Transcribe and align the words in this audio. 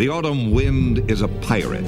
The 0.00 0.08
autumn 0.08 0.52
wind 0.52 1.10
is 1.10 1.20
a 1.20 1.28
pirate. 1.28 1.84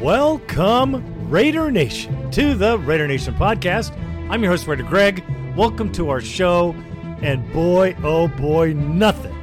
Welcome, 0.00 1.28
Raider 1.28 1.72
Nation, 1.72 2.30
to 2.30 2.54
the 2.54 2.78
Raider 2.78 3.08
Nation 3.08 3.34
podcast. 3.34 3.90
I'm 4.30 4.40
your 4.40 4.52
host, 4.52 4.68
Raider 4.68 4.84
Greg. 4.84 5.24
Welcome 5.56 5.90
to 5.94 6.10
our 6.10 6.20
show. 6.20 6.76
And 7.22 7.52
boy, 7.52 7.96
oh 8.04 8.28
boy, 8.28 8.72
nothing 8.74 9.36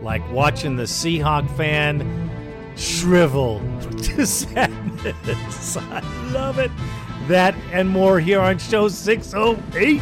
like 0.00 0.22
watching 0.30 0.76
the 0.76 0.84
Seahawk 0.84 1.50
fan 1.56 2.30
shrivel 2.76 3.58
to 4.00 4.24
sadness. 4.28 5.76
I 5.76 6.30
love 6.30 6.60
it. 6.60 6.70
That 7.26 7.56
and 7.72 7.88
more 7.88 8.20
here 8.20 8.38
on 8.38 8.58
show 8.58 8.86
608. 8.86 10.00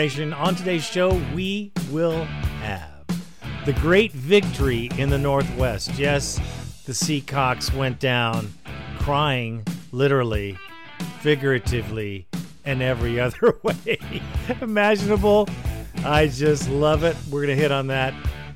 Nation. 0.00 0.32
On 0.32 0.54
today's 0.54 0.82
show, 0.82 1.20
we 1.34 1.72
will 1.90 2.24
have 2.62 3.04
the 3.66 3.74
great 3.74 4.12
victory 4.12 4.88
in 4.96 5.10
the 5.10 5.18
Northwest. 5.18 5.92
Yes, 5.98 6.36
the 6.86 6.92
Seahawks 6.92 7.70
went 7.76 8.00
down 8.00 8.50
crying, 8.98 9.62
literally, 9.92 10.56
figuratively, 11.20 12.26
and 12.64 12.80
every 12.80 13.20
other 13.26 13.58
way 13.62 14.22
imaginable. 14.62 15.46
I 16.02 16.28
just 16.28 16.70
love 16.70 17.04
it. 17.04 17.14
We're 17.30 17.44
going 17.44 17.54
to 17.54 17.62
hit 17.62 17.70
on 17.70 17.88
that. 17.88 18.14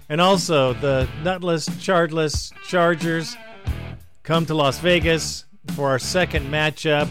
And 0.08 0.22
also, 0.22 0.72
the 0.72 1.06
nutless, 1.22 1.68
chardless 1.78 2.52
Chargers 2.66 3.36
come 4.22 4.46
to 4.46 4.54
Las 4.54 4.78
Vegas 4.78 5.44
for 5.74 5.90
our 5.90 5.98
second 5.98 6.46
matchup. 6.46 7.06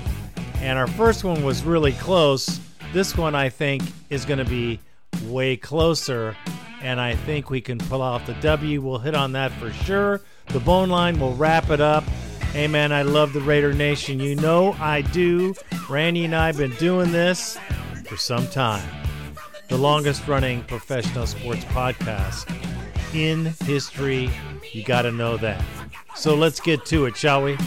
And 0.56 0.80
our 0.80 0.88
first 0.88 1.24
one 1.24 1.44
was 1.44 1.62
really 1.64 1.94
close. 1.94 2.60
This 2.94 3.18
one, 3.18 3.34
I 3.34 3.50
think, 3.50 3.82
is 4.12 4.24
going 4.24 4.38
to 4.38 4.46
be 4.46 4.80
way 5.24 5.58
closer. 5.58 6.38
And 6.80 7.02
I 7.02 7.16
think 7.16 7.50
we 7.50 7.60
can 7.60 7.80
pull 7.80 8.04
off 8.04 8.28
the 8.28 8.36
W. 8.36 8.82
We'll 8.82 9.00
hit 9.00 9.16
on 9.16 9.32
that 9.32 9.52
for 9.54 9.72
sure. 9.72 10.22
The 10.48 10.60
bone 10.60 10.90
line 10.90 11.20
will 11.20 11.34
wrap 11.34 11.72
it 11.72 11.82
up. 11.82 12.04
Hey, 12.52 12.68
man, 12.68 12.92
I 12.92 13.02
love 13.02 13.34
the 13.34 13.42
Raider 13.42 13.74
Nation. 13.74 14.20
You 14.20 14.36
know 14.36 14.74
I 14.74 15.02
do. 15.02 15.56
Randy 15.90 16.26
and 16.26 16.36
I 16.36 16.46
have 16.48 16.58
been 16.58 16.76
doing 16.76 17.12
this 17.12 17.58
for 18.06 18.16
some 18.16 18.46
time. 18.48 18.88
The 19.70 19.78
longest 19.78 20.28
running 20.28 20.64
professional 20.66 21.26
sports 21.26 21.66
podcast 21.66 22.46
in 23.16 23.56
history. 23.66 24.30
You 24.72 24.84
got 24.84 25.02
to 25.02 25.12
know 25.12 25.36
that. 25.38 25.66
So 26.16 26.36
let's 26.36 26.60
get 26.60 26.86
to 26.88 27.06
it, 27.06 27.18
shall 27.18 27.42
we? 27.42 27.58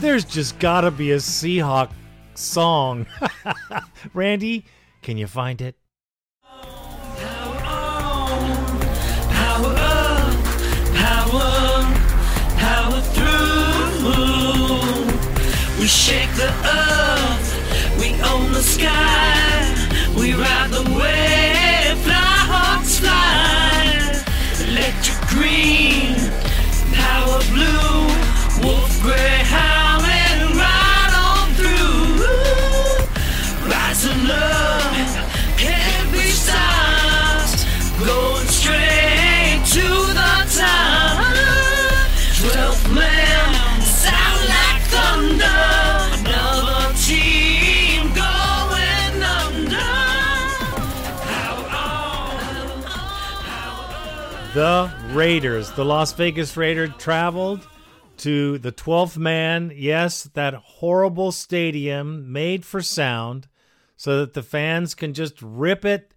There's 0.00 0.24
just 0.24 0.58
gotta 0.58 0.90
be 0.90 1.12
a 1.12 1.16
Seahawk 1.16 1.90
song. 2.34 3.06
Randy, 4.14 4.64
can 5.02 5.18
you 5.18 5.26
find 5.26 5.60
it? 5.60 5.76
We 15.78 15.86
shake 15.86 16.32
the 16.34 16.52
earth, 16.64 17.98
we 17.98 18.12
own 18.22 18.52
the 18.52 18.62
sky, 18.62 19.74
we 20.16 20.34
ride 20.34 20.70
the 20.70 20.82
wave, 20.92 21.98
fly 22.04 22.36
hawks 22.52 22.98
fly. 22.98 24.22
Electric 24.68 25.20
green, 25.28 26.19
Raiders, 55.60 55.76
the 55.76 55.84
Las 55.84 56.12
Vegas 56.14 56.56
Raiders, 56.56 56.88
traveled 56.96 57.68
to 58.16 58.56
the 58.56 58.72
12th 58.72 59.18
man. 59.18 59.70
Yes, 59.74 60.24
that 60.32 60.54
horrible 60.54 61.32
stadium 61.32 62.32
made 62.32 62.64
for 62.64 62.80
sound 62.80 63.46
so 63.94 64.20
that 64.20 64.32
the 64.32 64.42
fans 64.42 64.94
can 64.94 65.12
just 65.12 65.34
rip 65.42 65.84
it 65.84 66.14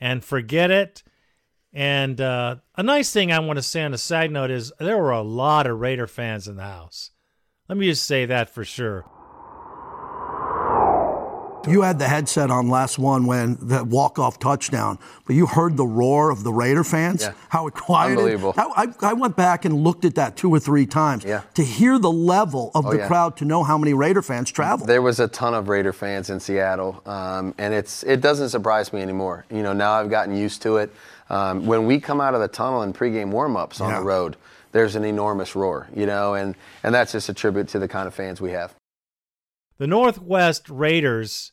and 0.00 0.24
forget 0.24 0.72
it. 0.72 1.04
And 1.72 2.20
uh, 2.20 2.56
a 2.76 2.82
nice 2.82 3.12
thing 3.12 3.30
I 3.30 3.38
want 3.38 3.58
to 3.58 3.62
say 3.62 3.84
on 3.84 3.94
a 3.94 3.98
side 3.98 4.32
note 4.32 4.50
is 4.50 4.72
there 4.80 4.98
were 4.98 5.12
a 5.12 5.22
lot 5.22 5.68
of 5.68 5.78
Raider 5.78 6.08
fans 6.08 6.48
in 6.48 6.56
the 6.56 6.64
house. 6.64 7.12
Let 7.68 7.78
me 7.78 7.86
just 7.86 8.04
say 8.04 8.26
that 8.26 8.50
for 8.50 8.64
sure. 8.64 9.04
You 11.68 11.82
had 11.82 11.98
the 11.98 12.08
headset 12.08 12.50
on 12.50 12.68
last 12.68 12.98
one 12.98 13.26
when 13.26 13.56
the 13.60 13.84
walk-off 13.84 14.38
touchdown, 14.38 14.98
but 15.26 15.36
you 15.36 15.46
heard 15.46 15.76
the 15.76 15.84
roar 15.86 16.30
of 16.30 16.42
the 16.42 16.52
Raider 16.52 16.82
fans. 16.84 17.22
Yeah. 17.22 17.32
How 17.50 17.66
it 17.66 17.74
quieted. 17.74 18.18
Unbelievable. 18.18 18.52
How, 18.56 18.72
I, 18.74 18.86
I 19.02 19.12
went 19.12 19.36
back 19.36 19.64
and 19.64 19.84
looked 19.84 20.04
at 20.04 20.14
that 20.14 20.36
two 20.36 20.50
or 20.50 20.58
three 20.58 20.86
times 20.86 21.24
Yeah. 21.24 21.42
to 21.54 21.62
hear 21.64 21.98
the 21.98 22.10
level 22.10 22.70
of 22.74 22.86
Oh, 22.86 22.90
the 22.92 22.98
yeah. 22.98 23.06
crowd 23.06 23.36
to 23.38 23.44
know 23.44 23.62
how 23.62 23.76
many 23.76 23.92
Raider 23.92 24.22
fans 24.22 24.50
traveled. 24.50 24.88
There 24.88 25.02
was 25.02 25.20
a 25.20 25.28
ton 25.28 25.52
of 25.54 25.68
Raider 25.68 25.92
fans 25.92 26.30
in 26.30 26.40
Seattle, 26.40 27.02
um, 27.06 27.54
and 27.58 27.74
it's 27.74 28.02
it 28.04 28.20
doesn't 28.20 28.48
surprise 28.48 28.92
me 28.92 29.02
anymore. 29.02 29.44
You 29.50 29.62
know, 29.62 29.72
now 29.72 29.92
I've 29.92 30.10
gotten 30.10 30.36
used 30.36 30.62
to 30.62 30.78
it. 30.78 30.92
Um, 31.28 31.66
when 31.66 31.86
we 31.86 32.00
come 32.00 32.20
out 32.20 32.34
of 32.34 32.40
the 32.40 32.48
tunnel 32.48 32.82
in 32.82 32.92
pregame 32.92 33.30
warmups 33.32 33.80
on 33.80 33.92
the 33.94 34.02
road, 34.02 34.36
there's 34.72 34.96
an 34.96 35.04
enormous 35.04 35.54
roar. 35.54 35.88
You 35.94 36.06
know, 36.06 36.34
and 36.34 36.54
and 36.82 36.94
that's 36.94 37.12
just 37.12 37.28
a 37.28 37.34
tribute 37.34 37.68
to 37.68 37.78
the 37.78 37.86
kind 37.88 38.08
of 38.08 38.14
fans 38.14 38.40
we 38.40 38.52
have. 38.52 38.74
The 39.80 39.86
Northwest 39.86 40.68
Raiders, 40.68 41.52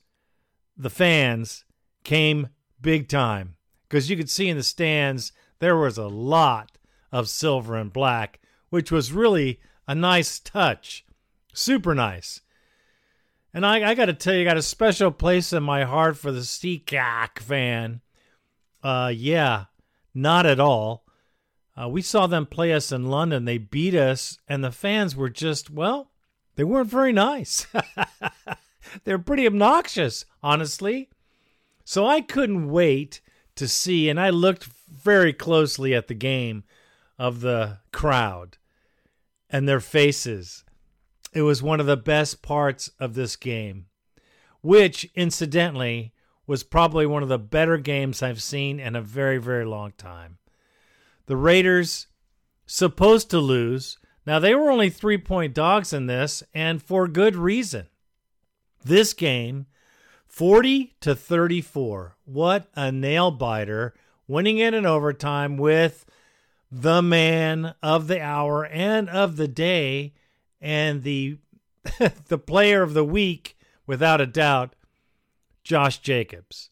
the 0.76 0.90
fans, 0.90 1.64
came 2.04 2.50
big 2.82 3.08
time 3.08 3.56
because 3.88 4.10
you 4.10 4.18
could 4.18 4.30
see 4.30 4.50
in 4.50 4.58
the 4.58 4.64
stands 4.64 5.32
there 5.60 5.78
was 5.78 5.98
a 5.98 6.10
lot 6.10 6.78
of 7.10 7.30
silver 7.30 7.78
and 7.78 7.94
black, 7.94 8.42
which 8.70 8.92
was 8.92 9.14
really 9.14 9.62
a 9.88 9.96
nice 9.96 10.40
touch. 10.40 11.06
Super 11.54 11.96
nice. 11.96 12.42
And 13.54 13.66
I, 13.66 13.92
I 13.92 13.94
got 13.94 14.08
to 14.08 14.14
tell 14.14 14.34
you, 14.34 14.42
I 14.42 14.44
got 14.44 14.58
a 14.58 14.62
special 14.62 15.12
place 15.12 15.54
in 15.54 15.64
my 15.64 15.86
heart 15.86 16.18
for 16.18 16.34
the 16.34 16.42
Seahawk 16.42 17.40
fan. 17.40 18.02
Uh, 18.84 19.10
yeah, 19.16 19.68
not 20.14 20.46
at 20.46 20.60
all. 20.60 21.06
Uh, 21.82 21.88
we 21.88 22.02
saw 22.02 22.28
them 22.28 22.46
play 22.46 22.74
us 22.74 22.92
in 22.92 23.06
London. 23.06 23.46
They 23.46 23.58
beat 23.58 23.96
us, 23.96 24.38
and 24.50 24.66
the 24.66 24.72
fans 24.74 25.16
were 25.16 25.30
just, 25.30 25.70
well, 25.70 26.12
they 26.58 26.66
weren't 26.66 26.90
very 26.90 27.14
nice. 27.14 27.66
They're 29.06 29.20
pretty 29.20 29.46
obnoxious, 29.46 30.26
honestly. 30.44 31.10
So 31.86 32.06
I 32.06 32.20
couldn't 32.20 32.70
wait 32.70 33.22
to 33.56 33.68
see, 33.68 34.10
and 34.10 34.20
I 34.20 34.32
looked 34.32 34.66
very 34.66 35.32
closely 35.32 35.96
at 35.96 36.08
the 36.08 36.14
game 36.14 36.66
of 37.18 37.40
the 37.40 37.78
crowd 37.94 38.58
and 39.50 39.70
their 39.70 39.80
faces. 39.80 40.66
It 41.32 41.44
was 41.44 41.64
one 41.64 41.80
of 41.80 41.86
the 41.86 41.96
best 41.96 42.42
parts 42.42 42.90
of 43.00 43.14
this 43.14 43.36
game, 43.36 43.86
which, 44.62 45.10
incidentally, 45.16 46.12
was 46.48 46.64
probably 46.64 47.06
one 47.06 47.24
of 47.24 47.30
the 47.30 47.38
better 47.38 47.78
games 47.78 48.24
I've 48.24 48.42
seen 48.42 48.80
in 48.80 48.96
a 48.96 49.02
very, 49.02 49.38
very 49.38 49.66
long 49.66 49.94
time. 49.98 50.40
The 51.28 51.38
Raiders, 51.38 52.08
supposed 52.66 53.30
to 53.30 53.40
lose. 53.40 53.98
Now, 54.28 54.40
they 54.40 54.54
were 54.54 54.70
only 54.70 54.90
three 54.90 55.18
point 55.18 55.54
dogs 55.54 55.94
in 55.94 56.08
this, 56.08 56.44
and 56.54 56.84
for 56.84 57.08
good 57.08 57.38
reason. 57.38 57.88
This 58.84 59.14
game, 59.14 59.68
40 60.26 60.96
to 61.00 61.16
34. 61.16 62.18
What 62.26 62.68
a 62.76 62.92
nail 62.92 63.32
biter, 63.32 63.94
winning 64.28 64.58
it 64.58 64.74
in 64.74 64.86
overtime 64.86 65.56
with 65.56 66.06
the 66.70 67.02
man 67.02 67.74
of 67.82 68.08
the 68.08 68.20
hour 68.22 68.66
and 68.66 69.08
of 69.08 69.38
the 69.38 69.48
day 69.48 70.14
and 70.60 71.04
the 71.04 71.38
the 72.28 72.38
player 72.38 72.84
of 72.84 72.94
the 72.94 73.06
week 73.06 73.58
without 73.86 74.20
a 74.20 74.28
doubt 74.28 74.76
Josh 75.64 76.00
Jacobs. 76.00 76.70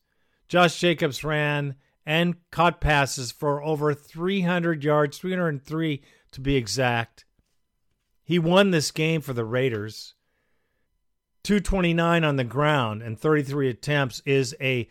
Josh 0.49 0.77
Jacobs 0.77 1.23
ran 1.23 1.75
and 2.05 2.35
caught 2.51 2.81
passes 2.81 3.31
for 3.31 3.63
over 3.63 3.93
300 3.93 4.83
yards, 4.83 5.17
303 5.17 6.03
to 6.31 6.41
be 6.41 6.57
exact. 6.57 7.23
He 8.25 8.39
won 8.39 8.71
this 8.71 8.89
game 8.91 9.21
for 9.21 9.33
the 9.33 9.45
Raiders. 9.45 10.15
229 11.43 12.23
on 12.23 12.35
the 12.37 12.43
ground 12.43 13.03
and 13.03 13.19
33 13.19 13.69
attempts 13.69 14.21
is 14.25 14.55
a 14.59 14.89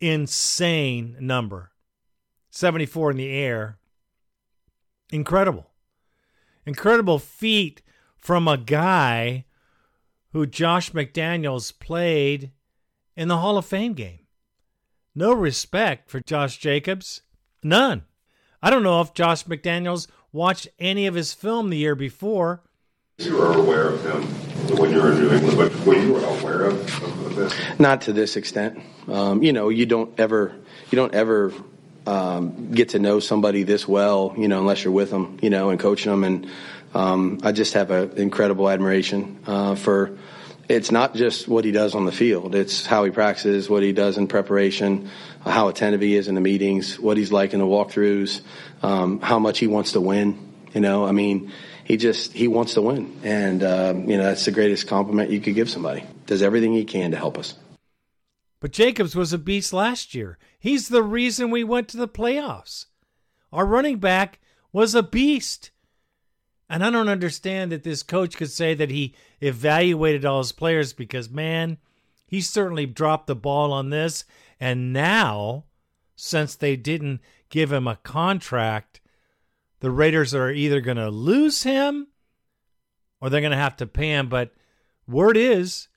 insane 0.00 1.16
number. 1.18 1.72
74 2.50 3.12
in 3.12 3.16
the 3.16 3.32
air. 3.32 3.78
Incredible. 5.10 5.70
Incredible 6.66 7.18
feat 7.18 7.80
from 8.18 8.46
a 8.46 8.58
guy 8.58 9.46
who 10.32 10.46
Josh 10.46 10.92
McDaniels 10.92 11.76
played 11.78 12.50
in 13.16 13.28
the 13.28 13.38
Hall 13.38 13.56
of 13.56 13.64
Fame 13.64 13.94
game. 13.94 14.20
No 15.14 15.32
respect 15.32 16.10
for 16.10 16.20
Josh 16.20 16.58
Jacobs. 16.58 17.22
None. 17.62 18.04
I 18.62 18.68
don't 18.68 18.82
know 18.82 19.00
if 19.00 19.14
Josh 19.14 19.44
McDaniels 19.44 20.06
watched 20.32 20.68
any 20.78 21.06
of 21.06 21.14
his 21.14 21.32
film 21.32 21.70
the 21.70 21.78
year 21.78 21.94
before. 21.94 22.62
You 23.18 23.36
were 23.36 23.52
aware 23.52 23.90
of 23.90 24.04
him 24.04 24.24
when 24.76 24.90
you 24.90 25.00
were 25.00 25.12
in 25.12 25.20
New 25.20 25.30
England, 25.30 25.56
but 25.56 25.86
were 25.86 25.94
you 25.94 26.16
aware 26.16 26.62
of, 26.62 27.04
of 27.04 27.36
this? 27.36 27.54
Not 27.78 28.00
to 28.02 28.12
this 28.12 28.34
extent. 28.34 28.80
Um, 29.06 29.40
you 29.40 29.52
know, 29.52 29.68
you 29.68 29.86
don't 29.86 30.18
ever, 30.18 30.52
you 30.90 30.96
don't 30.96 31.14
ever 31.14 31.52
um, 32.08 32.72
get 32.72 32.88
to 32.88 32.98
know 32.98 33.20
somebody 33.20 33.62
this 33.62 33.86
well, 33.86 34.34
you 34.36 34.48
know, 34.48 34.58
unless 34.58 34.82
you're 34.82 34.92
with 34.92 35.10
them, 35.12 35.38
you 35.42 35.48
know, 35.48 35.70
and 35.70 35.78
coaching 35.78 36.10
them. 36.10 36.24
And 36.24 36.50
um, 36.92 37.38
I 37.44 37.52
just 37.52 37.74
have 37.74 37.92
an 37.92 38.18
incredible 38.18 38.68
admiration 38.68 39.38
uh, 39.46 39.76
for. 39.76 40.18
It's 40.68 40.90
not 40.90 41.14
just 41.14 41.46
what 41.46 41.64
he 41.64 41.70
does 41.70 41.94
on 41.94 42.06
the 42.06 42.12
field; 42.12 42.56
it's 42.56 42.84
how 42.84 43.04
he 43.04 43.12
practices, 43.12 43.70
what 43.70 43.84
he 43.84 43.92
does 43.92 44.18
in 44.18 44.26
preparation, 44.26 45.08
how 45.44 45.68
attentive 45.68 46.00
he 46.00 46.16
is 46.16 46.26
in 46.26 46.34
the 46.34 46.40
meetings, 46.40 46.98
what 46.98 47.16
he's 47.16 47.30
like 47.30 47.52
in 47.52 47.60
the 47.60 47.66
walkthroughs, 47.66 48.40
um, 48.82 49.20
how 49.20 49.38
much 49.38 49.60
he 49.60 49.68
wants 49.68 49.92
to 49.92 50.00
win. 50.00 50.52
You 50.72 50.80
know, 50.80 51.06
I 51.06 51.12
mean, 51.12 51.52
he 51.84 51.96
just 51.96 52.32
he 52.32 52.48
wants 52.48 52.74
to 52.74 52.82
win, 52.82 53.20
and 53.22 53.62
um, 53.62 54.08
you 54.08 54.16
know 54.16 54.24
that's 54.24 54.44
the 54.44 54.50
greatest 54.50 54.88
compliment 54.88 55.30
you 55.30 55.40
could 55.40 55.54
give 55.54 55.70
somebody. 55.70 56.04
Does 56.26 56.42
everything 56.42 56.72
he 56.72 56.84
can 56.84 57.10
to 57.10 57.16
help 57.16 57.38
us. 57.38 57.54
But 58.60 58.72
Jacobs 58.72 59.14
was 59.14 59.34
a 59.34 59.38
beast 59.38 59.74
last 59.74 60.14
year. 60.14 60.38
He's 60.58 60.88
the 60.88 61.02
reason 61.02 61.50
we 61.50 61.64
went 61.64 61.88
to 61.88 61.98
the 61.98 62.08
playoffs. 62.08 62.86
Our 63.52 63.66
running 63.66 63.98
back 63.98 64.40
was 64.72 64.94
a 64.94 65.02
beast. 65.02 65.70
And 66.68 66.82
I 66.82 66.90
don't 66.90 67.10
understand 67.10 67.70
that 67.72 67.84
this 67.84 68.02
coach 68.02 68.38
could 68.38 68.50
say 68.50 68.72
that 68.72 68.90
he 68.90 69.14
evaluated 69.42 70.24
all 70.24 70.38
his 70.38 70.52
players 70.52 70.94
because, 70.94 71.28
man, 71.28 71.76
he 72.26 72.40
certainly 72.40 72.86
dropped 72.86 73.26
the 73.26 73.36
ball 73.36 73.70
on 73.72 73.90
this. 73.90 74.24
And 74.58 74.92
now, 74.92 75.64
since 76.16 76.56
they 76.56 76.74
didn't 76.74 77.20
give 77.50 77.70
him 77.70 77.86
a 77.86 77.96
contract, 77.96 79.00
the 79.84 79.90
Raiders 79.90 80.34
are 80.34 80.50
either 80.50 80.80
going 80.80 80.96
to 80.96 81.10
lose 81.10 81.62
him 81.62 82.08
or 83.20 83.28
they're 83.28 83.42
going 83.42 83.50
to 83.50 83.56
have 83.56 83.76
to 83.76 83.86
pay 83.86 84.08
him. 84.08 84.30
But 84.30 84.54
word 85.06 85.36
is 85.36 85.88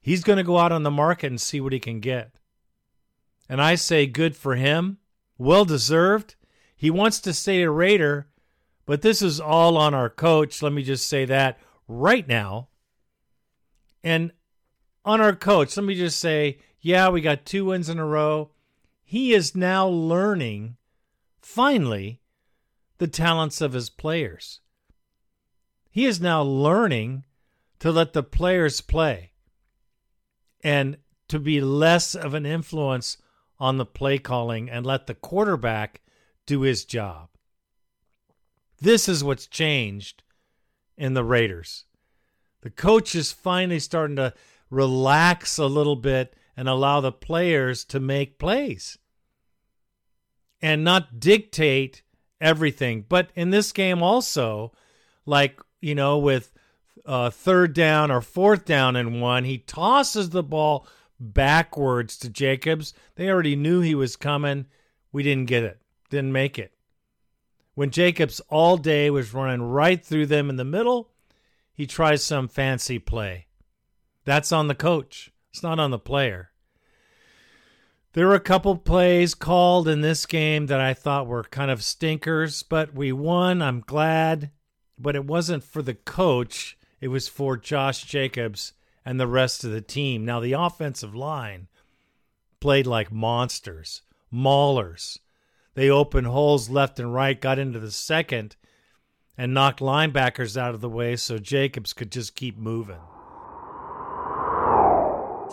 he's 0.00 0.24
going 0.24 0.38
to 0.38 0.42
go 0.42 0.56
out 0.56 0.72
on 0.72 0.84
the 0.84 0.90
market 0.90 1.26
and 1.26 1.38
see 1.38 1.60
what 1.60 1.74
he 1.74 1.78
can 1.78 2.00
get. 2.00 2.32
And 3.46 3.60
I 3.60 3.74
say 3.74 4.06
good 4.06 4.36
for 4.36 4.54
him. 4.54 4.96
Well 5.36 5.66
deserved. 5.66 6.34
He 6.74 6.90
wants 6.90 7.20
to 7.20 7.34
stay 7.34 7.60
a 7.60 7.70
Raider, 7.70 8.26
but 8.86 9.02
this 9.02 9.20
is 9.20 9.38
all 9.38 9.76
on 9.76 9.92
our 9.92 10.08
coach. 10.08 10.62
Let 10.62 10.72
me 10.72 10.82
just 10.82 11.06
say 11.06 11.26
that 11.26 11.58
right 11.86 12.26
now. 12.26 12.68
And 14.02 14.32
on 15.04 15.20
our 15.20 15.36
coach, 15.36 15.76
let 15.76 15.84
me 15.84 15.94
just 15.94 16.18
say, 16.18 16.56
yeah, 16.80 17.10
we 17.10 17.20
got 17.20 17.44
two 17.44 17.66
wins 17.66 17.90
in 17.90 17.98
a 17.98 18.06
row. 18.06 18.48
He 19.04 19.34
is 19.34 19.54
now 19.54 19.86
learning, 19.86 20.76
finally, 21.42 22.22
the 22.98 23.08
talents 23.08 23.60
of 23.60 23.72
his 23.72 23.90
players. 23.90 24.60
He 25.90 26.06
is 26.06 26.20
now 26.20 26.42
learning 26.42 27.24
to 27.78 27.90
let 27.90 28.12
the 28.12 28.22
players 28.22 28.80
play 28.80 29.32
and 30.62 30.98
to 31.28 31.38
be 31.38 31.60
less 31.60 32.14
of 32.14 32.34
an 32.34 32.46
influence 32.46 33.18
on 33.58 33.76
the 33.76 33.86
play 33.86 34.18
calling 34.18 34.68
and 34.70 34.84
let 34.84 35.06
the 35.06 35.14
quarterback 35.14 36.02
do 36.46 36.60
his 36.60 36.84
job. 36.84 37.28
This 38.80 39.08
is 39.08 39.24
what's 39.24 39.46
changed 39.46 40.22
in 40.96 41.14
the 41.14 41.24
Raiders. 41.24 41.84
The 42.60 42.70
coach 42.70 43.14
is 43.14 43.32
finally 43.32 43.78
starting 43.78 44.16
to 44.16 44.34
relax 44.70 45.58
a 45.58 45.66
little 45.66 45.96
bit 45.96 46.34
and 46.56 46.68
allow 46.68 47.00
the 47.00 47.12
players 47.12 47.84
to 47.84 48.00
make 48.00 48.38
plays 48.38 48.98
and 50.60 50.82
not 50.82 51.20
dictate 51.20 52.02
everything. 52.40 53.04
But 53.08 53.30
in 53.34 53.50
this 53.50 53.72
game, 53.72 54.02
also, 54.02 54.72
like, 55.24 55.60
you 55.80 55.94
know, 55.94 56.18
with 56.18 56.52
uh, 57.04 57.30
third 57.30 57.72
down 57.72 58.10
or 58.10 58.20
fourth 58.20 58.64
down 58.64 58.96
and 58.96 59.20
one, 59.20 59.44
he 59.44 59.58
tosses 59.58 60.30
the 60.30 60.42
ball 60.42 60.86
backwards 61.18 62.16
to 62.18 62.28
Jacobs. 62.28 62.94
They 63.14 63.28
already 63.28 63.56
knew 63.56 63.80
he 63.80 63.94
was 63.94 64.16
coming. 64.16 64.66
We 65.12 65.22
didn't 65.22 65.46
get 65.46 65.64
it, 65.64 65.80
didn't 66.10 66.32
make 66.32 66.58
it. 66.58 66.72
When 67.74 67.90
Jacobs 67.90 68.40
all 68.48 68.76
day 68.76 69.10
was 69.10 69.34
running 69.34 69.62
right 69.62 70.04
through 70.04 70.26
them 70.26 70.48
in 70.48 70.56
the 70.56 70.64
middle, 70.64 71.10
he 71.72 71.86
tries 71.86 72.24
some 72.24 72.48
fancy 72.48 72.98
play. 72.98 73.46
That's 74.24 74.50
on 74.50 74.68
the 74.68 74.74
coach, 74.74 75.30
it's 75.50 75.62
not 75.62 75.78
on 75.78 75.90
the 75.90 75.98
player. 75.98 76.50
There 78.16 78.28
were 78.28 78.34
a 78.34 78.40
couple 78.40 78.78
plays 78.78 79.34
called 79.34 79.86
in 79.86 80.00
this 80.00 80.24
game 80.24 80.68
that 80.68 80.80
I 80.80 80.94
thought 80.94 81.26
were 81.26 81.44
kind 81.44 81.70
of 81.70 81.82
stinkers, 81.82 82.62
but 82.62 82.94
we 82.94 83.12
won. 83.12 83.60
I'm 83.60 83.80
glad. 83.80 84.52
But 84.98 85.16
it 85.16 85.26
wasn't 85.26 85.62
for 85.62 85.82
the 85.82 85.92
coach, 85.92 86.78
it 86.98 87.08
was 87.08 87.28
for 87.28 87.58
Josh 87.58 88.04
Jacobs 88.04 88.72
and 89.04 89.20
the 89.20 89.26
rest 89.26 89.64
of 89.64 89.70
the 89.70 89.82
team. 89.82 90.24
Now, 90.24 90.40
the 90.40 90.54
offensive 90.54 91.14
line 91.14 91.68
played 92.58 92.86
like 92.86 93.12
monsters, 93.12 94.00
maulers. 94.32 95.18
They 95.74 95.90
opened 95.90 96.28
holes 96.28 96.70
left 96.70 96.98
and 96.98 97.12
right, 97.12 97.38
got 97.38 97.58
into 97.58 97.78
the 97.78 97.90
second, 97.90 98.56
and 99.36 99.52
knocked 99.52 99.80
linebackers 99.80 100.56
out 100.56 100.74
of 100.74 100.80
the 100.80 100.88
way 100.88 101.16
so 101.16 101.36
Jacobs 101.36 101.92
could 101.92 102.10
just 102.10 102.34
keep 102.34 102.56
moving. 102.56 102.96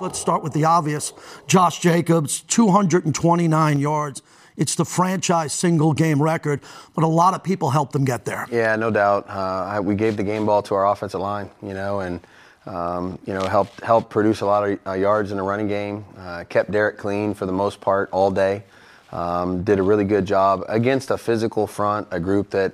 Let's 0.03 0.19
start 0.19 0.44
with 0.44 0.51
the 0.51 0.65
obvious. 0.65 1.13
Josh 1.47 1.79
Jacobs, 1.79 2.41
229 2.41 3.79
yards. 3.79 4.21
It's 4.57 4.75
the 4.75 4.83
franchise 4.83 5.53
single 5.53 5.94
game 5.94 6.22
record, 6.22 6.60
but 6.93 7.05
a 7.05 7.07
lot 7.07 7.33
of 7.33 7.41
people 7.41 7.69
helped 7.69 7.93
them 7.93 8.03
get 8.03 8.25
there. 8.25 8.45
Yeah, 8.51 8.75
no 8.75 8.91
doubt. 8.91 9.25
Uh, 9.29 9.79
we 9.81 9.95
gave 9.95 10.17
the 10.17 10.24
game 10.24 10.45
ball 10.45 10.62
to 10.63 10.75
our 10.75 10.89
offensive 10.91 11.22
line, 11.22 11.50
you 11.62 11.74
know, 11.74 12.01
and 12.01 12.19
um, 12.65 13.17
you 13.25 13.33
know 13.33 13.48
helped 13.48 13.79
helped 13.79 14.10
produce 14.10 14.41
a 14.41 14.45
lot 14.45 14.69
of 14.69 14.77
uh, 14.86 14.91
yards 14.91 15.31
in 15.31 15.38
the 15.38 15.43
running 15.43 15.69
game. 15.69 16.03
Uh, 16.17 16.43
kept 16.50 16.69
Derek 16.69 16.98
clean 16.98 17.33
for 17.33 17.45
the 17.45 17.53
most 17.53 17.79
part 17.79 18.10
all 18.12 18.29
day. 18.29 18.63
Um, 19.13 19.63
did 19.63 19.79
a 19.79 19.83
really 19.83 20.03
good 20.03 20.25
job 20.25 20.65
against 20.67 21.12
a 21.12 21.17
physical 21.17 21.65
front, 21.65 22.10
a 22.12 22.19
group 22.19 22.50
that 22.50 22.74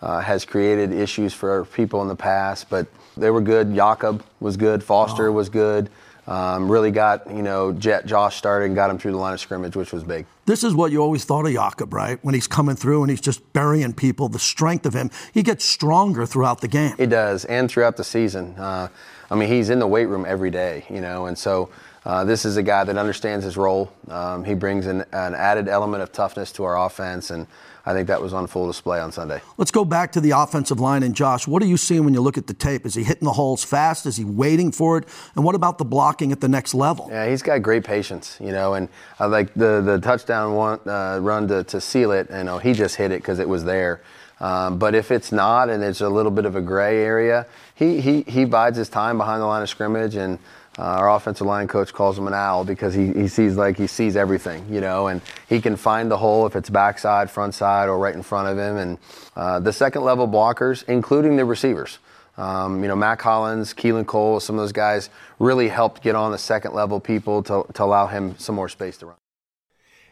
uh, 0.00 0.20
has 0.20 0.46
created 0.46 0.92
issues 0.92 1.34
for 1.34 1.66
people 1.66 2.00
in 2.00 2.08
the 2.08 2.16
past, 2.16 2.70
but 2.70 2.86
they 3.18 3.30
were 3.30 3.42
good. 3.42 3.74
Jakob 3.74 4.24
was 4.40 4.56
good. 4.56 4.82
Foster 4.82 5.28
Oh. 5.28 5.32
was 5.32 5.50
good. 5.50 5.90
Um, 6.30 6.70
really 6.70 6.92
got 6.92 7.28
you 7.28 7.42
know 7.42 7.72
Jet 7.72 8.06
Josh 8.06 8.36
started 8.36 8.66
and 8.66 8.76
got 8.76 8.88
him 8.88 8.98
through 8.98 9.10
the 9.10 9.18
line 9.18 9.34
of 9.34 9.40
scrimmage, 9.40 9.74
which 9.74 9.92
was 9.92 10.04
big. 10.04 10.26
This 10.46 10.62
is 10.62 10.74
what 10.74 10.92
you 10.92 11.02
always 11.02 11.24
thought 11.24 11.44
of 11.44 11.52
Jakob, 11.52 11.92
right? 11.92 12.20
When 12.22 12.34
he's 12.34 12.46
coming 12.46 12.76
through 12.76 13.02
and 13.02 13.10
he's 13.10 13.20
just 13.20 13.52
burying 13.52 13.92
people, 13.92 14.28
the 14.28 14.38
strength 14.38 14.86
of 14.86 14.94
him, 14.94 15.10
he 15.34 15.42
gets 15.42 15.64
stronger 15.64 16.26
throughout 16.26 16.60
the 16.60 16.68
game. 16.68 16.94
He 16.96 17.06
does, 17.06 17.44
and 17.46 17.68
throughout 17.68 17.96
the 17.96 18.04
season. 18.04 18.54
Uh, 18.56 18.88
I 19.28 19.34
mean, 19.34 19.48
he's 19.48 19.70
in 19.70 19.80
the 19.80 19.88
weight 19.88 20.06
room 20.06 20.24
every 20.24 20.50
day, 20.52 20.84
you 20.88 21.00
know, 21.00 21.26
and 21.26 21.36
so 21.36 21.70
uh, 22.04 22.22
this 22.22 22.44
is 22.44 22.56
a 22.56 22.62
guy 22.62 22.84
that 22.84 22.96
understands 22.96 23.44
his 23.44 23.56
role. 23.56 23.92
Um, 24.08 24.44
he 24.44 24.54
brings 24.54 24.86
an, 24.86 25.04
an 25.12 25.34
added 25.34 25.68
element 25.68 26.02
of 26.02 26.12
toughness 26.12 26.52
to 26.52 26.64
our 26.64 26.86
offense, 26.86 27.30
and 27.30 27.48
I 27.86 27.92
think 27.92 28.08
that 28.08 28.20
was 28.20 28.32
on 28.32 28.46
full 28.46 28.66
display 28.66 29.00
on 29.00 29.12
Sunday. 29.12 29.40
Let's 29.56 29.70
go 29.70 29.84
back 29.84 30.12
to 30.12 30.20
the 30.20 30.32
offensive 30.32 30.80
line. 30.80 31.02
And 31.02 31.14
Josh, 31.14 31.46
what 31.46 31.62
are 31.62 31.66
you 31.66 31.76
seeing 31.76 32.04
when 32.04 32.14
you 32.14 32.20
look 32.20 32.38
at 32.38 32.46
the 32.46 32.54
tape? 32.54 32.84
Is 32.84 32.94
he 32.94 33.02
hitting 33.02 33.24
the 33.24 33.32
holes 33.32 33.64
fast? 33.64 34.06
Is 34.06 34.16
he 34.16 34.24
waiting 34.24 34.72
for 34.72 34.98
it? 34.98 35.04
And 35.34 35.44
what 35.44 35.54
about 35.54 35.78
the 35.78 35.84
blocking 35.84 36.32
at 36.32 36.40
the 36.40 36.48
next 36.48 36.74
level? 36.74 37.08
Yeah, 37.10 37.28
he's 37.28 37.42
got 37.42 37.62
great 37.62 37.84
patience, 37.84 38.36
you 38.40 38.52
know, 38.52 38.74
and 38.74 38.88
I 39.18 39.26
like 39.26 39.54
the 39.54 39.80
the 39.80 39.98
touchdown 39.98 40.54
one, 40.54 40.80
uh, 40.86 41.18
run 41.20 41.48
to, 41.48 41.64
to 41.64 41.80
seal 41.80 42.12
it. 42.12 42.28
You 42.30 42.44
know, 42.44 42.58
he 42.58 42.72
just 42.72 42.96
hit 42.96 43.12
it 43.12 43.22
because 43.22 43.38
it 43.38 43.48
was 43.48 43.64
there. 43.64 44.02
Um, 44.40 44.78
but 44.78 44.94
if 44.94 45.10
it's 45.10 45.32
not, 45.32 45.68
and 45.68 45.84
it's 45.84 46.00
a 46.00 46.08
little 46.08 46.32
bit 46.32 46.46
of 46.46 46.56
a 46.56 46.62
gray 46.62 47.02
area, 47.04 47.46
he 47.74 48.00
he 48.00 48.22
he 48.22 48.44
bides 48.46 48.78
his 48.78 48.88
time 48.88 49.18
behind 49.18 49.42
the 49.42 49.46
line 49.46 49.62
of 49.62 49.68
scrimmage, 49.68 50.14
and 50.14 50.38
uh, 50.78 50.82
our 50.82 51.10
offensive 51.10 51.46
line 51.46 51.66
coach 51.68 51.92
calls 51.92 52.16
him 52.16 52.26
an 52.26 52.34
owl 52.34 52.64
because 52.64 52.94
he, 52.94 53.12
he 53.12 53.28
sees 53.28 53.56
like 53.56 53.76
he 53.76 53.86
sees 53.86 54.16
everything, 54.16 54.64
you 54.72 54.80
know, 54.80 55.08
and 55.08 55.20
he 55.48 55.60
can 55.60 55.76
find 55.76 56.10
the 56.10 56.16
hole 56.16 56.46
if 56.46 56.54
it's 56.54 56.70
backside, 56.70 57.30
front 57.30 57.54
side, 57.54 57.88
or 57.88 57.98
right 57.98 58.14
in 58.14 58.22
front 58.22 58.48
of 58.48 58.56
him. 58.56 58.76
And 58.76 58.98
uh, 59.36 59.60
the 59.60 59.72
second 59.72 60.02
level 60.02 60.28
blockers, 60.28 60.88
including 60.88 61.36
the 61.36 61.44
receivers. 61.44 61.98
Um, 62.38 62.82
you 62.82 62.88
know, 62.88 62.96
Mack 62.96 63.20
Hollins, 63.20 63.74
Keelan 63.74 64.06
Cole, 64.06 64.40
some 64.40 64.56
of 64.56 64.62
those 64.62 64.72
guys 64.72 65.10
really 65.38 65.68
helped 65.68 66.02
get 66.02 66.14
on 66.14 66.32
the 66.32 66.38
second 66.38 66.72
level 66.72 66.98
people 66.98 67.42
to, 67.42 67.66
to 67.74 67.84
allow 67.84 68.06
him 68.06 68.38
some 68.38 68.54
more 68.54 68.68
space 68.68 68.96
to 68.98 69.06
run. 69.06 69.16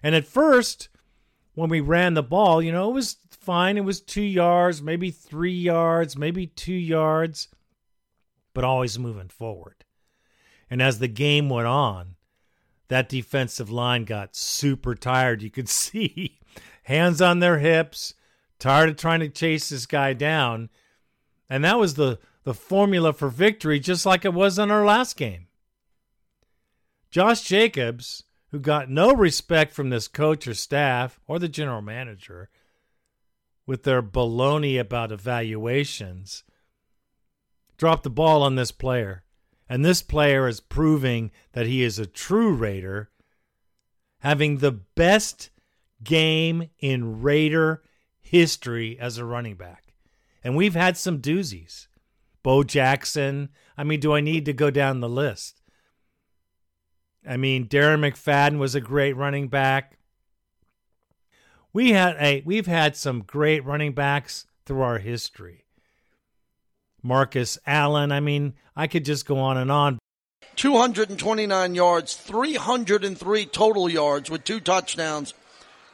And 0.02 0.14
at 0.14 0.26
first, 0.26 0.88
when 1.54 1.70
we 1.70 1.80
ran 1.80 2.14
the 2.14 2.22
ball, 2.22 2.60
you 2.60 2.70
know, 2.70 2.90
it 2.90 2.94
was 2.94 3.16
fine. 3.30 3.78
It 3.78 3.84
was 3.84 4.00
two 4.00 4.22
yards, 4.22 4.82
maybe 4.82 5.10
three 5.10 5.54
yards, 5.54 6.16
maybe 6.16 6.48
two 6.48 6.74
yards, 6.74 7.48
but 8.52 8.62
always 8.62 8.98
moving 8.98 9.28
forward. 9.28 9.77
And 10.70 10.82
as 10.82 10.98
the 10.98 11.08
game 11.08 11.48
went 11.48 11.66
on, 11.66 12.16
that 12.88 13.08
defensive 13.08 13.70
line 13.70 14.04
got 14.04 14.37
super 14.37 14.94
tired. 14.94 15.42
You 15.42 15.50
could 15.50 15.68
see 15.70 16.38
hands 16.84 17.20
on 17.20 17.38
their 17.38 17.58
hips, 17.58 18.14
tired 18.58 18.88
of 18.88 18.96
trying 18.96 19.20
to 19.20 19.28
chase 19.28 19.68
this 19.68 19.87
guy 19.87 20.12
down. 20.12 20.70
And 21.48 21.64
that 21.64 21.78
was 21.78 21.94
the, 21.94 22.18
the 22.44 22.54
formula 22.54 23.12
for 23.12 23.28
victory, 23.28 23.80
just 23.80 24.04
like 24.04 24.25
it 24.25 24.34
was 24.34 24.58
in 24.58 24.70
our 24.70 24.84
last 24.84 25.16
game. 25.16 25.46
Josh 27.10 27.42
Jacobs, 27.42 28.25
who 28.50 28.58
got 28.58 28.90
no 28.90 29.12
respect 29.12 29.72
from 29.72 29.90
this 29.90 30.08
coach 30.08 30.46
or 30.46 30.54
staff 30.54 31.20
or 31.26 31.38
the 31.38 31.48
general 31.48 31.82
manager 31.82 32.50
with 33.66 33.82
their 33.82 34.02
baloney 34.02 34.78
about 34.78 35.12
evaluations, 35.12 36.44
dropped 37.76 38.02
the 38.02 38.10
ball 38.10 38.42
on 38.42 38.56
this 38.56 38.72
player. 38.72 39.25
And 39.68 39.84
this 39.84 40.02
player 40.02 40.48
is 40.48 40.60
proving 40.60 41.30
that 41.52 41.66
he 41.66 41.82
is 41.82 41.98
a 41.98 42.06
true 42.06 42.54
Raider, 42.54 43.10
having 44.20 44.58
the 44.58 44.72
best 44.72 45.50
game 46.02 46.70
in 46.78 47.20
Raider 47.20 47.82
history 48.20 48.98
as 48.98 49.18
a 49.18 49.25
running 49.25 49.56
back. 49.56 49.94
And 50.42 50.56
we've 50.56 50.75
had 50.75 50.96
some 50.96 51.20
doozies. 51.20 51.88
Bo 52.42 52.62
Jackson. 52.62 53.50
I 53.76 53.84
mean, 53.84 54.00
do 54.00 54.14
I 54.14 54.20
need 54.20 54.44
to 54.46 54.52
go 54.52 54.70
down 54.70 55.00
the 55.00 55.08
list? 55.08 55.60
I 57.26 57.37
mean, 57.37 57.66
Darren 57.66 58.00
McFadden 58.00 58.58
was 58.58 58.75
a 58.75 58.80
great 58.80 59.16
running 59.16 59.48
back. 59.48 59.98
We 61.72 61.90
had 61.92 62.16
a 62.18 62.42
we've 62.46 62.66
had 62.66 62.96
some 62.96 63.20
great 63.22 63.64
running 63.64 63.92
backs 63.92 64.46
through 64.64 64.80
our 64.80 64.98
history. 64.98 65.66
Marcus 67.02 67.58
Allen. 67.66 68.12
I 68.12 68.20
mean, 68.20 68.54
I 68.76 68.86
could 68.86 69.04
just 69.04 69.26
go 69.26 69.38
on 69.38 69.56
and 69.56 69.70
on. 69.70 69.98
229 70.56 71.74
yards, 71.74 72.16
303 72.16 73.46
total 73.46 73.88
yards 73.88 74.30
with 74.30 74.44
two 74.44 74.60
touchdowns. 74.60 75.34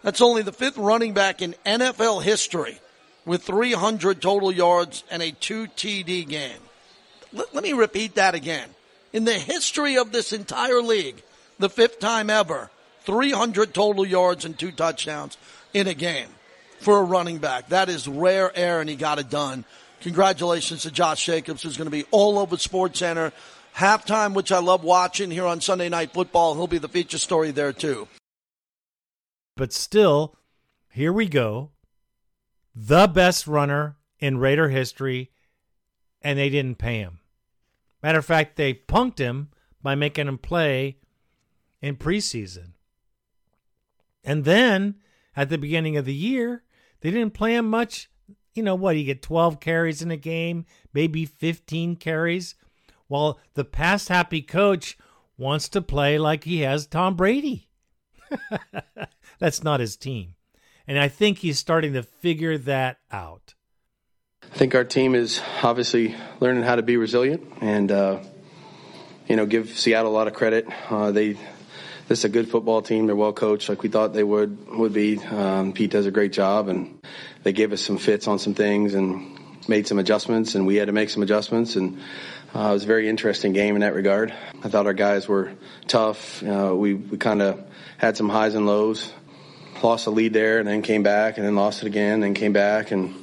That's 0.02 0.20
only 0.20 0.42
the 0.42 0.52
fifth 0.52 0.78
running 0.78 1.14
back 1.14 1.42
in 1.42 1.54
NFL 1.66 2.22
history 2.22 2.78
with 3.26 3.42
300 3.42 4.20
total 4.20 4.52
yards 4.52 5.04
and 5.10 5.22
a 5.22 5.30
2 5.32 5.66
TD 5.68 6.28
game. 6.28 6.60
Let, 7.32 7.54
let 7.54 7.62
me 7.62 7.72
repeat 7.72 8.14
that 8.14 8.34
again. 8.34 8.68
In 9.12 9.24
the 9.24 9.34
history 9.34 9.96
of 9.96 10.12
this 10.12 10.32
entire 10.32 10.82
league, 10.82 11.22
the 11.58 11.70
fifth 11.70 12.00
time 12.00 12.30
ever, 12.30 12.70
300 13.04 13.72
total 13.72 14.06
yards 14.06 14.44
and 14.44 14.58
two 14.58 14.72
touchdowns 14.72 15.36
in 15.72 15.86
a 15.86 15.94
game 15.94 16.28
for 16.80 16.98
a 16.98 17.04
running 17.04 17.38
back. 17.38 17.68
That 17.68 17.88
is 17.88 18.08
rare 18.08 18.50
air, 18.56 18.80
and 18.80 18.90
he 18.90 18.96
got 18.96 19.18
it 19.18 19.30
done. 19.30 19.64
Congratulations 20.04 20.82
to 20.82 20.90
Josh 20.90 21.24
Jacobs, 21.24 21.62
who's 21.62 21.78
going 21.78 21.86
to 21.86 21.90
be 21.90 22.04
all 22.10 22.38
over 22.38 22.58
Sports 22.58 22.98
Center. 22.98 23.32
Halftime, 23.74 24.34
which 24.34 24.52
I 24.52 24.58
love 24.58 24.84
watching 24.84 25.30
here 25.30 25.46
on 25.46 25.62
Sunday 25.62 25.88
Night 25.88 26.12
Football, 26.12 26.54
he'll 26.54 26.66
be 26.66 26.76
the 26.76 26.90
feature 26.90 27.16
story 27.16 27.52
there 27.52 27.72
too. 27.72 28.06
But 29.56 29.72
still, 29.72 30.36
here 30.90 31.10
we 31.10 31.26
go. 31.26 31.70
The 32.76 33.06
best 33.06 33.46
runner 33.46 33.96
in 34.18 34.36
Raider 34.36 34.68
history, 34.68 35.30
and 36.20 36.38
they 36.38 36.50
didn't 36.50 36.76
pay 36.76 36.98
him. 36.98 37.20
Matter 38.02 38.18
of 38.18 38.26
fact, 38.26 38.56
they 38.56 38.74
punked 38.74 39.16
him 39.16 39.48
by 39.82 39.94
making 39.94 40.28
him 40.28 40.36
play 40.36 40.98
in 41.80 41.96
preseason. 41.96 42.72
And 44.22 44.44
then 44.44 44.96
at 45.34 45.48
the 45.48 45.56
beginning 45.56 45.96
of 45.96 46.04
the 46.04 46.12
year, 46.12 46.62
they 47.00 47.10
didn't 47.10 47.32
play 47.32 47.56
him 47.56 47.70
much 47.70 48.10
you 48.56 48.62
know 48.62 48.74
what, 48.74 48.96
you 48.96 49.04
get 49.04 49.22
12 49.22 49.60
carries 49.60 50.02
in 50.02 50.10
a 50.10 50.16
game, 50.16 50.66
maybe 50.92 51.24
15 51.24 51.96
carries. 51.96 52.54
While 53.06 53.38
the 53.54 53.64
past 53.64 54.08
happy 54.08 54.42
coach 54.42 54.96
wants 55.36 55.68
to 55.70 55.82
play 55.82 56.18
like 56.18 56.44
he 56.44 56.60
has 56.60 56.86
Tom 56.86 57.16
Brady. 57.16 57.68
That's 59.38 59.62
not 59.62 59.80
his 59.80 59.96
team. 59.96 60.34
And 60.86 60.98
I 60.98 61.08
think 61.08 61.38
he's 61.38 61.58
starting 61.58 61.94
to 61.94 62.02
figure 62.02 62.58
that 62.58 62.98
out. 63.10 63.54
I 64.42 64.56
think 64.56 64.74
our 64.74 64.84
team 64.84 65.14
is 65.14 65.40
obviously 65.62 66.14
learning 66.40 66.62
how 66.62 66.76
to 66.76 66.82
be 66.82 66.96
resilient 66.96 67.42
and, 67.60 67.90
uh, 67.90 68.22
you 69.26 69.36
know, 69.36 69.46
give 69.46 69.70
Seattle 69.78 70.12
a 70.12 70.14
lot 70.14 70.28
of 70.28 70.34
credit. 70.34 70.66
Uh, 70.90 71.10
they 71.10 71.38
this 72.08 72.18
is 72.18 72.24
a 72.26 72.28
good 72.28 72.50
football 72.50 72.82
team. 72.82 73.06
They're 73.06 73.16
well 73.16 73.32
coached, 73.32 73.68
like 73.68 73.82
we 73.82 73.88
thought 73.88 74.12
they 74.12 74.24
would 74.24 74.68
would 74.68 74.92
be. 74.92 75.18
Um, 75.18 75.72
Pete 75.72 75.90
does 75.90 76.04
a 76.04 76.10
great 76.10 76.32
job, 76.32 76.68
and 76.68 77.00
they 77.44 77.52
gave 77.52 77.72
us 77.72 77.80
some 77.82 77.98
fits 77.98 78.26
on 78.26 78.38
some 78.38 78.54
things 78.54 78.94
and 78.94 79.38
made 79.68 79.86
some 79.86 79.98
adjustments, 79.98 80.54
and 80.54 80.66
we 80.66 80.76
had 80.76 80.86
to 80.86 80.92
make 80.92 81.10
some 81.10 81.22
adjustments. 81.22 81.76
And 81.76 81.98
uh, 82.54 82.70
it 82.70 82.72
was 82.72 82.84
a 82.84 82.86
very 82.86 83.08
interesting 83.08 83.52
game 83.52 83.76
in 83.76 83.82
that 83.82 83.94
regard. 83.94 84.34
I 84.62 84.68
thought 84.68 84.86
our 84.86 84.94
guys 84.94 85.28
were 85.28 85.52
tough. 85.86 86.42
Uh, 86.42 86.74
we 86.74 86.94
we 86.94 87.18
kind 87.18 87.42
of 87.42 87.64
had 87.98 88.16
some 88.16 88.28
highs 88.28 88.54
and 88.54 88.66
lows. 88.66 89.12
Lost 89.82 90.06
the 90.06 90.12
lead 90.12 90.32
there, 90.32 90.60
and 90.60 90.66
then 90.66 90.80
came 90.80 91.02
back, 91.02 91.36
and 91.36 91.46
then 91.46 91.56
lost 91.56 91.82
it 91.82 91.86
again, 91.86 92.22
and 92.22 92.34
came 92.34 92.54
back, 92.54 92.90
and 92.90 93.14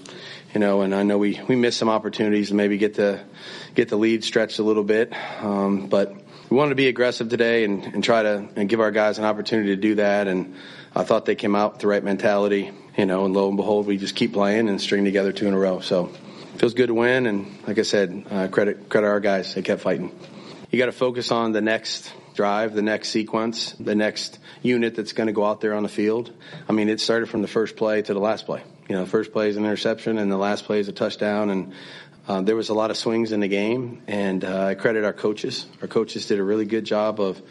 you 0.54 0.60
know, 0.60 0.82
and 0.82 0.94
I 0.94 1.02
know 1.02 1.18
we 1.18 1.40
we 1.48 1.56
missed 1.56 1.80
some 1.80 1.90
opportunities 1.90 2.50
to 2.50 2.56
maybe 2.56 2.78
get 2.78 2.94
the 2.94 3.20
get 3.74 3.90
the 3.90 3.96
lead 3.96 4.24
stretched 4.24 4.60
a 4.60 4.64
little 4.64 4.84
bit, 4.84 5.12
um, 5.42 5.88
but 5.88 6.14
we 6.50 6.58
wanted 6.58 6.70
to 6.70 6.76
be 6.76 6.88
aggressive 6.88 7.30
today 7.30 7.64
and, 7.64 7.84
and 7.86 8.04
try 8.04 8.22
to 8.22 8.48
and 8.56 8.70
give 8.70 8.80
our 8.80 8.92
guys 8.92 9.18
an 9.18 9.26
opportunity 9.26 9.70
to 9.70 9.82
do 9.82 9.96
that. 9.96 10.28
And 10.28 10.56
I 10.94 11.04
thought 11.04 11.26
they 11.26 11.36
came 11.36 11.56
out 11.56 11.74
with 11.74 11.82
the 11.82 11.88
right 11.88 12.04
mentality, 12.04 12.72
you 12.98 13.06
know, 13.06 13.26
and 13.26 13.34
lo 13.34 13.48
and 13.48 13.58
behold, 13.58 13.88
we 13.88 13.98
just 13.98 14.16
keep 14.16 14.34
playing 14.34 14.70
and 14.70 14.80
string 14.80 15.06
together 15.06 15.32
two 15.32 15.48
in 15.48 15.54
a 15.54 15.60
row. 15.60 15.80
So 15.80 16.12
feels 16.58 16.74
good 16.74 16.88
to 16.88 16.94
win. 16.94 17.26
And 17.26 17.48
like 17.68 17.80
I 17.80 17.84
said, 17.84 18.26
uh, 18.30 18.48
credit, 18.48 18.90
credit 18.90 19.08
our 19.08 19.20
guys. 19.20 19.56
They 19.56 19.62
kept 19.62 19.82
fighting. 19.82 20.16
You 20.70 20.80
got 20.80 20.86
to 20.86 20.92
focus 20.92 21.32
on 21.32 21.52
the 21.52 21.62
next 21.62 22.14
drive, 22.34 22.74
the 22.74 22.82
next 22.82 23.10
sequence, 23.10 23.74
the 23.74 23.96
next 23.96 24.40
unit 24.62 24.96
that's 24.96 25.14
going 25.14 25.28
to 25.28 25.34
go 25.34 25.46
out 25.46 25.60
there 25.60 25.74
on 25.74 25.84
the 25.84 25.90
field. 25.90 26.32
I 26.70 26.72
mean, 26.72 26.88
it 26.88 27.00
started 27.00 27.30
from 27.30 27.42
the 27.42 27.48
first 27.48 27.76
play 27.76 28.02
to 28.02 28.14
the 28.14 28.20
last 28.20 28.46
play. 28.46 28.64
You 28.88 28.96
know, 28.96 29.04
the 29.04 29.10
first 29.10 29.32
play 29.32 29.50
is 29.50 29.58
an 29.58 29.66
interception, 29.66 30.18
and 30.18 30.32
the 30.32 30.38
last 30.38 30.66
play 30.66 30.80
is 30.80 30.88
a 30.88 30.92
touchdown. 30.92 31.50
And 31.50 31.74
uh, 32.28 32.42
there 32.42 32.56
was 32.56 32.70
a 32.70 32.74
lot 32.74 32.92
of 32.92 32.98
swings 32.98 33.32
in 33.32 33.40
the 33.40 33.48
game, 33.48 34.02
and 34.08 34.44
uh, 34.46 34.66
I 34.68 34.76
credit 34.76 35.04
our 35.04 35.14
coaches. 35.14 35.66
Our 35.82 35.88
coaches 35.88 36.28
did 36.28 36.40
a 36.40 36.44
really 36.44 36.66
good 36.66 36.86
job 36.86 37.20
of 37.20 37.42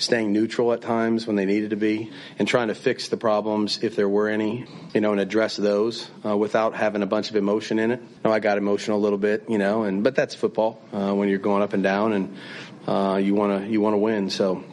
staying 0.00 0.32
neutral 0.32 0.72
at 0.72 0.80
times 0.80 1.26
when 1.26 1.36
they 1.36 1.44
needed 1.44 1.70
to 1.70 1.76
be, 1.76 2.10
and 2.38 2.48
trying 2.48 2.68
to 2.68 2.74
fix 2.74 3.08
the 3.08 3.16
problems 3.16 3.82
if 3.82 3.94
there 3.94 4.08
were 4.08 4.28
any, 4.28 4.64
you 4.94 5.00
know, 5.00 5.12
and 5.12 5.20
address 5.20 5.56
those 5.56 6.10
uh, 6.24 6.36
without 6.36 6.74
having 6.74 7.02
a 7.02 7.06
bunch 7.06 7.30
of 7.30 7.36
emotion 7.36 7.78
in 7.78 7.90
it. 7.90 8.02
Now, 8.24 8.32
I 8.32 8.40
got 8.40 8.58
emotional 8.58 8.98
a 8.98 9.02
little 9.02 9.18
bit, 9.18 9.44
you 9.48 9.58
know, 9.58 9.84
and 9.84 10.02
but 10.02 10.16
that's 10.16 10.34
football 10.34 10.82
uh, 10.92 11.12
when 11.12 11.28
you're 11.28 11.38
going 11.38 11.62
up 11.62 11.74
and 11.74 11.82
down, 11.82 12.12
and 12.14 12.36
uh, 12.88 13.20
you 13.22 13.34
want 13.34 13.62
to 13.62 13.70
you 13.70 13.80
want 13.80 13.94
to 13.94 13.98
win. 13.98 14.30
So 14.30 14.64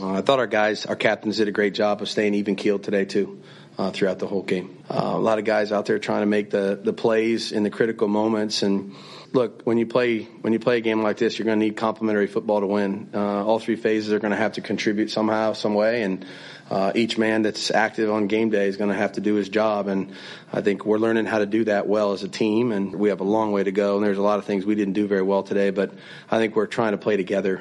uh, 0.00 0.14
I 0.14 0.22
thought 0.22 0.38
our 0.38 0.46
guys, 0.46 0.86
our 0.86 0.96
captains, 0.96 1.36
did 1.36 1.48
a 1.48 1.52
great 1.52 1.74
job 1.74 2.00
of 2.00 2.08
staying 2.08 2.34
even 2.34 2.56
keeled 2.56 2.82
today 2.82 3.04
too 3.04 3.42
uh, 3.78 3.90
throughout 3.90 4.18
the 4.18 4.26
whole 4.26 4.42
game. 4.42 4.82
Uh, 4.88 5.12
a 5.14 5.18
lot 5.18 5.38
of 5.38 5.44
guys 5.44 5.72
out 5.72 5.84
there 5.86 5.98
trying 5.98 6.22
to 6.22 6.26
make 6.26 6.50
the 6.50 6.80
the 6.82 6.94
plays 6.94 7.52
in 7.52 7.62
the 7.64 7.70
critical 7.70 8.08
moments. 8.08 8.62
And 8.62 8.94
look, 9.32 9.62
when 9.64 9.78
you 9.78 9.86
play 9.86 10.22
when 10.22 10.52
you 10.52 10.58
play 10.58 10.78
a 10.78 10.80
game 10.80 11.02
like 11.02 11.16
this, 11.16 11.38
you're 11.38 11.46
going 11.46 11.58
to 11.58 11.64
need 11.64 11.76
complementary 11.76 12.26
football 12.26 12.60
to 12.60 12.66
win. 12.66 13.10
Uh, 13.14 13.44
all 13.44 13.58
three 13.58 13.76
phases 13.76 14.12
are 14.12 14.18
going 14.18 14.32
to 14.32 14.36
have 14.36 14.52
to 14.52 14.60
contribute 14.60 15.10
somehow, 15.10 15.52
some 15.52 15.74
way, 15.74 16.02
and. 16.02 16.24
Uh, 16.70 16.92
each 16.94 17.18
man 17.18 17.42
that's 17.42 17.72
active 17.72 18.08
on 18.08 18.28
game 18.28 18.48
day 18.48 18.68
is 18.68 18.76
going 18.76 18.90
to 18.90 18.96
have 18.96 19.14
to 19.14 19.20
do 19.20 19.34
his 19.34 19.48
job, 19.48 19.88
and 19.88 20.12
I 20.52 20.60
think 20.60 20.86
we're 20.86 20.98
learning 20.98 21.26
how 21.26 21.40
to 21.40 21.46
do 21.46 21.64
that 21.64 21.88
well 21.88 22.12
as 22.12 22.22
a 22.22 22.28
team. 22.28 22.70
And 22.70 22.94
we 22.94 23.08
have 23.08 23.18
a 23.18 23.24
long 23.24 23.50
way 23.50 23.64
to 23.64 23.72
go. 23.72 23.96
And 23.96 24.06
there's 24.06 24.18
a 24.18 24.22
lot 24.22 24.38
of 24.38 24.44
things 24.44 24.64
we 24.64 24.76
didn't 24.76 24.94
do 24.94 25.08
very 25.08 25.22
well 25.22 25.42
today, 25.42 25.70
but 25.70 25.92
I 26.30 26.38
think 26.38 26.54
we're 26.54 26.68
trying 26.68 26.92
to 26.92 26.98
play 26.98 27.16
together, 27.16 27.58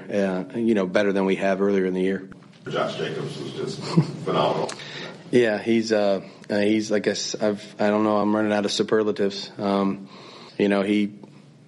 uh, 0.53 0.55
you 0.55 0.75
know, 0.75 0.85
better 0.85 1.11
than 1.11 1.25
we 1.25 1.37
have 1.37 1.59
earlier 1.59 1.85
in 1.85 1.95
the 1.95 2.01
year. 2.01 2.29
Josh 2.69 2.97
Jacobs 2.97 3.35
was 3.39 3.53
just 3.53 3.81
phenomenal. 3.81 4.71
Yeah, 5.31 5.57
he's 5.57 5.91
uh, 5.91 6.21
uh 6.49 6.59
he's 6.59 6.91
like 6.91 7.07
I, 7.07 7.15
I've 7.41 7.75
I 7.79 7.89
don't 7.89 8.03
know 8.03 8.17
I'm 8.17 8.35
running 8.35 8.53
out 8.53 8.65
of 8.65 8.71
superlatives. 8.71 9.51
Um, 9.57 10.07
you 10.57 10.69
know 10.69 10.81
he, 10.81 11.13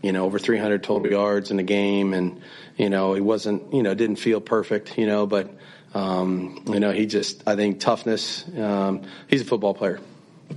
you 0.02 0.12
know 0.12 0.26
over 0.26 0.40
300 0.40 0.84
total 0.84 1.12
yards 1.12 1.52
in 1.52 1.58
the 1.58 1.64
game, 1.64 2.14
and 2.14 2.42
you 2.78 2.90
know 2.90 3.14
he 3.14 3.22
wasn't 3.22 3.74
you 3.74 3.84
know 3.84 3.94
didn't 3.94 4.18
feel 4.18 4.42
perfect, 4.42 4.98
you 4.98 5.06
know, 5.06 5.26
but 5.26 5.50
um, 5.94 6.64
you 6.68 6.80
know 6.80 6.92
he 6.92 7.06
just 7.06 7.48
I 7.48 7.56
think 7.56 7.80
toughness. 7.80 8.46
Um, 8.58 9.04
he's 9.28 9.42
a 9.42 9.46
football 9.46 9.74
player. 9.74 10.00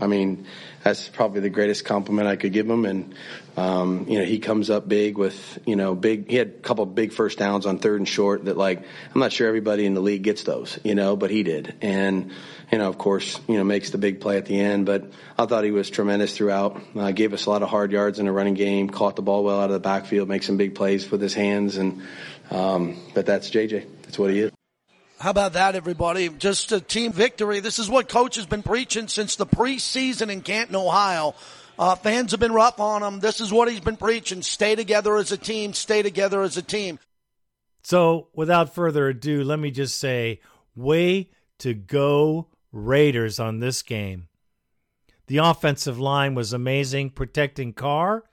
I 0.01 0.07
mean, 0.07 0.47
that's 0.83 1.09
probably 1.09 1.41
the 1.41 1.51
greatest 1.51 1.85
compliment 1.85 2.27
I 2.27 2.37
could 2.37 2.53
give 2.53 2.69
him. 2.69 2.85
And 2.85 3.15
um, 3.57 4.07
you 4.09 4.19
know, 4.19 4.25
he 4.25 4.41
comes 4.41 4.69
up 4.69 4.89
big 4.89 5.17
with 5.17 5.59
you 5.65 5.77
know 5.77 5.95
big. 5.95 6.29
He 6.29 6.37
had 6.37 6.49
a 6.49 6.53
couple 6.53 6.85
big 6.87 7.13
first 7.13 7.39
downs 7.39 7.67
on 7.67 7.79
third 7.79 8.01
and 8.01 8.09
short 8.09 8.47
that 8.47 8.57
like 8.57 8.79
I'm 9.15 9.21
not 9.21 9.33
sure 9.33 9.47
everybody 9.47 9.87
in 9.87 9.95
the 9.95 10.01
league 10.01 10.23
gets 10.23 10.43
those, 10.43 10.79
you 10.83 10.95
know, 10.95 11.15
but 11.15 11.31
he 11.31 11.45
did. 11.45 11.75
And 11.81 12.33
you 12.73 12.79
know, 12.79 12.89
of 12.89 12.99
course, 12.99 13.39
you 13.47 13.57
know, 13.57 13.65
makes 13.65 13.91
the 13.91 13.99
big 13.99 14.21
play 14.21 14.39
at 14.39 14.47
the 14.47 14.59
end. 14.59 14.87
But 14.87 15.13
I 15.39 15.47
thought 15.47 15.63
he 15.63 15.71
was 15.71 15.89
tremendous 15.89 16.37
throughout. 16.37 16.81
Uh, 16.97 17.13
gave 17.13 17.33
us 17.33 17.47
a 17.47 17.51
lot 17.51 17.63
of 17.63 17.69
hard 17.69 17.93
yards 17.93 18.19
in 18.19 18.27
the 18.27 18.33
running 18.33 18.55
game. 18.55 18.91
Caught 18.91 19.17
the 19.17 19.23
ball 19.23 19.45
well 19.45 19.61
out 19.61 19.67
of 19.67 19.75
the 19.75 19.81
backfield. 19.81 20.29
Makes 20.29 20.47
some 20.47 20.57
big 20.57 20.75
plays 20.75 21.09
with 21.09 21.21
his 21.21 21.35
hands. 21.35 21.77
And 21.77 22.03
um, 22.51 22.97
but 23.15 23.25
that's 23.25 23.51
JJ. 23.51 23.87
That's 24.03 24.19
what 24.19 24.31
he 24.31 24.41
is. 24.41 24.53
How 25.21 25.31
about 25.31 25.53
that, 25.53 25.77
everybody? 25.77 26.29
Just 26.29 26.73
a 26.73 26.81
team 26.81 27.13
victory. 27.13 27.61
This 27.61 27.79
is 27.79 27.89
what 27.89 28.09
coach 28.09 28.35
has 28.35 28.47
been 28.47 28.65
preaching 28.65 29.07
since 29.07 29.37
the 29.37 29.47
preseason 29.47 30.29
in 30.29 30.43
Canton, 30.43 30.75
Ohio. 30.75 31.35
Uh, 31.79 31.97
fans 31.97 32.31
have 32.31 32.41
been 32.41 32.53
rough 32.53 32.79
on 32.79 33.03
him. 33.03 33.21
This 33.21 33.41
is 33.41 33.53
what 33.53 33.69
he's 33.69 33.81
been 33.81 33.97
preaching. 33.97 34.43
Stay 34.43 34.75
together 34.75 35.17
as 35.17 35.33
a 35.33 35.37
team. 35.37 35.73
Stay 35.73 36.03
together 36.03 36.43
as 36.43 36.57
a 36.57 36.63
team. 36.63 36.99
So, 37.83 38.29
without 38.35 38.75
further 38.75 39.09
ado, 39.09 39.45
let 39.45 39.59
me 39.59 39.71
just 39.71 39.99
say, 39.99 40.41
way 40.75 41.31
to 41.59 41.75
go 41.75 42.49
Raiders 42.73 43.39
on 43.39 43.59
this 43.59 43.83
game. 43.83 44.29
The 45.27 45.39
offensive 45.39 45.99
line 45.99 46.35
was 46.35 46.53
amazing, 46.53 47.11
protecting 47.11 47.73
Carr. 47.73 48.25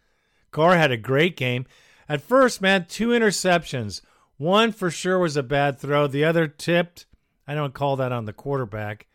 Carr 0.52 0.78
had 0.78 0.92
a 0.92 0.98
great 0.98 1.38
game. 1.38 1.66
At 2.10 2.22
first, 2.22 2.62
man, 2.62 2.86
two 2.90 3.10
interceptions. 3.10 4.02
One 4.38 4.72
for 4.72 4.90
sure 4.90 5.20
was 5.20 5.38
a 5.38 5.44
bad 5.44 5.80
throw. 5.80 6.08
The 6.08 6.26
other 6.26 6.48
tipped. 6.48 7.06
I 7.48 7.54
don't 7.56 7.74
call 7.74 7.96
that 7.98 8.12
on 8.12 8.26
the 8.26 8.34
quarterback. 8.34 9.08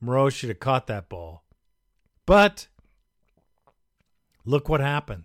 Moreau 0.00 0.28
should 0.28 0.50
have 0.50 0.60
caught 0.60 0.86
that 0.86 1.08
ball. 1.08 1.44
But 2.26 2.68
look 4.48 4.68
what 4.68 4.80
happened. 4.80 5.24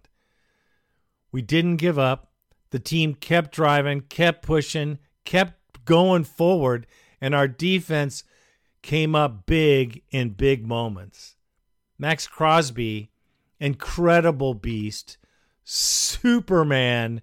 We 1.32 1.42
didn't 1.42 1.78
give 1.78 1.98
up. 1.98 2.32
The 2.72 2.80
team 2.80 3.16
kept 3.16 3.52
driving, 3.54 4.02
kept 4.02 4.44
pushing, 4.44 5.00
kept 5.26 5.86
going 5.86 6.24
forward, 6.24 6.88
and 7.22 7.34
our 7.34 7.48
defense 7.48 8.24
came 8.82 9.16
up 9.16 9.46
big 9.46 10.04
in 10.12 10.32
big 10.32 10.68
moments. 10.68 11.36
Maxx 11.98 12.28
Crosby, 12.28 13.12
incredible 13.60 14.54
beast, 14.54 15.18
Superman, 15.64 17.22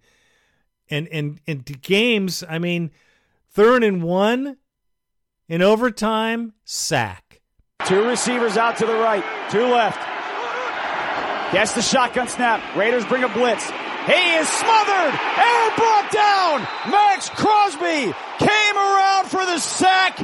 and 0.88 1.06
and 1.08 1.40
into 1.46 1.74
games. 1.74 2.42
I 2.48 2.58
mean, 2.58 2.90
third 3.50 3.84
and 3.84 4.02
one 4.02 4.56
in 5.48 5.62
overtime, 5.62 6.54
sack. 6.64 7.40
Two 7.86 8.04
receivers 8.04 8.56
out 8.56 8.76
to 8.78 8.86
the 8.86 8.94
right, 8.94 9.24
two 9.50 9.66
left. 9.66 10.09
Gets 11.52 11.72
the 11.72 11.82
shotgun 11.82 12.28
snap. 12.28 12.76
Raiders 12.76 13.04
bring 13.06 13.24
a 13.24 13.28
blitz. 13.28 13.64
He 14.06 14.34
is 14.38 14.48
smothered 14.48 15.14
and 15.14 15.76
brought 15.76 16.10
down. 16.12 16.60
Maxx 16.90 17.28
Crosby 17.30 18.14
came 18.38 18.76
around 18.76 19.28
for 19.28 19.44
the 19.44 19.58
sack. 19.58 20.18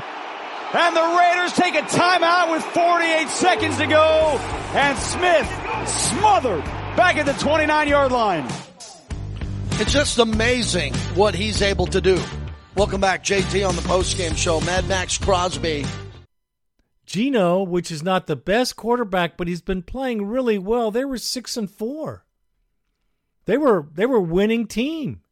And 0.73 0.97
the 0.97 1.19
Raiders 1.19 1.53
take 1.53 1.75
a 1.75 1.83
timeout 1.83 2.53
with 2.53 2.63
48 2.63 3.29
seconds 3.29 3.77
to 3.79 3.87
go. 3.87 4.39
And 4.75 4.97
Smith 4.99 5.89
smothered 5.89 6.65
back 6.97 7.17
at 7.17 7.27
the 7.27 7.33
29 7.33 7.89
yard 7.89 8.13
line. 8.13 8.47
It's 9.79 9.93
just 9.93 10.19
amazing 10.19 10.95
what 11.17 11.35
he's 11.35 11.61
able 11.61 11.87
to 11.89 12.01
do. 12.01 12.21
Welcome 12.77 13.01
back, 13.01 13.25
JT, 13.25 13.69
on 13.69 13.75
the 13.75 13.83
postgame 13.83 14.37
show. 14.37 14.61
Mad 14.61 14.87
Maxx 14.87 15.19
Crosby. 15.19 15.85
Geno, 17.07 17.63
which 17.63 17.91
is 17.91 18.03
not 18.03 18.27
the 18.27 18.37
best 18.37 18.77
quarterback, 18.77 19.37
but 19.37 19.49
he's 19.49 19.63
been 19.63 19.83
playing 19.83 20.27
really 20.27 20.59
well. 20.59 20.91
They 20.91 21.05
were 21.05 21.19
six 21.19 21.57
and 21.57 21.71
four. 21.71 22.25
They 23.45 23.57
were 23.57 23.89
they 23.95 24.07
were 24.07 24.21
winning 24.21 24.67
team. 24.67 25.23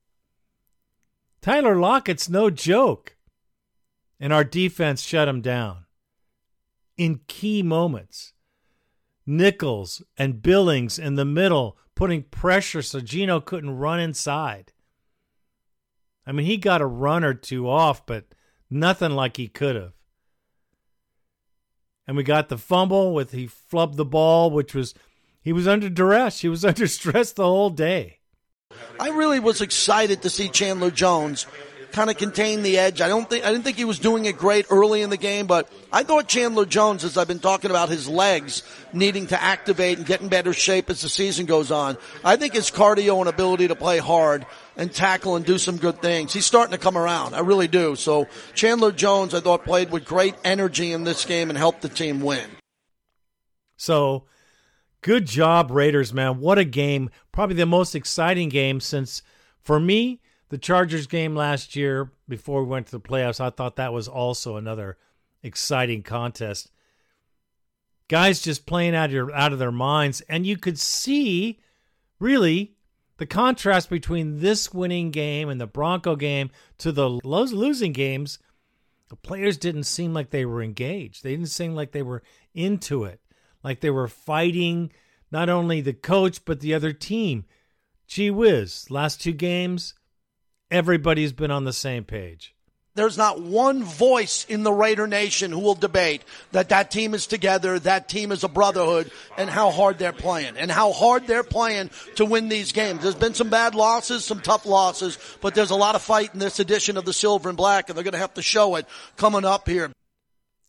Tyler 1.43 1.77
Lockett's 1.77 2.29
no 2.29 2.49
joke. 2.49 3.17
And 4.21 4.33
our 4.33 4.45
defense 4.45 5.03
shut 5.03 5.29
him 5.29 5.41
down 5.41 5.85
in 6.97 7.21
key 7.27 7.63
moments. 7.63 8.33
Nichols 9.27 10.03
and 10.17 10.43
Billings 10.43 10.99
in 10.99 11.17
the 11.17 11.25
middle 11.25 11.77
putting 11.95 12.23
pressure 12.23 12.83
so 12.83 13.01
Geno 13.01 13.41
couldn't 13.41 13.77
run 13.77 14.01
inside. 14.01 14.73
I 16.27 16.33
mean, 16.33 16.47
he 16.47 16.57
got 16.57 16.81
a 16.81 16.87
run 16.87 17.25
or 17.25 17.35
two 17.35 17.69
off, 17.69 18.07
but 18.07 18.27
nothing 18.71 19.13
like 19.13 19.37
he 19.37 19.49
could 19.49 19.77
have. 19.77 19.93
And 22.07 22.17
we 22.17 22.23
got 22.23 22.49
the 22.49 22.59
fumble 22.59 23.15
with 23.15 23.33
he 23.33 23.49
flubbed 23.49 23.97
the 23.97 24.05
ball, 24.05 24.51
which 24.51 24.75
was 24.75 24.95
he 25.41 25.53
was 25.53 25.67
under 25.67 25.89
duress. 25.89 26.41
He 26.41 26.49
was 26.49 26.65
under 26.65 26.87
stress 26.87 27.33
the 27.33 27.45
whole 27.45 27.71
day. 27.71 28.19
I 28.99 29.11
really 29.11 29.41
was 29.41 29.61
excited 29.61 30.23
to 30.23 30.31
see 30.31 30.49
Chandler 30.49 30.91
Jones 30.91 31.47
kind 31.95 32.11
of 32.11 32.19
contain 32.19 32.63
the 32.63 32.77
edge. 32.77 33.01
I 33.01 33.09
don't 33.09 33.31
think 33.31 33.45
I 33.45 33.53
didn't 33.53 33.65
think 33.65 33.77
he 33.77 33.85
was 33.85 34.01
doing 34.01 34.25
it 34.25 34.37
great 34.37 34.67
early 34.69 35.03
in 35.03 35.11
the 35.11 35.17
game, 35.17 35.47
but 35.47 35.71
I 35.93 36.03
thought 36.03 36.27
Chandler 36.27 36.67
Jones, 36.67 37.05
as 37.05 37.17
I've 37.17 37.29
been 37.29 37.39
talking 37.39 37.71
about 37.71 37.89
his 37.89 38.09
legs 38.09 38.63
needing 38.93 39.29
to 39.29 39.41
activate 39.41 39.99
and 39.99 40.07
get 40.07 40.21
in 40.21 40.29
better 40.29 40.53
shape 40.53 40.91
as 40.91 41.03
the 41.03 41.09
season 41.09 41.47
goes 41.47 41.71
on, 41.71 41.97
I 42.25 42.37
think 42.37 42.55
his 42.55 42.71
cardio 42.71 43.21
and 43.21 43.29
ability 43.29 43.69
to 43.69 43.77
play 43.77 43.99
hard 43.99 44.45
and 44.77 44.93
tackle 44.93 45.37
and 45.37 45.45
do 45.45 45.59
some 45.59 45.77
good 45.77 46.01
things. 46.03 46.33
He's 46.33 46.47
starting 46.47 46.73
to 46.73 46.79
come 46.79 46.97
around. 46.97 47.35
I 47.35 47.41
really 47.41 47.69
do. 47.69 47.97
So 47.97 48.29
Chandler 48.55 48.93
Jones, 48.93 49.35
I 49.35 49.41
thought 49.41 49.65
played 49.65 49.91
with 49.91 50.05
great 50.05 50.35
energy 50.45 50.93
in 50.93 51.05
this 51.05 51.25
game 51.25 51.51
and 51.51 51.59
helped 51.59 51.83
the 51.83 51.89
team 51.89 52.21
win. 52.21 52.49
So 53.77 54.25
good 55.01 55.27
job, 55.27 55.71
Raiders, 55.71 56.13
man. 56.13 56.41
What 56.41 56.59
a 56.59 56.65
game. 56.65 57.11
Probably 57.33 57.57
the 57.57 57.67
most 57.67 57.95
exciting 57.95 58.49
game 58.49 58.81
since, 58.81 59.23
for 59.61 59.79
me, 59.79 60.21
the 60.49 60.59
Chargers 60.59 61.07
game 61.07 61.35
last 61.35 61.75
year 61.75 62.13
before 62.29 62.63
we 62.63 62.69
went 62.69 62.87
to 62.87 62.93
the 62.93 63.01
playoffs. 63.01 63.41
I 63.41 63.51
thought 63.51 63.77
that 63.77 63.93
was 63.93 64.09
also 64.09 64.57
another 64.57 64.97
exciting 65.43 66.03
contest. 66.03 66.71
Guys 68.09 68.43
just 68.43 68.67
playing 68.67 68.95
out 68.95 69.07
of, 69.07 69.13
your, 69.13 69.35
out 69.35 69.53
of 69.53 69.59
their 69.59 69.73
minds. 69.73 70.21
And 70.29 70.47
you 70.47 70.57
could 70.57 70.79
see, 70.79 71.59
really, 72.21 72.74
the 73.17 73.27
contrast 73.27 73.91
between 73.91 74.41
this 74.41 74.73
winning 74.73 75.11
game 75.11 75.49
and 75.49 75.61
the 75.61 75.67
Bronco 75.67 76.17
game 76.17 76.51
to 76.79 76.93
the 76.93 77.09
losing 77.09 77.93
games. 77.93 78.39
The 79.09 79.17
players 79.17 79.57
didn't 79.57 79.85
seem 79.85 80.13
like 80.13 80.31
they 80.31 80.45
were 80.45 80.63
engaged. 80.63 81.23
They 81.23 81.31
didn't 81.31 81.49
seem 81.49 81.75
like 81.75 81.93
they 81.93 82.03
were 82.03 82.23
into 82.55 83.05
it, 83.05 83.21
like 83.63 83.81
they 83.81 83.91
were 83.91 84.09
fighting 84.09 84.93
not 85.31 85.49
only 85.49 85.81
the 85.81 85.93
coach, 85.93 86.45
but 86.45 86.61
the 86.61 86.75
other 86.75 86.93
team. 86.93 87.45
Gee 88.07 88.31
whiz, 88.31 88.91
last 88.91 89.21
two 89.21 89.33
games, 89.33 89.95
everybody's 90.71 91.33
been 91.33 91.51
on 91.51 91.65
the 91.65 91.73
same 91.73 92.05
page. 92.05 92.54
There's 92.97 93.19
not 93.19 93.41
one 93.41 93.83
voice 93.83 94.47
in 94.49 94.63
the 94.63 94.73
Raider 94.73 95.09
Nation 95.09 95.51
who 95.51 95.59
will 95.59 95.75
debate 95.75 96.23
that 96.53 96.69
that 96.69 96.93
team 96.93 97.13
is 97.13 97.27
together, 97.27 97.77
that 97.81 98.09
team 98.09 98.31
is 98.31 98.45
a 98.45 98.49
brotherhood, 98.49 99.11
and 99.37 99.51
how 99.51 99.73
hard 99.73 99.99
they're 99.99 100.13
playing, 100.13 100.57
and 100.57 100.71
how 100.71 100.93
hard 100.93 101.27
they're 101.27 101.43
playing 101.43 101.91
to 102.17 102.25
win 102.25 102.49
these 102.49 102.71
games. 102.71 103.03
There's 103.03 103.17
been 103.17 103.35
some 103.35 103.51
bad 103.51 103.75
losses, 103.75 104.25
some 104.25 104.41
tough 104.41 104.65
losses, 104.65 105.19
but 105.41 105.57
there's 105.57 105.73
a 105.73 105.77
lot 105.77 105.97
of 105.97 106.03
fight 106.03 106.35
in 106.35 106.39
this 106.39 106.61
edition 106.61 106.97
of 106.97 107.05
the 107.05 107.13
Silver 107.13 107.49
and 107.49 107.59
Black, 107.59 107.89
and 107.89 107.97
they're 107.97 108.05
going 108.05 108.13
to 108.13 108.19
have 108.19 108.35
to 108.35 108.43
show 108.43 108.77
it 108.77 108.87
coming 109.17 109.45
up 109.45 109.69
here. 109.69 109.91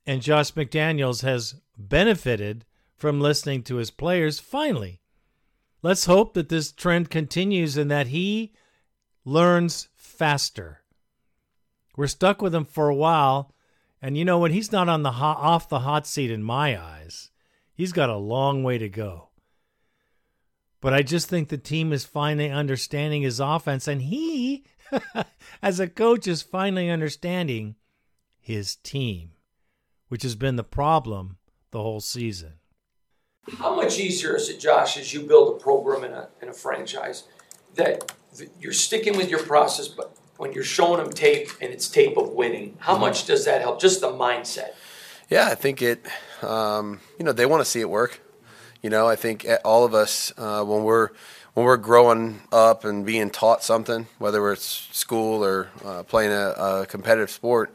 And 0.08 0.24
Josh 0.24 0.52
McDaniels 0.54 1.22
has 1.22 1.56
benefited 1.78 2.66
from 2.96 3.22
listening 3.22 3.62
to 3.64 3.76
his 3.76 3.92
players 3.92 4.40
finally. 4.40 5.00
Let's 5.84 6.06
hope 6.06 6.34
that 6.34 6.50
this 6.50 6.72
trend 6.72 7.12
continues 7.12 7.78
and 7.78 7.92
that 7.92 8.08
he 8.08 8.54
learns 9.24 9.90
faster. 9.94 10.82
We're 11.96 12.08
stuck 12.08 12.42
with 12.42 12.54
him 12.54 12.66
for 12.66 12.90
a 12.90 12.96
while, 12.96 13.54
and 14.02 14.18
you 14.18 14.26
know 14.26 14.40
when 14.40 14.52
he's 14.52 14.72
not 14.72 14.90
on 14.90 15.04
the 15.04 15.14
hot, 15.14 15.38
off 15.38 15.70
the 15.70 15.80
hot 15.80 16.06
seat 16.06 16.30
in 16.30 16.44
my 16.44 16.80
eyes, 16.80 17.32
he's 17.74 17.94
got 17.94 18.10
a 18.10 18.18
long 18.18 18.64
way 18.64 18.78
to 18.78 18.90
go. 18.90 19.30
But 20.82 20.94
I 20.94 21.02
just 21.02 21.30
think 21.30 21.50
the 21.50 21.58
team 21.58 21.94
is 21.94 22.06
finally 22.06 22.52
understanding 22.52 23.22
his 23.22 23.40
offense, 23.40 23.88
and 23.88 24.02
he, 24.02 24.66
as 25.62 25.80
a 25.80 25.88
coach, 25.88 26.28
is 26.28 26.42
finally 26.42 26.90
understanding 26.90 27.76
his 28.40 28.76
team, 28.76 29.32
which 30.10 30.24
has 30.24 30.36
been 30.36 30.58
the 30.58 30.64
problem 30.64 31.38
the 31.72 31.82
whole 31.82 32.02
season. 32.02 32.54
How 33.58 33.76
much 33.76 34.00
easier 34.00 34.36
is 34.36 34.50
it, 34.50 34.60
Josh, 34.60 34.98
as 34.98 35.14
you 35.14 35.22
build 35.22 35.56
a 35.56 35.60
program 35.60 36.04
in 36.04 36.12
a, 36.12 36.30
in 36.42 36.50
a 36.50 36.54
franchise, 36.54 37.24
that 37.76 38.14
you're 38.60 38.74
sticking 38.74 39.18
with 39.18 39.30
your 39.30 39.44
process, 39.44 39.88
but 39.88 40.16
when 40.38 40.54
you're 40.54 40.64
showing 40.64 41.04
them 41.04 41.12
tape 41.12 41.50
and 41.62 41.72
it's 41.72 41.88
tape 41.88 42.18
of 42.18 42.32
winning, 42.32 42.76
how 42.80 42.98
much 42.98 43.26
does 43.26 43.46
that 43.46 43.62
help? 43.62 43.80
Just 43.80 44.02
the 44.02 44.10
mindset. 44.10 44.72
Yeah, 45.30 45.48
I 45.48 45.56
think 45.56 45.82
it. 45.82 46.06
Um, 46.42 47.00
you 47.18 47.26
know, 47.26 47.32
they 47.32 47.46
want 47.46 47.62
to 47.62 47.66
see 47.66 47.82
it 47.82 47.90
work. 47.90 48.22
You 48.82 48.90
know, 48.90 49.08
I 49.08 49.16
think 49.16 49.48
all 49.64 49.84
of 49.84 49.94
us 49.94 50.32
uh, 50.38 50.64
when 50.64 50.84
we're 50.84 51.10
when 51.54 51.66
we're 51.66 51.78
growing 51.78 52.42
up 52.52 52.84
and 52.84 53.06
being 53.06 53.30
taught 53.30 53.64
something, 53.64 54.08
whether 54.20 54.52
it's 54.52 54.90
school 54.92 55.44
or 55.44 55.70
uh, 55.84 56.04
playing 56.04 56.32
a, 56.32 56.50
a 56.50 56.86
competitive 56.86 57.32
sport, 57.32 57.74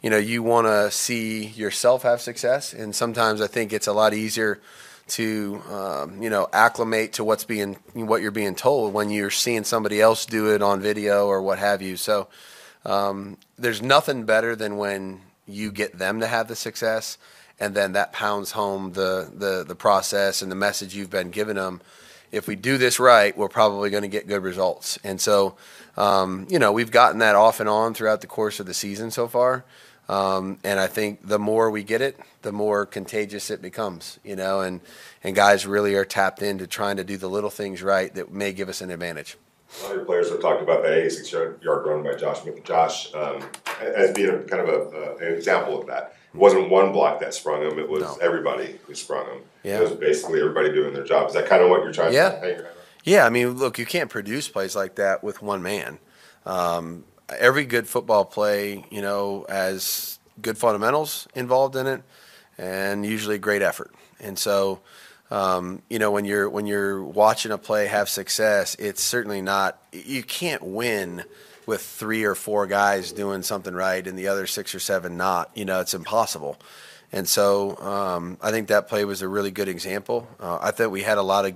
you 0.00 0.08
know, 0.08 0.16
you 0.16 0.42
want 0.42 0.68
to 0.68 0.90
see 0.92 1.44
yourself 1.44 2.04
have 2.04 2.20
success. 2.20 2.72
And 2.72 2.94
sometimes 2.94 3.40
I 3.40 3.48
think 3.48 3.72
it's 3.72 3.88
a 3.88 3.92
lot 3.92 4.14
easier 4.14 4.60
to 5.08 5.62
um, 5.70 6.22
you 6.22 6.30
know 6.30 6.48
acclimate 6.52 7.14
to 7.14 7.24
what's 7.24 7.44
being 7.44 7.74
what 7.94 8.22
you're 8.22 8.30
being 8.30 8.54
told 8.54 8.92
when 8.92 9.10
you're 9.10 9.30
seeing 9.30 9.64
somebody 9.64 10.00
else 10.00 10.26
do 10.26 10.52
it 10.52 10.62
on 10.62 10.80
video 10.80 11.26
or 11.26 11.40
what 11.42 11.58
have 11.58 11.80
you. 11.80 11.96
So 11.96 12.28
um, 12.84 13.38
there's 13.58 13.82
nothing 13.82 14.24
better 14.24 14.56
than 14.56 14.76
when 14.76 15.20
you 15.46 15.70
get 15.70 15.98
them 15.98 16.20
to 16.20 16.26
have 16.26 16.48
the 16.48 16.56
success, 16.56 17.18
and 17.60 17.74
then 17.74 17.92
that 17.92 18.12
pounds 18.12 18.52
home 18.52 18.92
the 18.92 19.30
the 19.32 19.64
the 19.66 19.76
process 19.76 20.42
and 20.42 20.50
the 20.50 20.56
message 20.56 20.94
you've 20.94 21.10
been 21.10 21.30
giving 21.30 21.56
them. 21.56 21.80
If 22.32 22.48
we 22.48 22.56
do 22.56 22.76
this 22.76 22.98
right, 22.98 23.36
we're 23.36 23.48
probably 23.48 23.88
going 23.90 24.02
to 24.02 24.08
get 24.08 24.26
good 24.26 24.42
results. 24.42 24.98
And 25.04 25.20
so, 25.20 25.56
um, 25.96 26.48
you 26.50 26.58
know, 26.58 26.72
we've 26.72 26.90
gotten 26.90 27.20
that 27.20 27.36
off 27.36 27.60
and 27.60 27.68
on 27.68 27.94
throughout 27.94 28.20
the 28.20 28.26
course 28.26 28.58
of 28.58 28.66
the 28.66 28.74
season 28.74 29.12
so 29.12 29.28
far. 29.28 29.64
Um, 30.08 30.58
and 30.62 30.78
I 30.78 30.86
think 30.86 31.26
the 31.26 31.38
more 31.38 31.70
we 31.70 31.82
get 31.82 32.00
it, 32.00 32.18
the 32.42 32.52
more 32.52 32.86
contagious 32.86 33.50
it 33.50 33.60
becomes, 33.60 34.20
you 34.24 34.36
know, 34.36 34.60
and, 34.60 34.80
and 35.24 35.34
guys 35.34 35.66
really 35.66 35.94
are 35.96 36.04
tapped 36.04 36.42
into 36.42 36.66
trying 36.66 36.96
to 36.98 37.04
do 37.04 37.16
the 37.16 37.28
little 37.28 37.50
things 37.50 37.82
right 37.82 38.14
that 38.14 38.32
may 38.32 38.52
give 38.52 38.68
us 38.68 38.80
an 38.80 38.90
advantage. 38.90 39.36
A 39.80 39.82
lot 39.82 39.90
of 39.90 39.96
your 39.96 40.04
players 40.04 40.30
have 40.30 40.40
talked 40.40 40.62
about 40.62 40.82
that 40.84 40.96
86 40.96 41.32
yard, 41.32 41.58
run 41.64 42.04
by 42.04 42.14
Josh 42.14 42.38
Josh 42.62 43.12
um, 43.14 43.42
as 43.80 44.12
being 44.12 44.30
a, 44.30 44.38
kind 44.44 44.62
of 44.62 44.68
a, 44.68 44.96
uh, 44.96 45.16
an 45.16 45.34
example 45.34 45.80
of 45.80 45.88
that. 45.88 46.14
It 46.32 46.38
wasn't 46.38 46.70
one 46.70 46.92
block 46.92 47.18
that 47.20 47.34
sprung 47.34 47.62
him; 47.62 47.78
it 47.78 47.88
was 47.88 48.02
No. 48.02 48.16
everybody 48.22 48.78
who 48.86 48.94
sprung 48.94 49.26
him. 49.26 49.42
Yeah. 49.64 49.78
It 49.78 49.82
was 49.82 49.92
basically 49.92 50.38
everybody 50.40 50.72
doing 50.72 50.94
their 50.94 51.02
job. 51.04 51.28
Is 51.28 51.34
that 51.34 51.46
kind 51.48 51.62
of 51.64 51.70
what 51.70 51.82
you're 51.82 51.92
trying 51.92 52.12
Yeah. 52.12 52.30
to 52.30 52.38
hang? 52.40 52.60
Yeah, 53.02 53.26
I 53.26 53.28
mean, 53.30 53.56
look, 53.56 53.76
you 53.78 53.86
can't 53.86 54.08
produce 54.08 54.46
plays 54.48 54.76
like 54.76 54.94
that 54.96 55.24
with 55.24 55.42
one 55.42 55.62
man. 55.62 55.98
Um, 56.44 57.04
every 57.28 57.64
good 57.64 57.88
football 57.88 58.24
play, 58.24 58.84
you 58.90 59.02
know, 59.02 59.46
has 59.48 60.18
good 60.40 60.58
fundamentals 60.58 61.26
involved 61.34 61.76
in 61.76 61.86
it, 61.86 62.02
and 62.58 63.04
usually 63.04 63.38
great 63.38 63.62
effort. 63.62 63.94
And 64.20 64.38
so, 64.38 64.80
um, 65.30 65.82
you 65.90 65.98
know, 65.98 66.10
when 66.10 66.24
you're 66.24 66.48
when 66.48 66.66
you're 66.66 67.02
watching 67.02 67.52
a 67.52 67.58
play 67.58 67.86
have 67.86 68.08
success, 68.08 68.74
it's 68.76 69.02
certainly 69.02 69.42
not. 69.42 69.78
You 69.92 70.22
can't 70.22 70.62
win 70.62 71.24
with 71.66 71.82
three 71.82 72.24
or 72.24 72.34
four 72.34 72.66
guys 72.66 73.10
doing 73.12 73.42
something 73.42 73.74
right 73.74 74.06
and 74.06 74.18
the 74.18 74.28
other 74.28 74.46
six 74.46 74.74
or 74.74 74.78
seven 74.78 75.16
not. 75.16 75.50
You 75.54 75.64
know, 75.64 75.80
it's 75.80 75.94
impossible. 75.94 76.56
And 77.12 77.28
so, 77.28 77.76
um, 77.78 78.36
I 78.42 78.50
think 78.50 78.68
that 78.68 78.88
play 78.88 79.04
was 79.04 79.22
a 79.22 79.28
really 79.28 79.50
good 79.50 79.68
example. 79.68 80.28
Uh, 80.40 80.58
I 80.60 80.70
thought 80.70 80.90
we 80.90 81.02
had 81.02 81.18
a 81.18 81.22
lot 81.22 81.44
of 81.44 81.54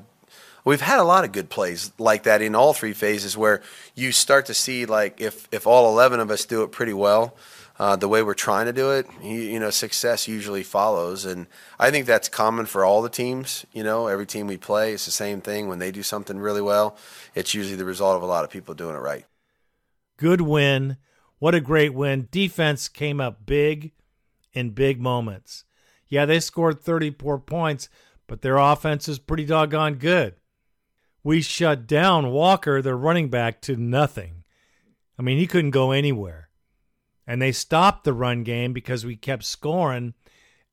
We've 0.64 0.80
had 0.80 0.98
a 0.98 1.04
lot 1.04 1.24
of 1.24 1.32
good 1.32 1.48
plays 1.48 1.92
like 1.98 2.24
that 2.24 2.42
in 2.42 2.54
all 2.54 2.72
three 2.72 2.92
phases 2.92 3.36
where 3.36 3.62
you 3.94 4.12
start 4.12 4.46
to 4.46 4.54
see 4.54 4.86
like 4.86 5.20
if 5.20 5.48
if 5.52 5.66
all 5.66 5.90
11 5.92 6.20
of 6.20 6.30
us 6.30 6.44
do 6.44 6.62
it 6.62 6.72
pretty 6.72 6.92
well, 6.92 7.36
uh, 7.78 7.96
the 7.96 8.08
way 8.08 8.22
we're 8.22 8.34
trying 8.34 8.66
to 8.66 8.74
do 8.74 8.90
it, 8.90 9.06
you, 9.22 9.38
you 9.38 9.58
know, 9.58 9.70
success 9.70 10.28
usually 10.28 10.62
follows, 10.62 11.24
and 11.24 11.46
I 11.78 11.90
think 11.90 12.04
that's 12.04 12.28
common 12.28 12.66
for 12.66 12.84
all 12.84 13.00
the 13.00 13.08
teams. 13.08 13.64
You 13.72 13.82
know, 13.82 14.06
every 14.06 14.26
team 14.26 14.46
we 14.46 14.58
play, 14.58 14.92
it's 14.92 15.06
the 15.06 15.10
same 15.10 15.40
thing. 15.40 15.66
When 15.66 15.78
they 15.78 15.90
do 15.90 16.02
something 16.02 16.38
really 16.38 16.60
well, 16.60 16.94
it's 17.34 17.54
usually 17.54 17.76
the 17.76 17.86
result 17.86 18.16
of 18.16 18.22
a 18.22 18.26
lot 18.26 18.44
of 18.44 18.50
people 18.50 18.74
doing 18.74 18.96
it 18.96 18.98
right. 18.98 19.24
Good 20.18 20.42
win. 20.42 20.98
What 21.38 21.54
a 21.54 21.60
great 21.60 21.94
win. 21.94 22.28
Defense 22.30 22.86
came 22.86 23.18
up 23.18 23.46
big 23.46 23.92
in 24.52 24.70
big 24.70 25.00
moments. 25.00 25.64
Yeah, 26.06 26.26
they 26.26 26.40
scored 26.40 26.82
34 26.82 27.38
points, 27.38 27.88
but 28.26 28.42
their 28.42 28.58
offense 28.58 29.08
is 29.08 29.18
pretty 29.18 29.46
doggone 29.46 29.94
good. 29.94 30.34
We 31.22 31.42
shut 31.42 31.86
down 31.86 32.30
Walker, 32.30 32.80
their 32.80 32.96
running 32.96 33.28
back, 33.28 33.60
to 33.62 33.76
nothing. 33.76 34.44
I 35.18 35.22
mean, 35.22 35.38
he 35.38 35.46
couldn't 35.46 35.70
go 35.70 35.90
anywhere. 35.90 36.48
And 37.26 37.40
they 37.40 37.52
stopped 37.52 38.04
the 38.04 38.14
run 38.14 38.42
game 38.42 38.72
because 38.72 39.04
we 39.04 39.16
kept 39.16 39.44
scoring, 39.44 40.14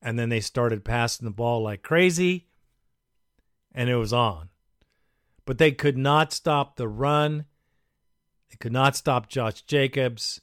and 0.00 0.18
then 0.18 0.30
they 0.30 0.40
started 0.40 0.84
passing 0.84 1.26
the 1.26 1.30
ball 1.30 1.62
like 1.62 1.82
crazy, 1.82 2.48
and 3.74 3.90
it 3.90 3.96
was 3.96 4.12
on. 4.12 4.48
But 5.44 5.58
they 5.58 5.72
could 5.72 5.98
not 5.98 6.32
stop 6.32 6.76
the 6.76 6.88
run. 6.88 7.44
They 8.50 8.56
could 8.56 8.72
not 8.72 8.96
stop 8.96 9.28
Josh 9.28 9.62
Jacobs. 9.62 10.40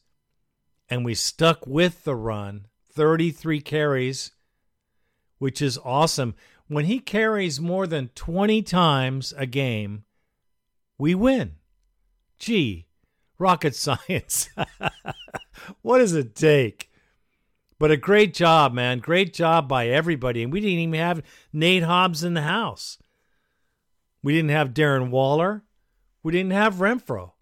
And 0.88 1.04
we 1.04 1.16
stuck 1.16 1.66
with 1.66 2.04
the 2.04 2.16
run 2.16 2.68
33 2.92 3.60
carries, 3.62 4.32
which 5.38 5.62
is 5.62 5.80
awesome. 5.84 6.36
When 6.68 6.86
he 6.86 7.00
carries 7.00 7.62
more 7.62 7.86
than 7.86 8.10
20 8.16 8.62
times 8.64 9.34
a 9.38 9.46
game, 9.46 10.04
we 10.98 11.14
win. 11.14 11.56
Gee, 12.40 12.88
rocket 13.38 13.76
science. 13.76 14.50
what 15.82 16.00
does 16.00 16.14
it 16.14 16.36
take? 16.36 16.90
But 17.78 17.92
a 17.92 17.98
great 17.98 18.34
job, 18.34 18.74
man. 18.74 19.00
Great 19.00 19.34
job 19.34 19.68
by 19.68 19.88
everybody. 19.88 20.42
And 20.42 20.52
we 20.52 20.62
didn't 20.62 20.80
even 20.80 21.00
have 21.00 21.24
Nate 21.52 21.84
Hobbs 21.84 22.24
in 22.24 22.34
the 22.34 22.42
house. 22.42 22.98
We 24.24 24.34
didn't 24.34 24.52
have 24.52 24.74
Darren 24.74 25.10
Waller. 25.10 25.64
We 26.24 26.32
didn't 26.32 26.54
have 26.54 26.76
Renfrow. 26.76 27.34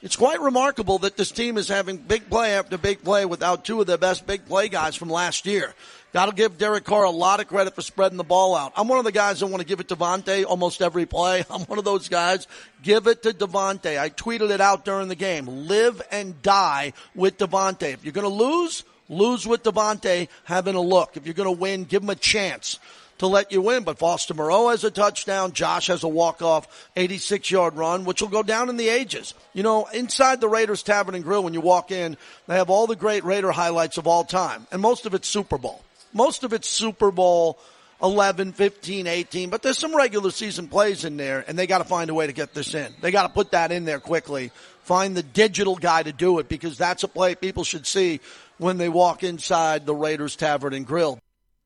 It's 0.00 0.16
quite 0.16 0.40
remarkable 0.40 0.98
that 0.98 1.16
this 1.16 1.30
team 1.30 1.56
is 1.56 1.68
having 1.68 1.96
big 1.96 2.28
play 2.28 2.54
after 2.54 2.76
big 2.76 3.02
play 3.04 3.24
without 3.24 3.64
two 3.64 3.80
of 3.80 3.86
the 3.86 3.96
best 3.96 4.26
big 4.26 4.44
play 4.44 4.68
guys 4.68 4.96
from 4.96 5.08
last 5.08 5.46
year. 5.46 5.74
To 6.14 6.32
give 6.32 6.56
Derek 6.58 6.84
Carr 6.84 7.04
a 7.04 7.10
lot 7.10 7.40
of 7.40 7.48
credit 7.48 7.74
for 7.74 7.82
spreading 7.82 8.16
the 8.16 8.24
ball 8.24 8.54
out. 8.54 8.72
I'm 8.76 8.86
one 8.86 9.00
of 9.00 9.04
the 9.04 9.10
guys 9.10 9.40
that 9.40 9.48
want 9.48 9.60
to 9.60 9.66
give 9.66 9.80
it 9.80 9.88
to 9.88 9.96
Davante 9.96 10.44
almost 10.46 10.80
every 10.80 11.06
play. 11.06 11.44
I'm 11.50 11.62
one 11.62 11.78
of 11.78 11.84
those 11.84 12.08
guys. 12.08 12.46
Give 12.82 13.08
it 13.08 13.24
to 13.24 13.30
Davante. 13.32 13.98
I 13.98 14.10
tweeted 14.10 14.50
it 14.50 14.60
out 14.60 14.84
during 14.84 15.08
the 15.08 15.16
game. 15.16 15.46
Live 15.66 16.00
and 16.12 16.40
die 16.40 16.92
with 17.16 17.36
Davante. 17.36 17.92
If 17.92 18.04
you're 18.04 18.12
going 18.12 18.28
to 18.28 18.32
lose, 18.32 18.84
lose 19.08 19.44
with 19.44 19.64
Davante 19.64 20.28
having 20.44 20.76
a 20.76 20.80
look. 20.80 21.16
If 21.16 21.26
you're 21.26 21.34
going 21.34 21.52
to 21.52 21.60
win, 21.60 21.82
give 21.82 22.04
him 22.04 22.10
a 22.10 22.14
chance 22.14 22.78
to 23.18 23.26
let 23.26 23.50
you 23.50 23.60
win. 23.60 23.82
But 23.82 23.98
Foster 23.98 24.34
Moreau 24.34 24.68
has 24.68 24.84
a 24.84 24.92
touchdown. 24.92 25.50
Josh 25.50 25.88
has 25.88 26.04
a 26.04 26.08
walk-off 26.08 26.88
86-yard 26.96 27.74
run, 27.74 28.04
which 28.04 28.22
will 28.22 28.28
go 28.28 28.44
down 28.44 28.68
in 28.68 28.76
the 28.76 28.88
ages. 28.88 29.34
You 29.52 29.64
know, 29.64 29.86
inside 29.86 30.40
the 30.40 30.48
Raiders 30.48 30.84
Tavern 30.84 31.16
and 31.16 31.24
Grill, 31.24 31.42
when 31.42 31.54
you 31.54 31.60
walk 31.60 31.90
in, 31.90 32.16
they 32.46 32.54
have 32.54 32.70
all 32.70 32.86
the 32.86 32.96
great 32.96 33.24
Raider 33.24 33.50
highlights 33.50 33.98
of 33.98 34.06
all 34.06 34.22
time. 34.22 34.68
And 34.70 34.80
most 34.80 35.06
of 35.06 35.14
it's 35.14 35.28
Super 35.28 35.58
Bowl. 35.58 35.82
Most 36.14 36.44
of 36.44 36.52
it's 36.52 36.68
Super 36.68 37.10
Bowl 37.10 37.58
11, 38.02 38.52
15, 38.52 39.06
18, 39.06 39.50
but 39.50 39.62
there's 39.62 39.78
some 39.78 39.94
regular 39.94 40.30
season 40.30 40.68
plays 40.68 41.04
in 41.04 41.16
there, 41.16 41.44
and 41.46 41.58
they 41.58 41.66
got 41.66 41.78
to 41.78 41.84
find 41.84 42.08
a 42.08 42.14
way 42.14 42.26
to 42.26 42.32
get 42.32 42.54
this 42.54 42.74
in. 42.74 42.92
They 43.00 43.10
got 43.10 43.24
to 43.24 43.28
put 43.28 43.50
that 43.50 43.72
in 43.72 43.84
there 43.84 44.00
quickly. 44.00 44.50
Find 44.82 45.16
the 45.16 45.22
digital 45.22 45.76
guy 45.76 46.02
to 46.02 46.12
do 46.12 46.38
it 46.38 46.48
because 46.48 46.78
that's 46.78 47.02
a 47.02 47.08
play 47.08 47.34
people 47.34 47.64
should 47.64 47.86
see 47.86 48.20
when 48.58 48.78
they 48.78 48.88
walk 48.88 49.24
inside 49.24 49.86
the 49.86 49.94
Raiders 49.94 50.36
Tavern 50.36 50.74
and 50.74 50.86
Grill. 50.86 51.18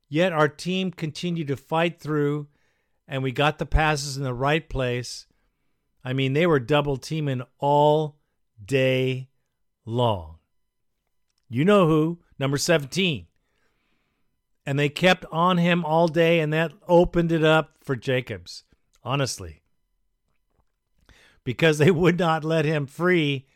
Yet 0.07 0.33
our 0.33 0.47
team 0.47 0.91
continued 0.91 1.49
to 1.49 1.57
fight 1.57 1.99
through, 1.99 2.47
and 3.07 3.21
we 3.21 3.31
got 3.31 3.59
the 3.59 3.65
passes 3.65 4.17
in 4.17 4.23
the 4.23 4.33
right 4.33 4.67
place. 4.67 5.27
I 6.03 6.13
mean, 6.13 6.33
they 6.33 6.47
were 6.47 6.59
double 6.59 6.97
teaming 6.97 7.43
all 7.59 8.17
day 8.63 9.29
long. 9.85 10.37
You 11.49 11.65
know 11.65 11.87
who? 11.87 12.19
Number 12.39 12.57
17. 12.57 13.27
And 14.69 14.77
they 14.77 14.87
kept 14.87 15.25
on 15.31 15.57
him 15.57 15.83
all 15.83 16.07
day, 16.07 16.39
and 16.39 16.53
that 16.53 16.73
opened 16.87 17.31
it 17.31 17.43
up 17.43 17.71
for 17.81 17.95
Jacobs, 17.95 18.65
honestly. 19.03 19.63
Because 21.43 21.79
they 21.79 21.89
would 21.89 22.19
not 22.19 22.43
let 22.43 22.65
him 22.65 22.85
free, 22.85 23.47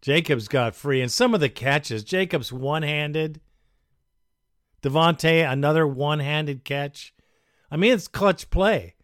Jacobs 0.00 0.48
got 0.48 0.74
free. 0.74 1.02
And 1.02 1.12
some 1.12 1.34
of 1.34 1.40
the 1.40 1.50
catches, 1.50 2.02
Jacobs 2.02 2.50
one 2.50 2.80
handed. 2.80 3.42
Davante, 4.82 5.46
another 5.46 5.86
one 5.86 6.20
handed 6.20 6.64
catch. 6.64 7.12
I 7.70 7.76
mean, 7.76 7.92
it's 7.92 8.08
clutch 8.08 8.48
play. 8.48 8.94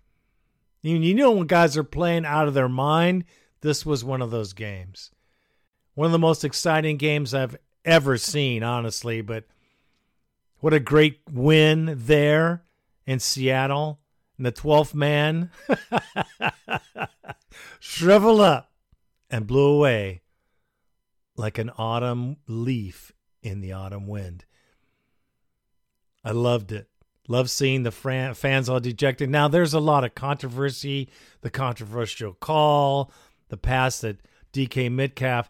You, 0.81 0.97
you 0.97 1.15
know 1.15 1.33
when 1.33 1.47
guys 1.47 1.77
are 1.77 1.85
playing 1.85 2.25
out 2.25 2.49
of 2.49 2.55
their 2.55 2.71
mind, 2.71 3.27
this 3.61 3.85
was 3.85 4.03
one 4.03 4.23
of 4.23 4.31
those 4.31 4.55
games. 4.55 5.11
One 5.93 6.07
of 6.07 6.13
the 6.13 6.19
most 6.19 6.43
exciting 6.43 6.97
games 6.97 7.35
I've 7.35 7.59
ever 7.85 8.17
seen, 8.17 8.63
honestly. 8.63 9.21
But 9.21 9.45
what 10.61 10.75
a 10.75 10.81
great 10.81 11.21
win 11.31 11.95
there 11.97 12.65
in 13.07 13.19
Seattle. 13.19 14.01
And 14.37 14.47
the 14.47 14.53
12th 14.53 14.95
man 14.95 15.51
shriveled 17.81 18.41
up 18.41 18.71
and 19.31 19.47
blew 19.47 19.67
away 19.67 20.23
like 21.37 21.59
an 21.59 21.71
autumn 21.77 22.37
leaf 22.47 23.13
in 23.43 23.61
the 23.61 23.73
autumn 23.73 24.07
wind. 24.07 24.45
I 26.25 26.33
loved 26.33 26.73
it. 26.73 26.89
Love 27.29 27.49
seeing 27.49 27.83
the 27.83 27.91
fran- 27.91 28.35
fans 28.35 28.69
all 28.69 28.81
dejected. 28.81 29.31
Now, 29.31 29.49
there's 29.49 29.75
a 29.75 29.81
lot 29.81 30.05
of 30.05 30.15
controversy. 30.15 31.09
The 31.43 31.51
controversial 31.51 32.35
call, 32.35 33.13
the 33.49 33.57
pass 33.57 34.01
that 34.01 34.21
DK 34.53 34.91
Metcalf 34.91 35.49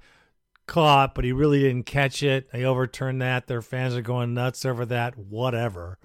caught, 0.70 1.16
but 1.16 1.24
he 1.24 1.32
really 1.32 1.60
didn't 1.60 1.84
catch 1.84 2.22
it. 2.22 2.52
They 2.52 2.64
overturned 2.64 3.20
that. 3.20 3.48
Their 3.48 3.60
fans 3.60 3.96
are 3.96 4.02
going 4.02 4.32
nuts 4.32 4.64
over 4.64 4.86
that. 4.86 5.18
Whatever. 5.18 5.98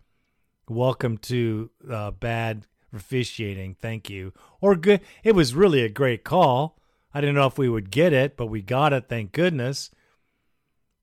Welcome 0.68 1.20
to 1.20 1.70
uh, 1.90 2.10
bad 2.12 2.66
officiating. 2.92 3.76
Thank 3.80 4.10
you. 4.10 4.34
Or 4.60 4.76
good. 4.76 5.02
It 5.24 5.36
was 5.36 5.54
really 5.54 5.84
a 5.84 5.90
great 5.90 6.24
call. 6.24 6.80
I 7.14 7.22
didn't 7.22 7.36
know 7.36 7.46
if 7.46 7.60
we 7.60 7.70
would 7.70 7.92
get 7.92 8.12
it, 8.12 8.36
but 8.36 8.48
we 8.48 8.64
got 8.64 8.92
it. 8.92 9.08
Thank 9.08 9.34
goodness. 9.34 9.92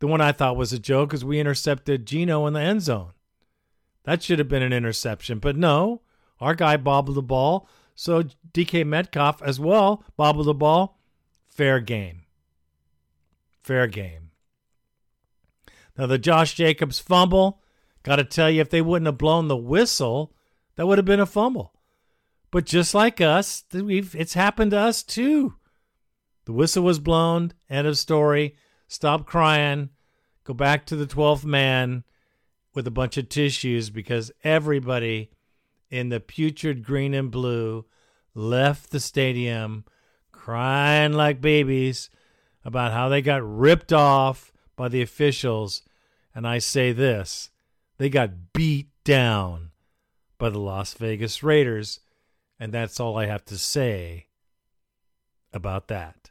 The 0.00 0.08
one 0.08 0.20
I 0.20 0.32
thought 0.32 0.56
was 0.56 0.72
a 0.72 0.78
joke 0.80 1.14
is 1.14 1.24
we 1.24 1.38
intercepted 1.38 2.04
Geno 2.04 2.46
in 2.46 2.54
the 2.54 2.60
end 2.60 2.82
zone. 2.82 3.12
That 4.02 4.24
should 4.24 4.40
have 4.40 4.48
been 4.48 4.64
an 4.64 4.72
interception, 4.72 5.38
but 5.38 5.56
no, 5.56 6.02
our 6.40 6.56
guy 6.56 6.76
bobbled 6.76 7.16
the 7.16 7.22
ball. 7.22 7.68
So 7.94 8.24
DK 8.52 8.84
Metcalf 8.84 9.40
as 9.40 9.60
well 9.60 10.02
bobbled 10.16 10.46
the 10.46 10.54
ball. 10.54 10.98
Fair 11.48 11.78
game. 11.78 12.21
Fair 13.62 13.86
game. 13.86 14.30
Now 15.96 16.06
the 16.06 16.18
Josh 16.18 16.54
Jacobs 16.54 16.98
fumble, 16.98 17.62
got 18.02 18.16
to 18.16 18.24
tell 18.24 18.50
you, 18.50 18.60
if 18.60 18.70
they 18.70 18.82
wouldn't 18.82 19.06
have 19.06 19.18
blown 19.18 19.48
the 19.48 19.56
whistle, 19.56 20.34
that 20.76 20.86
would 20.86 20.98
have 20.98 21.04
been 21.04 21.20
a 21.20 21.26
fumble. 21.26 21.74
But 22.50 22.66
just 22.66 22.94
like 22.94 23.20
us, 23.20 23.64
we've 23.72 24.14
it's 24.14 24.34
happened 24.34 24.72
to 24.72 24.78
us 24.78 25.02
too. 25.02 25.54
The 26.44 26.52
whistle 26.52 26.82
was 26.82 26.98
blown. 26.98 27.52
End 27.70 27.86
of 27.86 27.96
story. 27.98 28.56
Stop 28.88 29.26
crying. 29.26 29.90
go 30.44 30.52
back 30.52 30.84
to 30.86 30.96
the 30.96 31.06
12th 31.06 31.44
man 31.44 32.04
with 32.74 32.86
a 32.86 32.90
bunch 32.90 33.16
of 33.16 33.28
tissues 33.28 33.90
because 33.90 34.32
everybody 34.42 35.30
in 35.90 36.08
the 36.08 36.20
putrid 36.20 36.82
green 36.82 37.14
and 37.14 37.30
blue 37.30 37.84
left 38.34 38.90
the 38.90 39.00
stadium 39.00 39.84
crying 40.30 41.12
like 41.12 41.40
babies 41.40 42.10
about 42.64 42.92
how 42.92 43.08
they 43.08 43.22
got 43.22 43.42
ripped 43.42 43.92
off 43.92 44.52
by 44.76 44.88
the 44.88 45.02
officials. 45.02 45.82
And 46.34 46.46
I 46.46 46.58
say 46.58 46.92
this 46.92 47.50
they 47.98 48.08
got 48.08 48.52
beat 48.52 48.88
down 49.04 49.70
by 50.38 50.50
the 50.50 50.60
Las 50.60 50.94
Vegas 50.94 51.42
Raiders. 51.42 52.00
And 52.58 52.72
that's 52.72 53.00
all 53.00 53.16
I 53.16 53.26
have 53.26 53.44
to 53.46 53.58
say 53.58 54.26
about 55.52 55.88
that. 55.88 56.30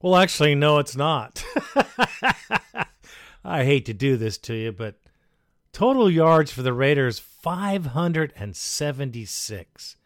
Well, 0.00 0.14
actually, 0.16 0.54
no, 0.54 0.78
it's 0.78 0.96
not. 0.96 1.44
I 3.44 3.64
hate 3.64 3.84
to 3.86 3.94
do 3.94 4.16
this 4.16 4.38
to 4.38 4.54
you, 4.54 4.70
but 4.72 5.00
total 5.72 6.08
yards 6.10 6.52
for 6.52 6.62
the 6.62 6.72
Raiders 6.72 7.18
576. 7.18 9.96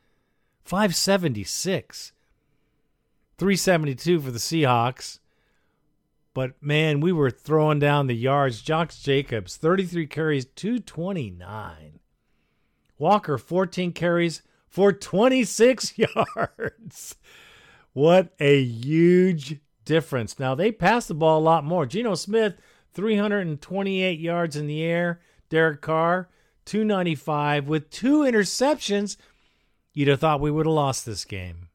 576. 0.64 2.12
372 3.38 4.20
for 4.20 4.31
the 4.31 4.38
Seahawks. 4.38 5.18
But 6.35 6.53
man, 6.61 7.01
we 7.01 7.12
were 7.12 7.31
throwing 7.31 7.79
down 7.79 8.07
the 8.07 8.14
yards. 8.14 8.61
Josh 8.61 8.99
Jacobs, 9.01 9.57
33 9.57 10.07
carries, 10.07 10.44
229. 10.44 12.01
Walker, 12.99 13.38
14 13.38 13.92
carries 13.92 14.42
for 14.68 14.92
26 14.92 15.94
yards. 15.99 17.16
What 17.92 18.35
a 18.38 18.62
huge 18.62 19.61
difference. 19.87 20.38
Now, 20.38 20.55
they 20.55 20.70
passed 20.70 21.09
the 21.09 21.14
ball 21.14 21.38
a 21.38 21.40
lot 21.40 21.64
more. 21.64 21.87
Geno 21.87 22.14
Smith, 22.14 22.57
328 22.92 24.20
yards 24.20 24.57
in 24.57 24.66
the 24.66 24.83
air. 24.83 25.20
Derek 25.49 25.81
Carr, 25.81 26.29
295 26.66 27.68
with 27.68 27.88
two 27.88 28.18
interceptions. 28.18 29.16
You'd 29.94 30.09
have 30.09 30.20
thought 30.20 30.40
we 30.40 30.51
would 30.51 30.66
have 30.66 30.75
lost 30.75 31.07
this 31.07 31.25
game. 31.25 31.65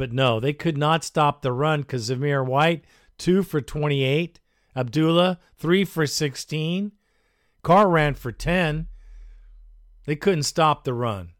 But 0.00 0.14
no, 0.14 0.40
they 0.40 0.54
could 0.54 0.78
not 0.78 1.04
stop 1.04 1.42
the 1.42 1.52
run 1.52 1.82
because 1.82 2.08
Zamir 2.08 2.42
White, 2.42 2.86
two 3.18 3.42
for 3.42 3.60
28. 3.60 4.40
Abdullah, 4.74 5.38
three 5.58 5.84
for 5.84 6.06
16. 6.06 6.92
Carr 7.62 7.86
ran 7.86 8.14
for 8.14 8.32
10. 8.32 8.86
They 10.06 10.16
couldn't 10.16 10.44
stop 10.44 10.84
the 10.84 10.94
run. 10.94 11.32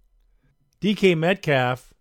DK 0.79 1.17
Metcalf, 1.17 1.95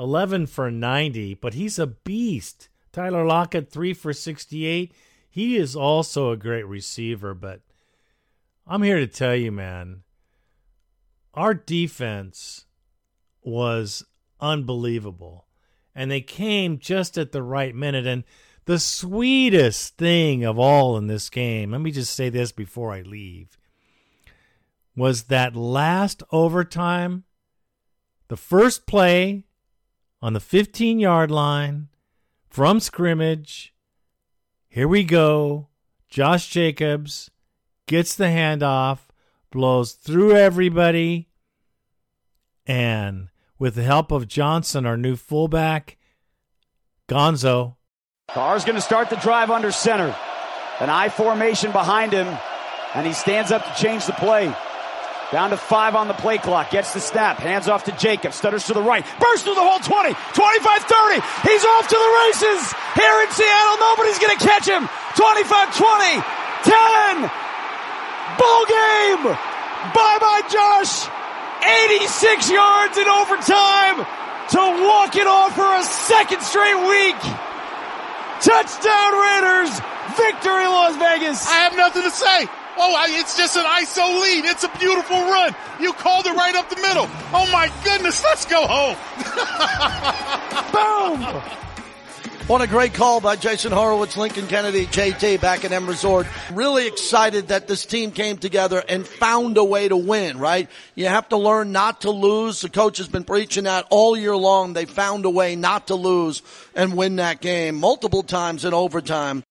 11 0.00 0.48
for 0.48 0.68
90, 0.68 1.34
but 1.34 1.54
he's 1.54 1.78
a 1.78 1.86
beast. 1.86 2.70
Tyler 2.90 3.24
Lockett, 3.24 3.70
3 3.70 3.94
for 3.94 4.12
68. 4.12 4.92
He 5.30 5.56
is 5.56 5.76
also 5.76 6.32
a 6.32 6.36
great 6.36 6.66
receiver, 6.66 7.34
but 7.34 7.60
I'm 8.66 8.82
here 8.82 8.98
to 8.98 9.06
tell 9.06 9.36
you, 9.36 9.52
man, 9.52 10.02
our 11.34 11.54
defense 11.54 12.66
was 13.44 14.04
unbelievable. 14.40 15.46
And 15.94 16.10
they 16.10 16.20
came 16.20 16.78
just 16.78 17.18
at 17.18 17.32
the 17.32 17.42
right 17.42 17.74
minute. 17.74 18.06
And 18.06 18.24
the 18.64 18.78
sweetest 18.78 19.96
thing 19.96 20.44
of 20.44 20.58
all 20.58 20.96
in 20.96 21.06
this 21.06 21.28
game, 21.30 21.72
let 21.72 21.80
me 21.80 21.90
just 21.90 22.14
say 22.14 22.28
this 22.28 22.52
before 22.52 22.92
I 22.92 23.02
leave, 23.02 23.58
was 24.94 25.24
that 25.24 25.56
last 25.56 26.22
overtime, 26.30 27.24
the 28.28 28.36
first 28.36 28.86
play 28.86 29.44
on 30.22 30.34
the 30.34 30.40
15 30.40 30.98
yard 31.00 31.30
line 31.30 31.88
from 32.48 32.80
scrimmage. 32.80 33.74
Here 34.68 34.86
we 34.86 35.04
go. 35.04 35.68
Josh 36.08 36.48
Jacobs 36.48 37.30
gets 37.86 38.14
the 38.14 38.26
handoff, 38.26 38.98
blows 39.50 39.92
through 39.92 40.36
everybody, 40.36 41.28
and 42.66 43.29
with 43.60 43.74
the 43.76 43.82
help 43.84 44.10
of 44.10 44.26
Johnson, 44.26 44.86
our 44.86 44.96
new 44.96 45.14
fullback, 45.14 45.98
Gonzo. 47.08 47.76
Carr's 48.28 48.64
going 48.64 48.76
to 48.76 48.80
start 48.80 49.10
the 49.10 49.16
drive 49.16 49.50
under 49.50 49.70
center. 49.70 50.16
An 50.80 50.88
I 50.88 51.10
formation 51.10 51.70
behind 51.70 52.12
him, 52.12 52.26
and 52.94 53.06
he 53.06 53.12
stands 53.12 53.52
up 53.52 53.62
to 53.62 53.80
change 53.80 54.06
the 54.06 54.14
play. 54.14 54.52
Down 55.30 55.50
to 55.50 55.56
five 55.56 55.94
on 55.94 56.08
the 56.08 56.14
play 56.14 56.38
clock. 56.38 56.70
Gets 56.70 56.94
the 56.94 57.00
snap. 57.00 57.38
Hands 57.38 57.68
off 57.68 57.84
to 57.84 57.92
Jacob. 57.92 58.32
Stutters 58.32 58.64
to 58.66 58.74
the 58.74 58.82
right. 58.82 59.04
Bursts 59.20 59.44
through 59.44 59.54
the 59.54 59.62
hole. 59.62 59.78
20. 59.78 60.10
25 60.10 60.82
30. 60.82 61.20
He's 61.46 61.64
off 61.64 61.86
to 61.86 61.94
the 61.94 62.12
races. 62.26 62.74
Here 62.98 63.16
in 63.22 63.30
Seattle, 63.30 63.78
nobody's 63.78 64.18
going 64.18 64.36
to 64.36 64.42
catch 64.42 64.66
him. 64.66 64.88
25 65.14 65.76
20. 65.76 66.18
10. 66.66 67.30
Ball 68.40 68.64
game. 68.66 69.22
Bye 69.94 70.18
bye, 70.18 70.42
Josh. 70.50 71.19
86 71.62 72.50
yards 72.50 72.96
in 72.96 73.08
overtime 73.08 74.06
to 74.50 74.60
walk 74.84 75.16
it 75.16 75.26
off 75.26 75.54
for 75.54 75.70
a 75.76 75.84
second 75.84 76.42
straight 76.42 76.80
week. 76.88 77.20
Touchdown 78.40 79.12
Raiders. 79.14 79.80
Victory 80.16 80.66
Las 80.66 80.96
Vegas. 80.96 81.46
I 81.46 81.54
have 81.54 81.76
nothing 81.76 82.02
to 82.02 82.10
say. 82.10 82.48
Oh, 82.76 83.04
it's 83.10 83.36
just 83.36 83.56
an 83.56 83.64
ISO 83.64 84.20
lead. 84.22 84.44
It's 84.44 84.64
a 84.64 84.70
beautiful 84.78 85.16
run. 85.16 85.54
You 85.80 85.92
called 85.92 86.26
it 86.26 86.34
right 86.34 86.54
up 86.54 86.68
the 86.70 86.76
middle. 86.76 87.06
Oh 87.32 87.48
my 87.52 87.70
goodness, 87.84 88.22
let's 88.24 88.46
go 88.46 88.66
home. 88.66 88.96
Boom. 90.72 91.69
What 92.50 92.62
a 92.62 92.66
great 92.66 92.94
call 92.94 93.20
by 93.20 93.36
Jason 93.36 93.70
Horowitz, 93.70 94.16
Lincoln 94.16 94.48
Kennedy, 94.48 94.84
JT 94.86 95.40
back 95.40 95.64
at 95.64 95.70
M 95.70 95.86
Resort. 95.86 96.26
Really 96.52 96.88
excited 96.88 97.46
that 97.46 97.68
this 97.68 97.86
team 97.86 98.10
came 98.10 98.38
together 98.38 98.82
and 98.88 99.06
found 99.06 99.56
a 99.56 99.62
way 99.62 99.86
to 99.86 99.96
win, 99.96 100.36
right? 100.36 100.68
You 100.96 101.06
have 101.06 101.28
to 101.28 101.36
learn 101.36 101.70
not 101.70 102.00
to 102.00 102.10
lose. 102.10 102.60
The 102.60 102.68
coach 102.68 102.98
has 102.98 103.06
been 103.06 103.22
preaching 103.22 103.64
that 103.64 103.86
all 103.88 104.16
year 104.16 104.36
long. 104.36 104.72
They 104.72 104.84
found 104.84 105.26
a 105.26 105.30
way 105.30 105.54
not 105.54 105.86
to 105.86 105.94
lose 105.94 106.42
and 106.74 106.96
win 106.96 107.14
that 107.16 107.40
game 107.40 107.76
multiple 107.76 108.24
times 108.24 108.64
in 108.64 108.74
overtime. 108.74 109.44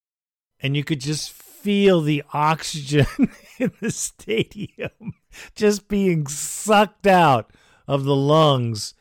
And 0.59 0.75
you 0.75 0.83
could 0.83 0.99
just 0.99 1.31
feel 1.31 2.01
the 2.01 2.25
oxygen 2.33 3.07
in 3.59 3.71
the 3.79 3.91
stadium 3.91 5.13
just 5.55 5.87
being 5.87 6.27
sucked 6.27 7.07
out 7.07 7.49
of 7.87 8.03
the 8.03 8.15
lungs 8.15 8.93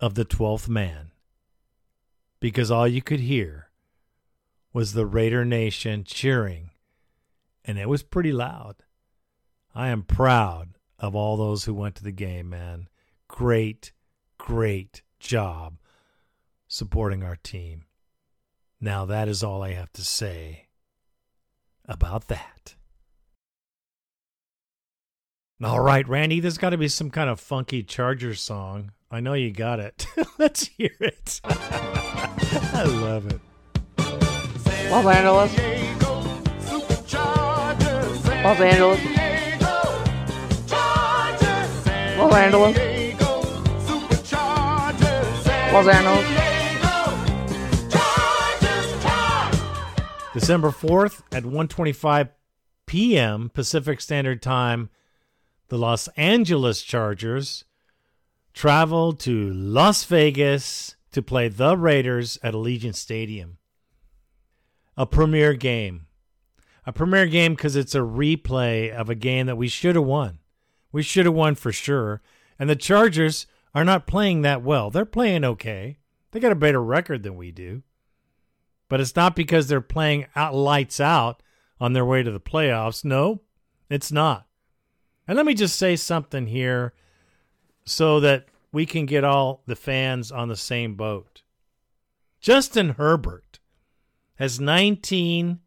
of 0.00 0.16
the 0.16 0.26
12th 0.26 0.68
man 0.68 1.05
because 2.46 2.70
all 2.70 2.86
you 2.86 3.02
could 3.02 3.18
hear 3.18 3.70
was 4.72 4.92
the 4.92 5.04
Raider 5.04 5.44
Nation 5.44 6.04
cheering, 6.04 6.70
and 7.64 7.76
it 7.76 7.88
was 7.88 8.04
pretty 8.04 8.30
loud. 8.30 8.76
I 9.74 9.88
am 9.88 10.04
proud 10.04 10.78
of 10.96 11.16
all 11.16 11.36
those 11.36 11.64
who 11.64 11.74
went 11.74 11.96
to 11.96 12.04
the 12.04 12.12
game, 12.12 12.48
man. 12.48 12.88
Great, 13.26 13.90
great 14.38 15.02
job 15.18 15.78
supporting 16.68 17.24
our 17.24 17.34
team. 17.34 17.86
Now, 18.80 19.04
that 19.06 19.26
is 19.26 19.42
all 19.42 19.64
I 19.64 19.72
have 19.72 19.92
to 19.94 20.04
say 20.04 20.68
about 21.86 22.28
that. 22.28 22.76
All 25.64 25.80
right, 25.80 26.06
Randy, 26.06 26.38
there's 26.38 26.58
got 26.58 26.70
to 26.70 26.78
be 26.78 26.86
some 26.86 27.10
kind 27.10 27.28
of 27.28 27.40
funky 27.40 27.82
Charger 27.82 28.36
song. 28.36 28.92
I 29.10 29.20
know 29.20 29.34
you 29.34 29.52
got 29.52 29.78
it. 29.78 30.06
Let's 30.38 30.66
hear 30.66 30.90
it. 31.00 31.40
I 31.44 32.84
love 32.84 33.26
it. 33.26 33.40
Los 34.90 35.06
Angeles. 35.06 35.52
Los 38.42 38.60
Angeles. 38.60 39.00
Los 42.16 42.34
Angeles. 42.34 42.76
Los 45.72 45.86
Angeles. 45.88 46.42
December 50.34 50.70
4th 50.70 51.22
at 51.32 51.44
1:25 51.44 52.30
p.m. 52.86 53.50
Pacific 53.54 54.00
Standard 54.00 54.42
Time, 54.42 54.90
the 55.68 55.78
Los 55.78 56.08
Angeles 56.16 56.82
Chargers 56.82 57.65
travel 58.56 59.12
to 59.12 59.52
Las 59.52 60.04
Vegas 60.04 60.96
to 61.12 61.20
play 61.20 61.46
the 61.46 61.76
Raiders 61.76 62.38
at 62.42 62.54
Allegiant 62.54 62.94
Stadium. 62.94 63.58
A 64.96 65.04
premier 65.04 65.52
game. 65.52 66.06
A 66.86 66.92
premier 66.92 67.26
game 67.26 67.54
because 67.54 67.76
it's 67.76 67.94
a 67.94 67.98
replay 67.98 68.90
of 68.90 69.10
a 69.10 69.14
game 69.14 69.44
that 69.44 69.58
we 69.58 69.68
should 69.68 69.94
have 69.94 70.06
won. 70.06 70.38
We 70.90 71.02
should 71.02 71.26
have 71.26 71.34
won 71.34 71.54
for 71.54 71.70
sure. 71.70 72.22
And 72.58 72.70
the 72.70 72.76
Chargers 72.76 73.46
are 73.74 73.84
not 73.84 74.06
playing 74.06 74.40
that 74.40 74.62
well. 74.62 74.88
They're 74.88 75.04
playing 75.04 75.44
okay. 75.44 75.98
They 76.30 76.40
got 76.40 76.52
a 76.52 76.56
better 76.56 76.82
record 76.82 77.24
than 77.24 77.36
we 77.36 77.50
do. 77.50 77.82
But 78.88 79.02
it's 79.02 79.16
not 79.16 79.36
because 79.36 79.68
they're 79.68 79.82
playing 79.82 80.28
out 80.34 80.54
lights 80.54 80.98
out 80.98 81.42
on 81.78 81.92
their 81.92 82.06
way 82.06 82.22
to 82.22 82.30
the 82.30 82.40
playoffs. 82.40 83.04
No, 83.04 83.42
it's 83.90 84.10
not. 84.10 84.46
And 85.28 85.36
let 85.36 85.44
me 85.44 85.52
just 85.52 85.76
say 85.76 85.94
something 85.94 86.46
here 86.46 86.94
so 87.86 88.20
that 88.20 88.46
we 88.72 88.84
can 88.84 89.06
get 89.06 89.24
all 89.24 89.62
the 89.66 89.76
fans 89.76 90.30
on 90.30 90.48
the 90.48 90.56
same 90.56 90.96
boat. 90.96 91.42
Justin 92.40 92.90
Herbert 92.90 93.60
has 94.34 94.60
19 94.60 95.60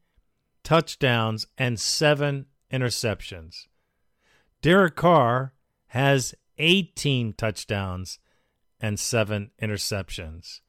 touchdowns 0.64 1.48
and 1.58 1.80
seven 1.80 2.46
interceptions. 2.72 3.68
Derek 4.62 4.96
Carr 4.96 5.54
has 5.88 6.36
18 6.58 7.34
touchdowns 7.34 8.20
and 8.80 9.00
seven 9.00 9.52
interceptions. 9.62 10.60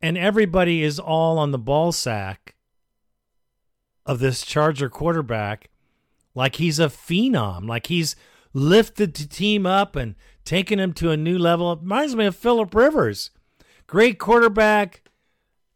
And 0.00 0.16
everybody 0.16 0.82
is 0.82 0.98
all 0.98 1.38
on 1.38 1.50
the 1.50 1.58
ball 1.58 1.90
sack 1.90 2.54
of 4.06 4.20
this 4.20 4.46
Charger 4.46 4.88
quarterback 4.88 5.68
like 6.34 6.56
he's 6.56 6.78
a 6.78 6.86
phenom, 6.86 7.68
like 7.68 7.88
he's 7.88 8.14
lifted 8.58 9.14
the 9.14 9.26
team 9.26 9.66
up 9.66 9.96
and 9.96 10.14
taken 10.44 10.78
him 10.78 10.92
to 10.94 11.10
a 11.10 11.16
new 11.16 11.38
level. 11.38 11.72
It 11.72 11.80
reminds 11.80 12.16
me 12.16 12.26
of 12.26 12.36
Philip 12.36 12.74
Rivers. 12.74 13.30
Great 13.86 14.18
quarterback, 14.18 15.02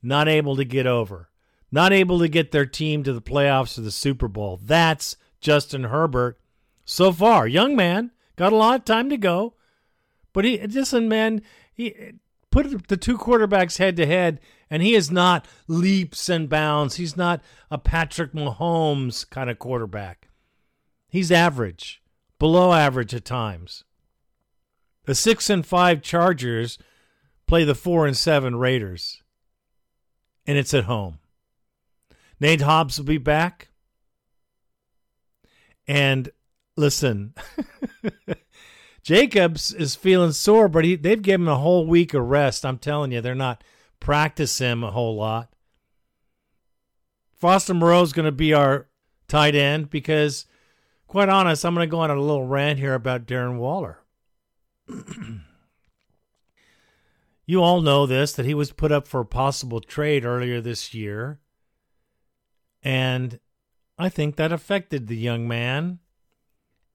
not 0.03 0.29
able 0.29 0.57
to 0.57 0.65
get 0.65 0.87
over, 0.87 1.31
not 1.71 1.93
able 1.93 2.19
to 2.19 2.29
get 2.29 2.51
their 2.51 2.67
team 2.67 3.03
to 3.05 3.13
the 3.13 3.23
playoffs 3.23 3.79
or 3.79 3.83
the 3.83 3.91
Super 3.91 4.29
Bowl. 4.29 4.61
That's 4.63 5.17
Justin 5.41 5.85
Herbert 5.85 6.39
so 6.85 7.13
far. 7.13 7.47
Young 7.47 7.75
man, 7.75 8.11
got 8.37 8.53
a 8.53 8.57
lot 8.57 8.81
of 8.81 8.85
time 8.85 9.09
to 9.11 9.17
go, 9.17 9.55
but 10.33 10.45
he, 10.45 10.59
listen, 10.67 11.09
man, 11.09 11.43
he 11.73 11.95
put 12.51 12.89
the 12.89 12.97
two 12.97 13.17
quarterbacks 13.17 13.79
head 13.79 13.97
to 13.97 14.07
head, 14.07 14.41
and 14.69 14.83
he 14.83 14.95
is 14.95 15.11
not 15.11 15.47
leaps 15.69 16.29
and 16.29 16.49
bounds. 16.49 16.97
He's 16.97 17.17
not 17.17 17.41
a 17.71 17.79
Patrick 17.79 18.33
Mahomes 18.33 19.29
kind 19.29 19.49
of 19.49 19.59
quarterback. 19.59 20.29
He's 21.09 21.33
average, 21.33 22.02
below 22.43 22.73
average 22.73 23.15
at 23.15 23.25
times. 23.25 23.85
The 25.05 25.15
six 25.15 25.49
and 25.49 25.65
five 25.65 26.03
Chargers 26.03 26.77
play 27.47 27.63
the 27.63 27.73
four 27.73 28.05
and 28.05 28.17
seven 28.17 28.57
Raiders, 28.57 29.23
and 30.45 30.59
it's 30.59 30.75
at 30.75 30.87
home. 30.87 31.21
Nate 32.41 32.63
Hobbs 32.63 32.99
will 32.99 33.05
be 33.05 33.17
back. 33.17 33.69
And 35.87 36.31
listen, 36.77 37.33
Jacobs 39.05 39.73
is 39.73 39.95
feeling 39.95 40.33
sore, 40.33 40.69
but 40.69 40.85
he, 40.85 40.97
they've 40.97 41.23
given 41.23 41.47
him 41.47 41.53
a 41.53 41.59
whole 41.59 41.87
week 41.87 42.13
of 42.13 42.29
rest. 42.29 42.67
I'm 42.67 42.79
telling 42.79 43.13
you, 43.13 43.21
they're 43.21 43.37
not 43.37 43.63
practicing 44.01 44.67
him 44.67 44.83
a 44.83 44.91
whole 44.91 45.15
lot. 45.15 45.55
Foster 47.31 47.73
Moreau 47.73 48.03
is 48.03 48.13
going 48.13 48.27
to 48.27 48.33
be 48.33 48.53
our 48.53 48.89
tight 49.29 49.55
end 49.55 49.91
because, 49.91 50.45
quite 51.13 51.29
honest, 51.29 51.63
I'm 51.67 51.75
going 51.75 51.87
to 51.87 51.91
go 51.91 52.01
on 52.01 52.11
a 52.11 52.19
little 52.19 52.47
rant 52.47 52.79
here 52.79 52.95
about 52.95 53.27
Darren 53.27 53.59
Waller. 53.59 53.99
you 57.45 57.63
all 57.63 57.83
know 57.83 58.07
this 58.07 58.33
that 58.33 58.47
he 58.47 58.55
was 58.55 58.73
put 58.73 58.91
up 58.91 59.07
for 59.07 59.21
a 59.21 59.27
possible 59.27 59.83
trade 59.83 60.25
earlier 60.25 60.63
this 60.63 60.95
year. 60.95 61.39
And 62.83 63.41
I 63.99 64.09
think 64.09 64.37
that 64.37 64.53
affected 64.53 65.07
the 65.07 65.17
young 65.19 65.47
man. 65.47 65.99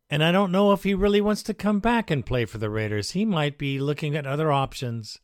And 0.09 0.23
I 0.23 0.31
don't 0.31 0.51
know 0.51 0.71
if 0.71 0.81
he 0.81 0.95
really 0.95 1.21
wants 1.21 1.43
to 1.43 1.53
come 1.53 1.79
back 1.79 2.09
and 2.09 2.25
play 2.25 2.45
for 2.45 2.57
the 2.57 2.71
Raiders. 2.71 3.11
He 3.11 3.23
might 3.23 3.59
be 3.59 3.77
looking 3.77 4.15
at 4.15 4.25
other 4.25 4.51
options. 4.51 5.19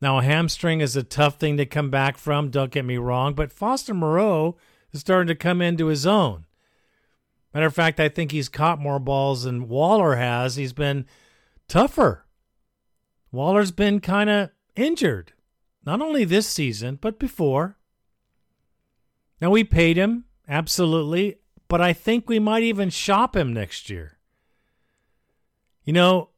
Now, 0.00 0.20
a 0.20 0.22
hamstring 0.22 0.80
is 0.80 0.96
a 0.96 1.02
tough 1.02 1.38
thing 1.38 1.58
to 1.58 1.66
come 1.66 1.90
back 1.90 2.16
from, 2.16 2.48
don't 2.48 2.70
get 2.70 2.86
me 2.86 2.96
wrong, 2.96 3.34
but 3.34 3.52
Foster 3.52 3.92
Moreau 3.92 4.56
is 4.90 5.00
starting 5.00 5.28
to 5.28 5.34
come 5.34 5.60
into 5.60 5.88
his 5.88 6.06
own. 6.06 6.45
Matter 7.56 7.68
of 7.68 7.74
fact, 7.74 7.98
I 8.00 8.10
think 8.10 8.32
he's 8.32 8.50
caught 8.50 8.82
more 8.82 8.98
balls 8.98 9.44
than 9.44 9.66
Waller 9.66 10.16
has. 10.16 10.56
He's 10.56 10.74
been 10.74 11.06
tougher. 11.68 12.26
Waller's 13.32 13.70
been 13.70 14.00
kind 14.00 14.28
of 14.28 14.50
injured, 14.74 15.32
not 15.86 16.02
only 16.02 16.26
this 16.26 16.46
season, 16.46 16.98
but 17.00 17.18
before. 17.18 17.78
Now, 19.40 19.48
we 19.48 19.64
paid 19.64 19.96
him, 19.96 20.26
absolutely, 20.46 21.38
but 21.66 21.80
I 21.80 21.94
think 21.94 22.28
we 22.28 22.38
might 22.38 22.62
even 22.62 22.90
shop 22.90 23.34
him 23.34 23.54
next 23.54 23.88
year. 23.88 24.18
You 25.82 25.94
know, 25.94 26.28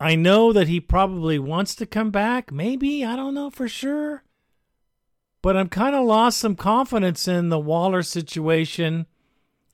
I 0.00 0.16
know 0.16 0.52
that 0.52 0.66
he 0.66 0.80
probably 0.80 1.38
wants 1.38 1.76
to 1.76 1.86
come 1.86 2.10
back. 2.10 2.50
Maybe. 2.50 3.04
I 3.04 3.14
don't 3.14 3.34
know 3.34 3.50
for 3.50 3.68
sure. 3.68 4.24
But 5.42 5.56
I'm 5.56 5.68
kind 5.68 5.94
of 5.94 6.04
lost 6.04 6.38
some 6.38 6.56
confidence 6.56 7.28
in 7.28 7.50
the 7.50 7.60
Waller 7.60 8.02
situation. 8.02 9.06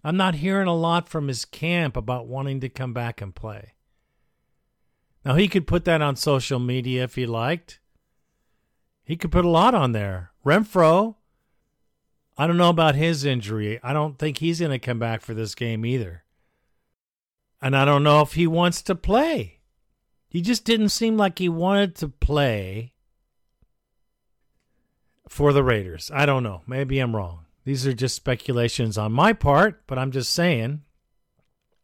I'm 0.04 0.16
not 0.16 0.36
hearing 0.36 0.68
a 0.68 0.74
lot 0.74 1.08
from 1.08 1.28
his 1.28 1.44
camp 1.44 1.96
about 1.96 2.26
wanting 2.26 2.60
to 2.60 2.68
come 2.68 2.92
back 2.92 3.20
and 3.20 3.34
play. 3.34 3.74
Now, 5.24 5.34
he 5.34 5.46
could 5.46 5.66
put 5.66 5.84
that 5.84 6.02
on 6.02 6.16
social 6.16 6.58
media 6.58 7.04
if 7.04 7.14
he 7.14 7.26
liked. 7.26 7.78
He 9.04 9.16
could 9.16 9.30
put 9.30 9.44
a 9.44 9.50
lot 9.50 9.74
on 9.74 9.92
there. 9.92 10.32
Renfrow, 10.44 11.16
I 12.36 12.46
don't 12.46 12.56
know 12.56 12.70
about 12.70 12.96
his 12.96 13.24
injury. 13.24 13.78
I 13.82 13.92
don't 13.92 14.18
think 14.18 14.38
he's 14.38 14.58
going 14.58 14.72
to 14.72 14.78
come 14.78 14.98
back 14.98 15.20
for 15.22 15.34
this 15.34 15.54
game 15.54 15.86
either. 15.86 16.24
And 17.60 17.76
I 17.76 17.84
don't 17.84 18.02
know 18.02 18.22
if 18.22 18.32
he 18.32 18.48
wants 18.48 18.82
to 18.82 18.96
play. 18.96 19.60
He 20.28 20.40
just 20.40 20.64
didn't 20.64 20.88
seem 20.88 21.16
like 21.16 21.38
he 21.38 21.48
wanted 21.48 21.94
to 21.96 22.08
play 22.08 22.92
for 25.28 25.52
the 25.52 25.62
Raiders. 25.62 26.10
I 26.12 26.26
don't 26.26 26.42
know. 26.42 26.62
Maybe 26.66 26.98
I'm 26.98 27.14
wrong. 27.14 27.44
These 27.64 27.87
are 27.87 27.92
just 27.92 28.16
speculations 28.16 28.98
on 28.98 29.12
my 29.12 29.33
part, 29.33 29.87
but 29.87 29.98
I'm 29.98 30.11
just 30.11 30.33
saying. 30.33 30.83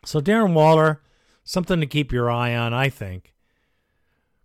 So, 0.05 0.21
Darren 0.21 0.55
Waller, 0.55 1.03
something 1.45 1.81
to 1.81 1.87
keep 1.87 2.13
your 2.13 2.31
eye 2.31 2.55
on, 2.55 2.75
I 2.75 2.89
think. 2.89 3.35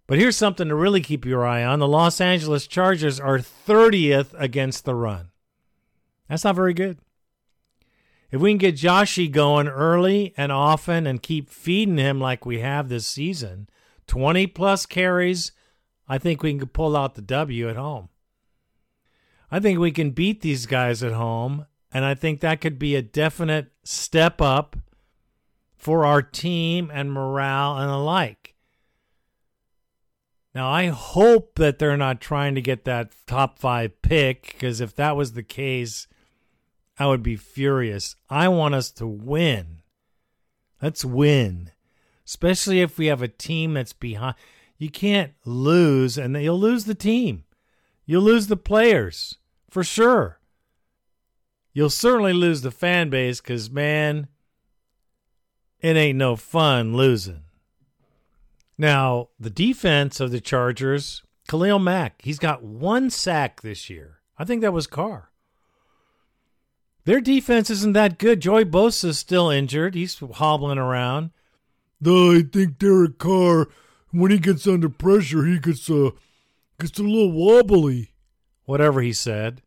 But 0.06 0.20
here's 0.20 0.38
something 0.38 0.68
to 0.68 0.76
really 0.76 1.02
keep 1.02 1.26
your 1.26 1.46
eye 1.46 1.64
on. 1.64 1.80
The 1.80 1.88
Los 1.88 2.20
Angeles 2.20 2.68
Chargers 2.68 3.20
are 3.20 3.40
30th 3.40 4.36
against 4.38 4.86
the 4.86 4.96
run. 4.96 5.32
That's 6.28 6.44
not 6.44 6.56
very 6.56 6.74
good. 6.74 7.00
If 8.32 8.42
we 8.42 8.52
can 8.52 8.58
get 8.58 8.76
Joshy 8.76 9.32
going 9.32 9.68
early 9.68 10.34
and 10.36 10.52
often 10.52 11.06
and 11.06 11.22
keep 11.22 11.50
feeding 11.50 11.98
him 11.98 12.20
like 12.20 12.46
we 12.46 12.60
have 12.60 12.90
this 12.90 13.06
season, 13.06 13.70
20 14.08 14.48
plus 14.48 14.86
carries, 14.86 15.52
I 16.08 16.18
think 16.18 16.42
we 16.44 16.58
can 16.58 16.68
pull 16.68 16.98
out 16.98 17.16
the 17.16 17.22
W 17.22 17.70
at 17.70 17.76
home. 17.76 18.10
I 19.54 19.60
think 19.60 19.78
we 19.78 19.92
can 19.92 20.10
beat 20.10 20.42
these 20.42 20.66
guys 20.66 21.04
at 21.04 21.12
home, 21.12 21.68
and 21.92 22.04
I 22.04 22.16
think 22.16 22.40
that 22.40 22.60
could 22.60 22.80
be 22.80 22.96
a 22.96 23.04
definite 23.04 23.72
step 23.84 24.42
up 24.42 24.76
for 25.76 26.08
our 26.08 26.24
team 26.24 26.90
and 26.92 27.14
morale 27.14 27.78
and 27.78 27.88
the 27.88 27.98
like. 27.98 28.56
Now, 30.56 30.72
I 30.72 30.88
hope 30.88 31.54
that 31.58 31.78
they're 31.78 31.96
not 31.96 32.20
trying 32.20 32.56
to 32.56 32.62
get 32.62 32.86
that 32.86 33.12
top 33.28 33.60
five 33.60 34.02
pick, 34.02 34.54
because 34.54 34.82
if 34.82 34.96
that 34.96 35.16
was 35.16 35.34
the 35.34 35.44
case, 35.44 36.08
I 36.98 37.06
would 37.06 37.22
be 37.22 37.36
furious. 37.36 38.16
I 38.32 38.48
want 38.48 38.74
us 38.74 38.90
to 38.94 39.06
win. 39.06 39.84
Let's 40.82 41.06
win, 41.06 41.70
especially 42.26 42.82
if 42.82 42.98
we 42.98 43.06
have 43.06 43.22
a 43.22 43.28
team 43.28 43.76
that's 43.76 43.94
behind. 43.94 44.34
You 44.80 44.90
can't 44.90 45.34
lose, 45.46 46.18
and 46.18 46.36
you'll 46.42 46.60
lose 46.60 46.86
the 46.86 46.96
team. 46.96 47.44
You'll 48.08 48.24
lose 48.24 48.48
the 48.48 48.58
players 48.58 49.38
for 49.74 49.84
sure. 49.84 50.40
You'll 51.74 51.90
certainly 51.90 52.32
lose 52.32 52.62
the 52.62 52.70
fan 52.70 53.10
base 53.10 53.42
because, 53.42 53.72
man, 53.72 54.28
it 55.82 55.98
ain't 55.98 56.20
no 56.20 56.36
fun 56.36 56.96
losing. 56.96 57.42
Now, 58.78 59.30
the 59.40 59.50
defense 59.50 60.20
of 60.20 60.30
the 60.30 60.40
Chargers, 60.40 61.24
Khalil 61.48 61.80
Mack, 61.80 62.22
he's 62.22 62.38
got 62.38 62.64
one 62.64 63.10
sack 63.10 63.62
this 63.62 63.90
year. 63.90 64.20
I 64.38 64.46
think 64.46 64.62
that 64.62 64.74
was 64.74 64.86
Carr. 64.86 65.32
Their 67.06 67.20
defense 67.20 67.72
isn't 67.72 67.94
that 67.94 68.20
good. 68.20 68.42
Joey 68.42 68.66
Bosa's 68.66 69.18
still 69.18 69.50
injured. 69.50 69.96
He's 69.96 70.20
hobbling 70.36 70.78
around. 70.78 71.32
Though 72.00 72.32
I 72.32 72.44
think 72.44 72.78
Derek 72.78 73.18
Carr, 73.18 73.68
when 74.12 74.30
he 74.30 74.38
gets 74.38 74.68
under 74.68 74.90
pressure, 74.90 75.46
he 75.46 75.58
gets 75.58 75.90
uh, 75.90 76.12
gets 76.80 77.00
a 77.00 77.04
little 77.04 77.32
wobbly. 77.32 78.13
Whatever 78.66 79.02
he 79.02 79.14
said. 79.14 79.62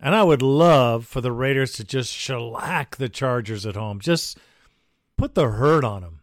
And 0.00 0.14
I 0.14 0.22
would 0.22 0.42
love 0.42 1.06
for 1.06 1.20
the 1.20 1.32
Raiders 1.32 1.72
to 1.72 1.84
just 1.84 2.12
shellac 2.12 2.96
the 2.96 3.08
Chargers 3.08 3.64
at 3.64 3.76
home. 3.76 4.00
Just 4.00 4.38
put 5.16 5.34
the 5.34 5.48
hurt 5.48 5.84
on 5.84 6.02
them. 6.02 6.20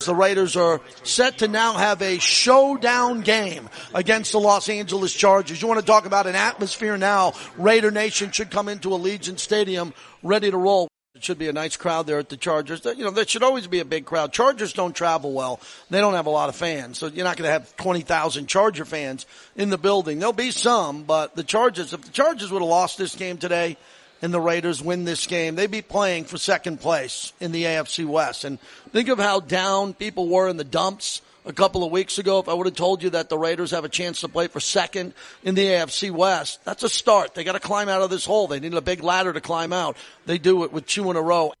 The 0.00 0.14
Raiders 0.14 0.56
are 0.56 0.80
set 1.02 1.38
to 1.38 1.48
now 1.48 1.74
have 1.74 2.02
a 2.02 2.18
showdown 2.18 3.22
game 3.22 3.70
against 3.94 4.32
the 4.32 4.40
Los 4.40 4.68
Angeles 4.68 5.14
Chargers. 5.14 5.62
You 5.62 5.68
want 5.68 5.80
to 5.80 5.86
talk 5.86 6.04
about 6.04 6.26
an 6.26 6.34
atmosphere 6.34 6.96
now? 6.96 7.32
Raider 7.56 7.90
Nation 7.90 8.30
should 8.30 8.50
come 8.50 8.68
into 8.68 8.90
Allegiant 8.90 9.38
Stadium 9.38 9.94
ready 10.22 10.50
to 10.50 10.56
roll. 10.56 10.88
It 11.14 11.22
should 11.22 11.38
be 11.38 11.46
a 11.48 11.52
nice 11.52 11.76
crowd 11.76 12.08
there 12.08 12.18
at 12.18 12.28
the 12.28 12.36
Chargers. 12.36 12.84
You 12.84 13.04
know, 13.04 13.10
there 13.12 13.24
should 13.24 13.44
always 13.44 13.68
be 13.68 13.78
a 13.78 13.84
big 13.84 14.04
crowd. 14.04 14.32
Chargers 14.32 14.72
don't 14.72 14.96
travel 14.96 15.32
well. 15.32 15.60
They 15.88 16.00
don't 16.00 16.14
have 16.14 16.26
a 16.26 16.30
lot 16.30 16.48
of 16.48 16.56
fans. 16.56 16.98
So 16.98 17.06
you're 17.06 17.22
not 17.22 17.36
going 17.36 17.46
to 17.46 17.52
have 17.52 17.76
20,000 17.76 18.48
Charger 18.48 18.84
fans 18.84 19.24
in 19.54 19.70
the 19.70 19.78
building. 19.78 20.18
There'll 20.18 20.32
be 20.32 20.50
some, 20.50 21.04
but 21.04 21.36
the 21.36 21.44
Chargers, 21.44 21.92
if 21.92 22.02
the 22.02 22.10
Chargers 22.10 22.50
would 22.50 22.62
have 22.62 22.68
lost 22.68 22.98
this 22.98 23.14
game 23.14 23.38
today, 23.38 23.76
and 24.22 24.34
the 24.34 24.40
Raiders 24.40 24.82
win 24.82 25.04
this 25.04 25.28
game, 25.28 25.54
they'd 25.54 25.70
be 25.70 25.82
playing 25.82 26.24
for 26.24 26.36
second 26.36 26.80
place 26.80 27.32
in 27.38 27.52
the 27.52 27.62
AFC 27.62 28.04
West. 28.06 28.42
And 28.42 28.58
think 28.90 29.08
of 29.08 29.18
how 29.18 29.38
down 29.38 29.94
people 29.94 30.28
were 30.28 30.48
in 30.48 30.56
the 30.56 30.64
dumps 30.64 31.22
a 31.44 31.52
couple 31.52 31.84
of 31.84 31.90
weeks 31.90 32.18
ago, 32.18 32.38
if 32.38 32.48
I 32.48 32.54
would 32.54 32.66
have 32.66 32.74
told 32.74 33.02
you 33.02 33.10
that 33.10 33.28
the 33.28 33.38
Raiders 33.38 33.70
have 33.72 33.84
a 33.84 33.88
chance 33.88 34.20
to 34.20 34.28
play 34.28 34.48
for 34.48 34.60
second 34.60 35.14
in 35.42 35.54
the 35.54 35.66
AFC 35.66 36.10
West, 36.10 36.64
that's 36.64 36.82
a 36.82 36.88
start. 36.88 37.34
They 37.34 37.44
got 37.44 37.52
to 37.52 37.60
climb 37.60 37.88
out 37.88 38.02
of 38.02 38.10
this 38.10 38.24
hole. 38.24 38.46
They 38.46 38.60
need 38.60 38.74
a 38.74 38.80
big 38.80 39.02
ladder 39.02 39.32
to 39.32 39.40
climb 39.40 39.72
out. 39.72 39.96
They 40.26 40.38
do 40.38 40.64
it 40.64 40.72
with 40.72 40.86
two 40.86 41.10
in 41.10 41.16
a 41.16 41.22
row. 41.22 41.52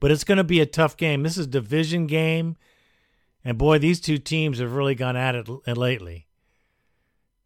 But 0.00 0.10
it's 0.10 0.24
going 0.24 0.38
to 0.38 0.44
be 0.44 0.60
a 0.60 0.66
tough 0.66 0.96
game. 0.96 1.22
This 1.22 1.36
is 1.36 1.46
a 1.46 1.50
division 1.50 2.06
game. 2.06 2.56
And 3.44 3.58
boy, 3.58 3.78
these 3.78 4.00
two 4.00 4.18
teams 4.18 4.60
have 4.60 4.72
really 4.72 4.94
gone 4.94 5.16
at 5.16 5.34
it 5.34 5.48
lately. 5.66 6.28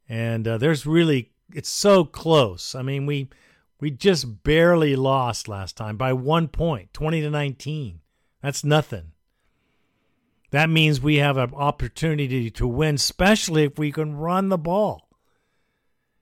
And 0.08 0.46
uh, 0.46 0.58
there's 0.58 0.86
really, 0.86 1.32
it's 1.54 1.68
so 1.68 2.04
close. 2.04 2.74
I 2.74 2.82
mean, 2.82 3.06
we 3.06 3.28
we 3.80 3.90
just 3.90 4.42
barely 4.42 4.96
lost 4.96 5.48
last 5.48 5.76
time 5.76 5.96
by 5.96 6.12
one 6.12 6.48
point, 6.48 6.92
20 6.94 7.20
to 7.20 7.30
19. 7.30 8.00
That's 8.42 8.64
nothing. 8.64 9.12
That 10.50 10.70
means 10.70 11.00
we 11.00 11.16
have 11.16 11.36
an 11.36 11.52
opportunity 11.54 12.50
to 12.50 12.66
win, 12.66 12.94
especially 12.96 13.64
if 13.64 13.78
we 13.78 13.92
can 13.92 14.16
run 14.16 14.48
the 14.48 14.58
ball. 14.58 15.08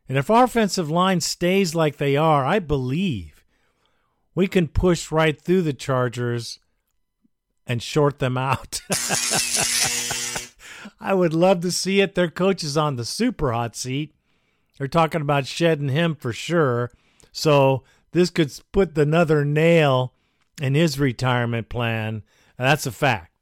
And 0.09 0.19
if 0.19 0.31
our 0.31 0.45
offensive 0.45 0.91
line 0.91 1.21
stays 1.21 1.75
like 1.75 1.97
they 1.97 2.17
are, 2.17 2.45
I 2.45 2.59
believe 2.59 3.45
we 4.35 4.47
can 4.47 4.69
push 4.69 5.11
right 5.11 5.41
through 5.41 5.63
the 5.63 5.73
Chargers 5.73 6.59
and 7.67 7.83
short 7.83 8.19
them 8.19 8.37
out. 8.37 8.81
I 11.01 11.15
would 11.15 11.33
love 11.33 11.61
to 11.61 11.71
see 11.71 12.01
it. 12.01 12.15
Their 12.15 12.31
coach 12.31 12.63
is 12.63 12.77
on 12.77 12.97
the 12.97 13.05
super 13.05 13.53
hot 13.53 13.77
seat. 13.77 14.15
They're 14.79 14.89
talking 14.89 15.21
about 15.21 15.47
shedding 15.47 15.89
him 15.89 16.15
for 16.15 16.33
sure. 16.33 16.91
So 17.33 17.85
this 18.13 18.31
could 18.31 18.53
put 18.73 18.97
another 18.99 19.45
nail 19.45 20.13
in 20.61 20.75
his 20.75 20.99
retirement 20.99 21.69
plan. 21.69 22.23
That's 22.59 22.87
a 22.87 22.93
fact. 22.93 23.34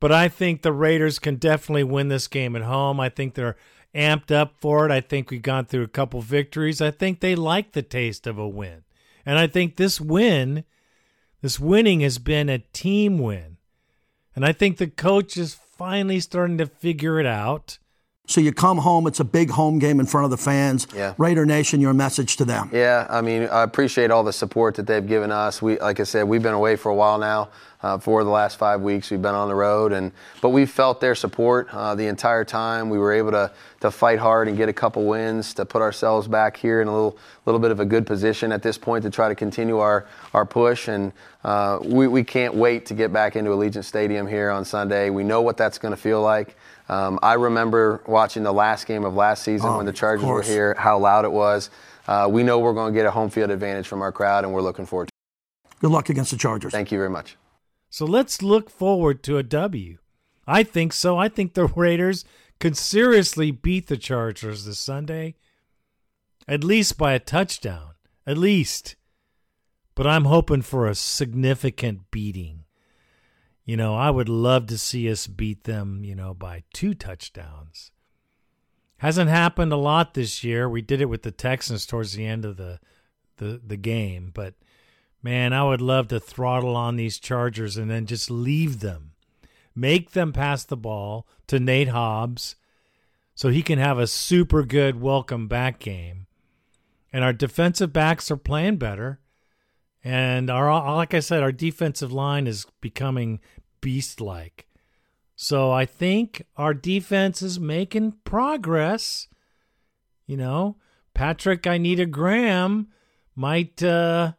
But 0.00 0.12
I 0.12 0.28
think 0.28 0.62
the 0.62 0.72
Raiders 0.72 1.18
can 1.18 1.36
definitely 1.36 1.84
win 1.84 2.08
this 2.08 2.28
game 2.28 2.54
at 2.54 2.62
home. 2.62 3.00
I 3.00 3.08
think 3.08 3.34
they're 3.34 3.56
amped 3.94 4.30
up 4.30 4.54
for 4.60 4.86
it. 4.86 4.92
I 4.92 5.00
think 5.00 5.30
we've 5.30 5.42
gone 5.42 5.64
through 5.64 5.82
a 5.82 5.88
couple 5.88 6.20
victories. 6.20 6.80
I 6.80 6.90
think 6.90 7.20
they 7.20 7.34
like 7.34 7.72
the 7.72 7.82
taste 7.82 8.26
of 8.26 8.38
a 8.38 8.48
win. 8.48 8.84
And 9.26 9.38
I 9.38 9.46
think 9.46 9.76
this 9.76 10.00
win, 10.00 10.64
this 11.42 11.58
winning 11.58 12.00
has 12.00 12.18
been 12.18 12.48
a 12.48 12.58
team 12.58 13.18
win. 13.18 13.56
And 14.36 14.44
I 14.44 14.52
think 14.52 14.76
the 14.76 14.86
coach 14.86 15.36
is 15.36 15.54
finally 15.54 16.20
starting 16.20 16.58
to 16.58 16.66
figure 16.66 17.18
it 17.18 17.26
out. 17.26 17.78
So 18.28 18.42
you 18.42 18.52
come 18.52 18.78
home, 18.78 19.06
it's 19.06 19.20
a 19.20 19.24
big 19.24 19.50
home 19.50 19.78
game 19.78 20.00
in 20.00 20.06
front 20.06 20.26
of 20.26 20.30
the 20.30 20.36
fans. 20.36 20.86
Yeah. 20.94 21.14
Raider 21.16 21.46
Nation, 21.46 21.80
your 21.80 21.94
message 21.94 22.36
to 22.36 22.44
them. 22.44 22.68
Yeah, 22.74 23.06
I 23.08 23.22
mean, 23.22 23.44
I 23.44 23.62
appreciate 23.62 24.10
all 24.10 24.22
the 24.22 24.34
support 24.34 24.74
that 24.74 24.86
they've 24.86 25.06
given 25.06 25.32
us. 25.32 25.62
We, 25.62 25.78
like 25.78 25.98
I 25.98 26.02
said, 26.02 26.24
we've 26.24 26.42
been 26.42 26.52
away 26.52 26.76
for 26.76 26.90
a 26.90 26.94
while 26.94 27.18
now. 27.18 27.48
Uh, 27.80 27.96
for 27.96 28.24
the 28.24 28.30
last 28.30 28.56
five 28.58 28.80
weeks, 28.80 29.08
we've 29.10 29.22
been 29.22 29.36
on 29.36 29.46
the 29.48 29.54
road, 29.54 29.92
and 29.92 30.10
but 30.40 30.48
we 30.48 30.66
felt 30.66 31.00
their 31.00 31.14
support 31.14 31.68
uh, 31.72 31.94
the 31.94 32.06
entire 32.06 32.44
time. 32.44 32.90
We 32.90 32.98
were 32.98 33.12
able 33.12 33.30
to 33.30 33.52
to 33.80 33.90
fight 33.92 34.18
hard 34.18 34.48
and 34.48 34.56
get 34.56 34.68
a 34.68 34.72
couple 34.72 35.04
wins 35.06 35.54
to 35.54 35.64
put 35.64 35.80
ourselves 35.80 36.26
back 36.26 36.56
here 36.56 36.82
in 36.82 36.88
a 36.88 36.92
little 36.92 37.16
little 37.46 37.60
bit 37.60 37.70
of 37.70 37.78
a 37.78 37.84
good 37.84 38.04
position 38.04 38.50
at 38.50 38.62
this 38.64 38.76
point 38.76 39.04
to 39.04 39.10
try 39.10 39.28
to 39.28 39.34
continue 39.36 39.78
our 39.78 40.06
our 40.34 40.44
push. 40.44 40.88
And 40.88 41.12
uh, 41.44 41.78
we 41.84 42.08
we 42.08 42.24
can't 42.24 42.54
wait 42.54 42.86
to 42.86 42.94
get 42.94 43.12
back 43.12 43.36
into 43.36 43.52
Allegiant 43.52 43.84
Stadium 43.84 44.26
here 44.26 44.50
on 44.50 44.64
Sunday. 44.64 45.10
We 45.10 45.22
know 45.22 45.42
what 45.42 45.56
that's 45.56 45.78
going 45.78 45.92
to 45.92 46.00
feel 46.00 46.20
like. 46.20 46.56
Um, 46.88 47.18
I 47.22 47.34
remember 47.34 48.02
watching 48.06 48.42
the 48.42 48.52
last 48.52 48.86
game 48.86 49.04
of 49.04 49.14
last 49.14 49.44
season 49.44 49.68
Oh, 49.70 49.76
when 49.76 49.86
the 49.86 49.92
Chargers 49.92 50.24
were 50.26 50.42
here, 50.42 50.74
how 50.78 50.98
loud 50.98 51.24
it 51.24 51.32
was. 51.32 51.70
Uh, 52.08 52.26
we 52.28 52.42
know 52.42 52.58
we're 52.58 52.72
going 52.72 52.92
to 52.92 52.98
get 52.98 53.06
a 53.06 53.10
home 53.10 53.28
field 53.30 53.50
advantage 53.50 53.86
from 53.86 54.00
our 54.00 54.10
crowd, 54.10 54.44
and 54.44 54.52
we're 54.52 54.62
looking 54.62 54.86
forward 54.86 55.08
to 55.08 55.12
it. 55.74 55.80
Good 55.80 55.90
luck 55.90 56.08
against 56.08 56.30
the 56.30 56.38
Chargers. 56.38 56.72
Thank 56.72 56.90
you 56.90 56.98
very 56.98 57.10
much. 57.10 57.36
So 57.90 58.04
let's 58.04 58.42
look 58.42 58.70
forward 58.70 59.22
to 59.24 59.38
a 59.38 59.42
W. 59.42 59.98
I 60.46 60.62
think 60.62 60.92
so. 60.92 61.18
I 61.18 61.28
think 61.28 61.54
the 61.54 61.66
Raiders 61.66 62.24
could 62.60 62.76
seriously 62.76 63.50
beat 63.50 63.86
the 63.86 63.96
Chargers 63.96 64.64
this 64.64 64.78
Sunday, 64.78 65.36
at 66.46 66.64
least 66.64 66.98
by 66.98 67.12
a 67.12 67.18
touchdown. 67.18 67.92
At 68.26 68.36
least. 68.36 68.94
But 69.94 70.06
I'm 70.06 70.26
hoping 70.26 70.60
for 70.60 70.86
a 70.86 70.94
significant 70.94 72.10
beating. 72.10 72.64
You 73.64 73.78
know, 73.78 73.96
I 73.96 74.10
would 74.10 74.28
love 74.28 74.66
to 74.66 74.76
see 74.76 75.10
us 75.10 75.26
beat 75.26 75.64
them, 75.64 76.04
you 76.04 76.14
know, 76.14 76.34
by 76.34 76.64
two 76.74 76.92
touchdowns. 76.92 77.90
Hasn't 78.98 79.30
happened 79.30 79.72
a 79.72 79.76
lot 79.76 80.12
this 80.12 80.44
year. 80.44 80.68
We 80.68 80.82
did 80.82 81.00
it 81.00 81.08
with 81.08 81.22
the 81.22 81.30
Texans 81.30 81.86
towards 81.86 82.12
the 82.12 82.26
end 82.26 82.44
of 82.44 82.58
the 82.58 82.80
the, 83.38 83.60
the 83.64 83.76
game, 83.76 84.30
but 84.34 84.54
man, 85.22 85.52
I 85.52 85.64
would 85.64 85.80
love 85.80 86.08
to 86.08 86.20
throttle 86.20 86.76
on 86.76 86.96
these 86.96 87.18
Chargers 87.18 87.76
and 87.76 87.90
then 87.90 88.06
just 88.06 88.30
leave 88.30 88.80
them. 88.80 89.12
Make 89.74 90.10
them 90.10 90.32
pass 90.32 90.64
the 90.64 90.76
ball 90.76 91.26
to 91.46 91.60
Nate 91.60 91.88
Hobbs 91.88 92.56
so 93.34 93.48
he 93.48 93.62
can 93.62 93.78
have 93.78 93.98
a 93.98 94.06
super 94.06 94.64
good 94.64 95.00
welcome 95.00 95.46
back 95.46 95.78
game. 95.78 96.26
And 97.12 97.24
our 97.24 97.32
defensive 97.32 97.92
backs 97.92 98.30
are 98.30 98.36
playing 98.36 98.76
better. 98.76 99.20
And 100.02 100.50
our 100.50 100.96
like 100.96 101.14
I 101.14 101.20
said, 101.20 101.42
our 101.42 101.52
defensive 101.52 102.12
line 102.12 102.46
is 102.46 102.66
becoming 102.80 103.40
beast 103.80 104.20
like. 104.20 104.66
So 105.36 105.70
I 105.70 105.86
think 105.86 106.44
our 106.56 106.74
defense 106.74 107.42
is 107.42 107.60
making 107.60 108.16
progress. 108.24 109.28
You 110.26 110.36
know, 110.36 110.76
Patrick 111.14 111.66
I 111.66 111.78
need 111.78 112.00
a 112.00 112.06
Graham 112.06 112.88
might 113.36 113.82
uh 113.82 114.32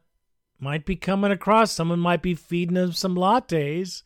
might 0.59 0.85
be 0.85 0.95
coming 0.95 1.31
across. 1.31 1.71
Someone 1.71 1.99
might 1.99 2.21
be 2.21 2.35
feeding 2.35 2.77
him 2.77 2.91
some 2.91 3.15
lattes. 3.15 4.03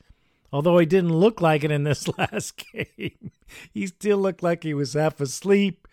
Although 0.52 0.78
he 0.78 0.86
didn't 0.86 1.14
look 1.14 1.42
like 1.42 1.64
it 1.64 1.72
in 1.72 1.84
this 1.84 2.08
last 2.18 2.64
game. 2.72 3.32
he 3.74 3.88
still 3.88 4.20
looked 4.20 4.44
like 4.44 4.64
he 4.64 4.74
was 4.74 4.94
half 4.94 5.20
asleep. 5.20 5.88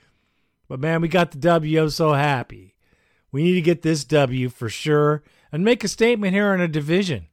But 0.68 0.80
man, 0.80 1.00
we 1.00 1.08
got 1.08 1.30
the 1.30 1.38
W. 1.38 1.82
I'm 1.82 1.90
so 1.90 2.12
happy. 2.12 2.76
We 3.32 3.42
need 3.42 3.54
to 3.54 3.62
get 3.62 3.82
this 3.82 4.04
W 4.04 4.48
for 4.48 4.68
sure 4.68 5.22
and 5.50 5.64
make 5.64 5.82
a 5.82 5.88
statement 5.88 6.34
here 6.34 6.52
in 6.54 6.60
a 6.60 6.68
division 6.68 7.26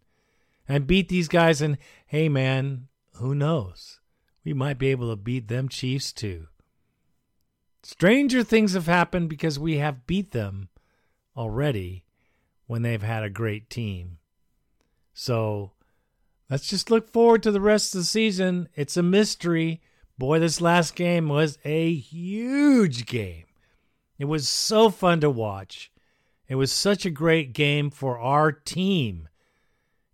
and 0.67 0.87
beat 0.87 1.09
these 1.09 1.27
guys. 1.27 1.61
And 1.61 1.77
hey, 2.05 2.29
man, 2.29 2.87
who 3.15 3.35
knows? 3.35 3.99
We 4.43 4.53
might 4.53 4.77
be 4.77 4.87
able 4.87 5.09
to 5.09 5.15
beat 5.15 5.49
them 5.49 5.67
Chiefs 5.67 6.13
too. 6.13 6.47
Stranger 7.83 8.43
things 8.43 8.73
have 8.73 8.87
happened 8.87 9.29
because 9.29 9.59
we 9.59 9.77
have 9.77 10.07
beat 10.07 10.31
them 10.31 10.69
already 11.35 12.05
when 12.67 12.81
they've 12.81 13.01
had 13.01 13.23
a 13.23 13.29
great 13.29 13.69
team. 13.69 14.19
So 15.13 15.71
let's 16.49 16.67
just 16.67 16.91
look 16.91 17.09
forward 17.09 17.41
to 17.43 17.51
the 17.51 17.61
rest 17.61 17.95
of 17.95 18.01
the 18.01 18.05
season. 18.05 18.69
It's 18.75 18.97
a 18.97 19.03
mystery. 19.03 19.81
Boy, 20.17 20.39
this 20.39 20.61
last 20.61 20.95
game 20.95 21.29
was 21.29 21.57
a 21.65 21.93
huge 21.93 23.05
game. 23.05 23.45
It 24.19 24.25
was 24.25 24.47
so 24.49 24.89
fun 24.89 25.21
to 25.21 25.29
watch. 25.29 25.91
It 26.47 26.55
was 26.55 26.71
such 26.71 27.05
a 27.05 27.11
great 27.11 27.53
game 27.53 27.89
for 27.89 28.19
our 28.19 28.51
team 28.51 29.27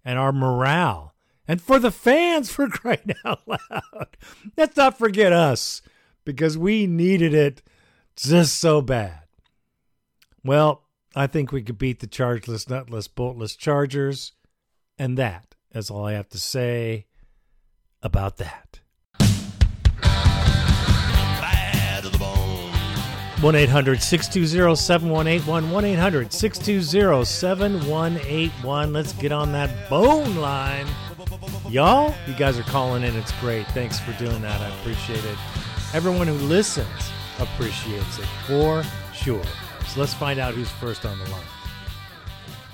and 0.03 0.17
our 0.17 0.31
morale 0.31 1.13
and 1.47 1.61
for 1.61 1.79
the 1.79 1.91
fans 1.91 2.51
for 2.53 2.67
crying 2.67 3.13
out 3.25 3.47
loud. 3.47 4.17
Let's 4.57 4.77
not 4.77 4.97
forget 4.97 5.31
us 5.31 5.81
because 6.25 6.57
we 6.57 6.87
needed 6.87 7.33
it 7.33 7.61
just 8.15 8.59
so 8.59 8.81
bad. 8.81 9.21
Well, 10.43 10.83
I 11.15 11.27
think 11.27 11.51
we 11.51 11.61
could 11.61 11.77
beat 11.77 11.99
the 11.99 12.07
chargeless, 12.07 12.67
nutless, 12.67 13.07
boltless 13.07 13.55
Chargers, 13.55 14.33
and 14.97 15.17
that 15.17 15.55
is 15.73 15.89
all 15.89 16.05
I 16.05 16.13
have 16.13 16.29
to 16.29 16.39
say 16.39 17.05
about 18.01 18.37
that. 18.37 18.79
1 23.43 23.55
800 23.55 24.01
620 24.01 24.73
7181. 24.73 25.69
1 25.69 25.85
800 25.85 26.31
620 26.31 27.25
7181. 27.25 28.93
Let's 28.93 29.11
get 29.13 29.33
on 29.33 29.51
that 29.51 29.89
bone 29.89 30.37
line. 30.37 30.87
Y'all, 31.67 32.15
you 32.25 32.33
guys 32.35 32.57
are 32.57 32.63
calling 32.63 33.03
in. 33.03 33.13
It's 33.17 33.33
great. 33.41 33.67
Thanks 33.67 33.99
for 33.99 34.13
doing 34.13 34.41
that. 34.43 34.61
I 34.61 34.73
appreciate 34.79 35.25
it. 35.25 35.37
Everyone 35.93 36.25
who 36.25 36.35
listens 36.35 36.87
appreciates 37.37 38.17
it 38.17 38.27
for 38.47 38.81
sure. 39.13 39.43
So 39.93 39.99
let's 39.99 40.15
find 40.15 40.39
out 40.39 40.55
who's 40.55 40.71
first 40.71 41.05
on 41.05 41.19
the 41.19 41.29
line. 41.29 41.45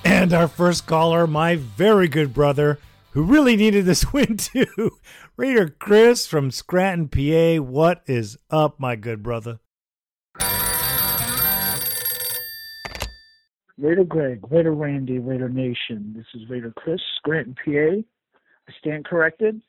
And 0.05 0.31
our 0.31 0.47
first 0.47 0.85
caller, 0.85 1.27
my 1.27 1.57
very 1.57 2.07
good 2.07 2.33
brother, 2.33 2.79
who 3.11 3.23
really 3.23 3.57
needed 3.57 3.83
this 3.83 4.13
win 4.13 4.37
too, 4.37 4.91
Raider 5.35 5.67
Chris 5.67 6.25
from 6.25 6.49
Scranton, 6.49 7.09
PA. 7.09 7.61
What 7.61 8.03
is 8.05 8.37
up, 8.49 8.79
my 8.79 8.95
good 8.95 9.21
brother? 9.21 9.59
Raider 13.77 14.05
Greg, 14.05 14.39
Raider 14.49 14.73
Randy, 14.73 15.19
Raider 15.19 15.49
Nation. 15.49 16.13
This 16.15 16.25
is 16.33 16.49
Raider 16.49 16.71
Chris, 16.77 17.01
Scranton, 17.17 17.53
PA. 17.65 18.01
I 18.69 18.73
stand 18.79 19.03
corrected. 19.03 19.61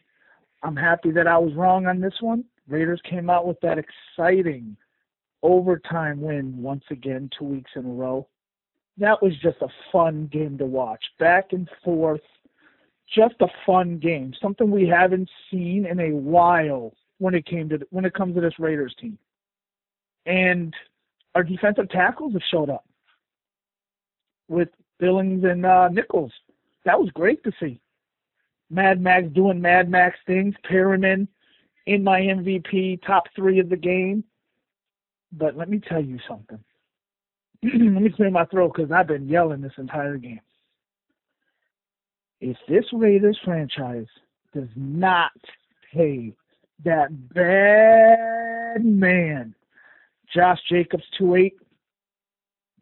I'm 0.63 0.77
happy 0.77 1.11
that 1.11 1.27
I 1.27 1.39
was 1.39 1.53
wrong 1.55 1.87
on 1.87 2.01
this 2.01 2.15
one. 2.21 2.45
Raiders 2.69 3.01
came 3.11 3.29
out 3.29 3.45
with 3.49 3.59
that 3.63 3.79
exciting 3.79 4.77
overtime 5.43 6.21
win 6.21 6.61
once 6.61 6.85
again, 6.91 7.31
two 7.37 7.45
weeks 7.45 7.71
in 7.77 7.85
a 7.85 7.89
row. 7.89 8.27
That 8.99 9.23
was 9.23 9.37
just 9.39 9.59
a 9.63 9.69
fun 9.91 10.29
game 10.33 10.59
to 10.59 10.67
watch. 10.67 11.03
Back 11.19 11.53
and 11.53 11.69
forth. 11.85 12.21
Just 13.15 13.35
a 13.41 13.49
fun 13.67 13.99
game. 13.99 14.33
Something 14.41 14.71
we 14.71 14.87
haven't 14.87 15.29
seen 15.51 15.87
in 15.87 15.99
a 15.99 16.11
while 16.11 16.95
when 17.19 17.35
it 17.35 17.47
came 17.47 17.69
to 17.71 17.81
when 17.91 18.05
it 18.05 18.15
comes 18.15 18.35
to 18.35 18.41
this 18.41 18.59
Raiders 18.59 18.95
team. 19.01 19.19
And 20.27 20.75
our 21.35 21.43
defensive 21.43 21.89
tackles 21.89 22.35
have 22.35 22.43
showed 22.51 22.71
up 22.71 22.85
with 24.49 24.69
Billings 24.99 25.45
and 25.45 25.65
uh, 25.65 25.89
Nichols. 25.89 26.33
That 26.85 27.01
was 27.01 27.11
great 27.11 27.43
to 27.45 27.53
see. 27.61 27.81
Mad 28.71 29.01
Max 29.01 29.27
doing 29.35 29.61
Mad 29.61 29.91
Max 29.91 30.17
things, 30.27 30.55
Perryman 30.65 31.27
in 31.87 32.05
my 32.05 32.21
MVP 32.21 33.05
top 33.05 33.25
three 33.35 33.59
of 33.59 33.69
the 33.69 33.77
game. 33.77 34.23
But 35.33 35.57
let 35.57 35.69
me 35.69 35.81
tell 35.81 36.03
you 36.03 36.19
something. 36.29 36.59
let 37.63 38.03
me 38.03 38.11
clear 38.11 38.31
my 38.31 38.47
throat 38.47 38.73
because 38.75 38.91
I've 38.91 39.07
been 39.07 39.29
yelling 39.29 39.61
this 39.61 39.73
entire 39.79 40.17
game. 40.17 40.41
If 42.41 42.57
this 42.69 42.85
Raiders 42.93 43.39
franchise 43.45 44.07
does 44.55 44.69
not 44.75 45.33
pay 45.93 46.33
that 46.85 47.35
bad 47.35 48.85
man, 48.85 49.55
Josh 50.35 50.59
Jacobs, 50.69 51.05
2 51.19 51.35
8, 51.35 51.55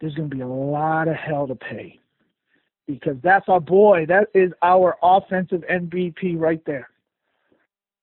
there's 0.01 0.14
going 0.14 0.30
to 0.30 0.36
be 0.36 0.42
a 0.42 0.46
lot 0.46 1.09
of 1.09 1.16
hell 1.16 1.46
to 1.49 1.57
pay. 1.57 1.99
Because 2.86 3.16
that's 3.22 3.49
our 3.49 3.61
boy. 3.61 4.07
That 4.07 4.28
is 4.32 4.53
our 4.62 4.96
offensive 5.03 5.62
MVP 5.70 6.38
right 6.38 6.62
there. 6.64 6.88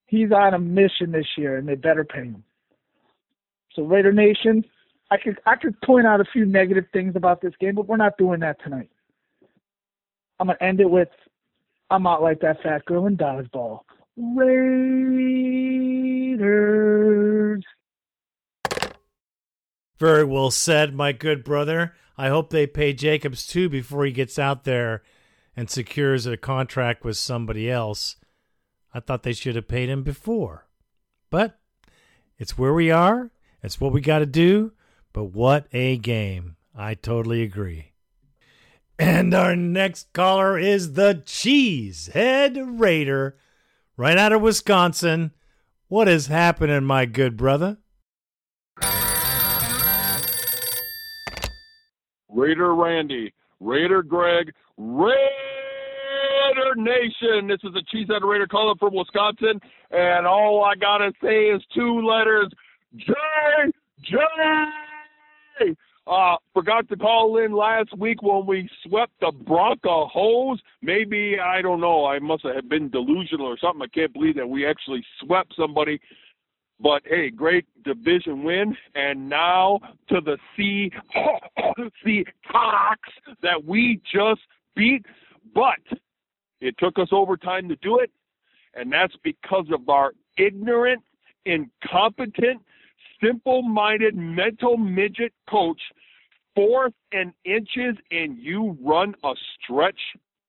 He's 0.07 0.31
on 0.31 0.53
a 0.53 0.59
mission 0.59 1.11
this 1.11 1.25
year, 1.37 1.57
and 1.57 1.67
they 1.67 1.75
better 1.75 2.03
pay 2.03 2.25
him. 2.25 2.43
So 3.75 3.83
Raider 3.83 4.13
Nation, 4.13 4.63
I 5.11 5.17
could 5.17 5.39
I 5.45 5.55
could 5.55 5.79
point 5.81 6.07
out 6.07 6.21
a 6.21 6.25
few 6.25 6.45
negative 6.45 6.85
things 6.93 7.15
about 7.15 7.41
this 7.41 7.53
game, 7.59 7.75
but 7.75 7.87
we're 7.87 7.97
not 7.97 8.17
doing 8.17 8.39
that 8.39 8.61
tonight. 8.63 8.89
I'm 10.39 10.47
gonna 10.47 10.57
end 10.61 10.79
it 10.79 10.89
with 10.89 11.09
I'm 11.89 12.07
out 12.07 12.23
like 12.23 12.39
that 12.41 12.61
fat 12.63 12.85
girl 12.85 13.05
in 13.07 13.17
dodgeball. 13.17 13.81
Raiders. 14.17 15.25
Very 19.97 20.23
well 20.23 20.51
said, 20.51 20.93
my 20.93 21.11
good 21.11 21.43
brother. 21.43 21.93
I 22.17 22.29
hope 22.29 22.49
they 22.49 22.65
pay 22.67 22.93
Jacobs 22.93 23.45
too 23.45 23.69
before 23.69 24.05
he 24.05 24.11
gets 24.11 24.39
out 24.39 24.63
there 24.63 25.03
and 25.55 25.69
secures 25.69 26.25
a 26.25 26.37
contract 26.37 27.03
with 27.03 27.17
somebody 27.17 27.69
else. 27.69 28.15
I 28.93 28.99
thought 29.01 29.23
they 29.23 29.33
should 29.33 29.55
have 29.55 29.67
paid 29.67 29.89
him 29.89 30.03
before. 30.03 30.67
But 31.29 31.59
it's 32.37 32.57
where 32.57 32.73
we 32.73 32.91
are. 32.91 33.31
It's 33.65 33.81
what 33.81 33.91
we 33.91 33.99
got 33.99 34.19
to 34.19 34.25
do. 34.25 34.73
But 35.11 35.25
what 35.25 35.67
a 35.73 35.97
game. 35.97 36.55
I 36.75 36.93
totally 36.93 37.41
agree. 37.41 37.93
And 38.99 39.33
our 39.33 39.55
next 39.55 40.13
caller 40.13 40.57
is 40.57 40.93
the 40.93 41.23
Cheesehead 41.25 42.79
Raider, 42.79 43.37
right 43.97 44.17
out 44.17 44.31
of 44.33 44.41
Wisconsin. 44.41 45.31
What 45.87 46.07
is 46.07 46.27
happening, 46.27 46.83
my 46.83 47.05
good 47.05 47.35
brother? 47.35 47.77
Raider 52.29 52.75
Randy, 52.75 53.33
Raider 53.59 54.03
Greg, 54.03 54.53
Raider 54.77 55.15
Nation. 56.75 57.47
This 57.47 57.59
is 57.63 57.73
the 57.73 57.83
Cheesehead 57.93 58.21
Raider 58.21 58.47
calling 58.47 58.77
from 58.77 58.93
Wisconsin, 58.93 59.59
and 59.91 60.27
all 60.27 60.63
I 60.63 60.75
gotta 60.75 61.11
say 61.23 61.45
is 61.47 61.61
two 61.73 62.01
letters: 62.01 62.49
J 62.97 63.13
J. 64.01 64.17
Uh, 66.07 66.35
forgot 66.53 66.87
to 66.87 66.95
call 66.95 67.37
in 67.37 67.51
last 67.51 67.97
week 67.97 68.21
when 68.21 68.45
we 68.45 68.69
swept 68.83 69.11
the 69.21 69.31
Bronco 69.31 70.05
hose. 70.05 70.61
Maybe 70.83 71.37
I 71.39 71.63
don't 71.63 71.81
know. 71.81 72.05
I 72.05 72.19
must 72.19 72.43
have 72.43 72.69
been 72.69 72.89
delusional 72.89 73.47
or 73.47 73.57
something. 73.57 73.81
I 73.81 73.87
can't 73.87 74.13
believe 74.13 74.35
that 74.35 74.47
we 74.47 74.67
actually 74.67 75.03
swept 75.19 75.55
somebody. 75.57 75.99
But 76.79 77.01
hey, 77.05 77.29
great 77.29 77.65
division 77.83 78.43
win, 78.43 78.75
and 78.95 79.29
now 79.29 79.79
to 80.09 80.21
the 80.21 80.37
C 80.55 80.91
C 82.03 82.25
Cox 82.51 82.99
that 83.41 83.63
we 83.65 83.99
just 84.13 84.41
beat. 84.75 85.05
But 85.55 85.79
it 86.61 86.75
took 86.77 86.99
us 86.99 87.09
overtime 87.11 87.67
to 87.69 87.75
do 87.77 87.99
it, 87.99 88.11
and 88.73 88.91
that's 88.91 89.15
because 89.23 89.65
of 89.71 89.87
our 89.89 90.11
ignorant, 90.37 91.01
incompetent, 91.45 92.61
simple-minded, 93.23 94.15
mental 94.15 94.77
midget 94.77 95.33
coach. 95.49 95.81
Fourth 96.55 96.93
and 97.11 97.33
inches, 97.43 97.97
and 98.11 98.37
you 98.37 98.77
run 98.81 99.13
a 99.23 99.33
stretch 99.61 99.99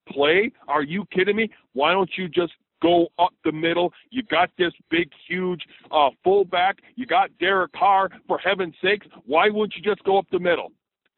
play? 0.08 0.52
Are 0.68 0.84
you 0.84 1.04
kidding 1.12 1.34
me? 1.34 1.50
Why 1.72 1.92
don't 1.92 2.10
you 2.16 2.28
just 2.28 2.52
go 2.82 3.08
up 3.18 3.32
the 3.44 3.52
middle. 3.52 3.92
You 4.10 4.22
got 4.24 4.50
this 4.58 4.72
big, 4.90 5.10
huge 5.28 5.62
uh, 5.90 6.10
fullback. 6.22 6.78
You 6.94 7.06
got 7.06 7.30
Derek 7.38 7.72
Carr. 7.72 8.10
For 8.26 8.38
heaven's 8.38 8.74
sakes, 8.82 9.06
why 9.24 9.48
wouldn't 9.48 9.74
you 9.76 9.82
just 9.82 10.04
go 10.04 10.18
up 10.18 10.26
the 10.30 10.38
middle? 10.38 10.72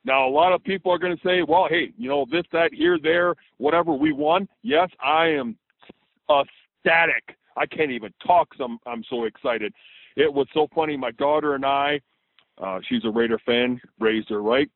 Now, 0.05 0.27
a 0.27 0.31
lot 0.31 0.53
of 0.53 0.63
people 0.63 0.93
are 0.93 0.99
going 0.99 1.17
to 1.17 1.23
say, 1.23 1.43
well, 1.43 1.67
hey, 1.69 1.93
you 1.99 2.09
know, 2.09 2.25
this, 2.31 2.45
that, 2.53 2.73
here, 2.73 2.99
there, 3.03 3.35
whatever, 3.59 3.93
we 3.93 4.13
won. 4.13 4.49
Yes, 4.63 4.89
I 5.05 5.27
am 5.27 5.57
ecstatic. 6.31 7.37
I 7.57 7.67
can't 7.67 7.91
even 7.91 8.13
talk. 8.25 8.49
I'm, 8.61 8.79
I'm 8.87 9.03
so 9.11 9.25
excited. 9.25 9.73
It 10.19 10.35
was 10.35 10.49
so 10.53 10.67
funny. 10.75 10.97
My 10.97 11.13
daughter 11.13 11.55
and 11.55 11.65
I, 11.65 12.01
uh, 12.61 12.81
she's 12.89 13.05
a 13.05 13.11
Raider 13.11 13.39
fan, 13.47 13.81
raised 14.01 14.29
her 14.31 14.43
right. 14.43 14.69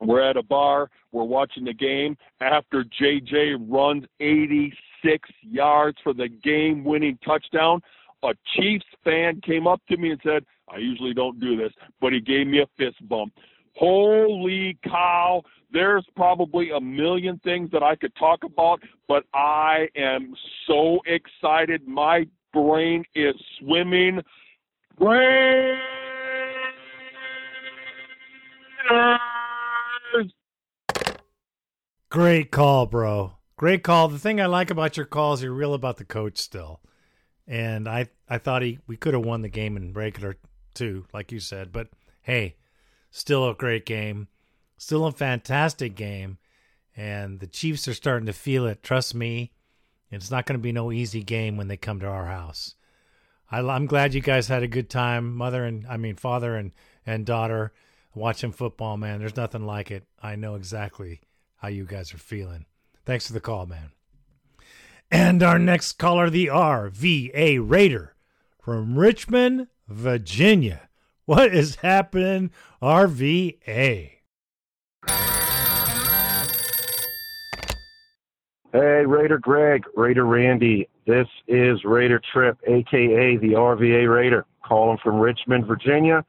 We're 0.00 0.22
at 0.22 0.38
a 0.38 0.42
bar. 0.42 0.88
We're 1.12 1.24
watching 1.24 1.64
the 1.64 1.74
game. 1.74 2.16
After 2.40 2.82
JJ 2.98 3.56
runs 3.68 4.06
86 4.20 5.28
yards 5.42 5.98
for 6.02 6.14
the 6.14 6.28
game 6.28 6.82
winning 6.82 7.18
touchdown, 7.22 7.82
a 8.22 8.30
Chiefs 8.56 8.86
fan 9.04 9.42
came 9.42 9.66
up 9.66 9.82
to 9.90 9.98
me 9.98 10.12
and 10.12 10.20
said, 10.24 10.46
I 10.72 10.78
usually 10.78 11.12
don't 11.12 11.38
do 11.38 11.58
this, 11.58 11.72
but 12.00 12.14
he 12.14 12.20
gave 12.20 12.46
me 12.46 12.62
a 12.62 12.66
fist 12.78 13.06
bump. 13.06 13.34
Holy 13.76 14.78
cow. 14.82 15.42
There's 15.70 16.06
probably 16.16 16.70
a 16.70 16.80
million 16.80 17.38
things 17.44 17.70
that 17.72 17.82
I 17.82 17.96
could 17.96 18.16
talk 18.16 18.44
about, 18.44 18.80
but 19.08 19.24
I 19.34 19.88
am 19.94 20.34
so 20.66 21.00
excited. 21.04 21.86
My 21.86 22.26
brain 22.54 23.04
is 23.14 23.34
swimming. 23.58 24.22
Great 32.10 32.50
call, 32.50 32.84
bro. 32.84 33.32
Great 33.56 33.82
call. 33.82 34.08
The 34.08 34.18
thing 34.18 34.42
I 34.42 34.46
like 34.46 34.70
about 34.70 34.98
your 34.98 35.06
call 35.06 35.32
is 35.32 35.42
you're 35.42 35.52
real 35.52 35.72
about 35.72 35.96
the 35.96 36.04
coach 36.04 36.36
still. 36.36 36.80
And 37.46 37.88
I, 37.88 38.08
I 38.28 38.36
thought 38.36 38.60
he 38.60 38.78
we 38.86 38.98
could 38.98 39.14
have 39.14 39.24
won 39.24 39.40
the 39.40 39.48
game 39.48 39.78
in 39.78 39.94
regular 39.94 40.36
too, 40.74 41.06
like 41.14 41.32
you 41.32 41.40
said. 41.40 41.72
But 41.72 41.88
hey, 42.20 42.56
still 43.10 43.48
a 43.48 43.54
great 43.54 43.86
game. 43.86 44.28
Still 44.76 45.06
a 45.06 45.12
fantastic 45.12 45.94
game. 45.94 46.36
And 46.94 47.40
the 47.40 47.46
Chiefs 47.46 47.88
are 47.88 47.94
starting 47.94 48.26
to 48.26 48.34
feel 48.34 48.66
it. 48.66 48.82
Trust 48.82 49.14
me. 49.14 49.52
It's 50.10 50.30
not 50.30 50.44
going 50.44 50.58
to 50.58 50.62
be 50.62 50.72
no 50.72 50.92
easy 50.92 51.22
game 51.22 51.56
when 51.56 51.68
they 51.68 51.78
come 51.78 52.00
to 52.00 52.06
our 52.06 52.26
house. 52.26 52.74
I, 53.50 53.60
I'm 53.60 53.86
glad 53.86 54.14
you 54.14 54.20
guys 54.20 54.48
had 54.48 54.62
a 54.62 54.68
good 54.68 54.88
time, 54.88 55.34
mother 55.34 55.64
and 55.64 55.86
I 55.86 55.96
mean 55.96 56.16
father 56.16 56.56
and 56.56 56.72
and 57.06 57.26
daughter, 57.26 57.72
watching 58.14 58.52
football. 58.52 58.96
Man, 58.96 59.18
there's 59.18 59.36
nothing 59.36 59.66
like 59.66 59.90
it. 59.90 60.04
I 60.22 60.36
know 60.36 60.54
exactly 60.54 61.20
how 61.56 61.68
you 61.68 61.84
guys 61.84 62.14
are 62.14 62.18
feeling. 62.18 62.66
Thanks 63.04 63.26
for 63.26 63.32
the 63.32 63.40
call, 63.40 63.66
man. 63.66 63.92
And 65.10 65.42
our 65.42 65.58
next 65.58 65.92
caller, 65.94 66.30
the 66.30 66.46
RVA 66.46 67.58
Raider 67.62 68.14
from 68.62 68.98
Richmond, 68.98 69.66
Virginia. 69.88 70.88
What 71.24 71.52
is 71.54 71.76
happening, 71.76 72.50
RVA? 72.80 74.19
Hey, 78.72 79.04
Raider 79.04 79.38
Greg, 79.38 79.82
Raider 79.96 80.26
Randy. 80.26 80.88
This 81.04 81.26
is 81.48 81.82
Raider 81.84 82.20
Trip, 82.32 82.56
aka 82.68 83.36
the 83.38 83.54
RVA 83.54 84.08
Raider, 84.08 84.46
calling 84.64 84.96
from 85.02 85.18
Richmond, 85.18 85.66
Virginia. 85.66 86.24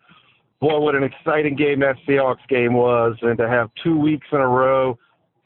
Boy, 0.59 0.79
what 0.79 0.95
an 0.95 1.03
exciting 1.03 1.55
game 1.55 1.81
that 1.81 1.97
Seahawks 2.07 2.47
game 2.49 2.73
was, 2.73 3.15
and 3.21 3.37
to 3.37 3.47
have 3.47 3.69
two 3.83 3.95
weeks 3.95 4.25
in 4.31 4.39
a 4.39 4.47
row 4.47 4.97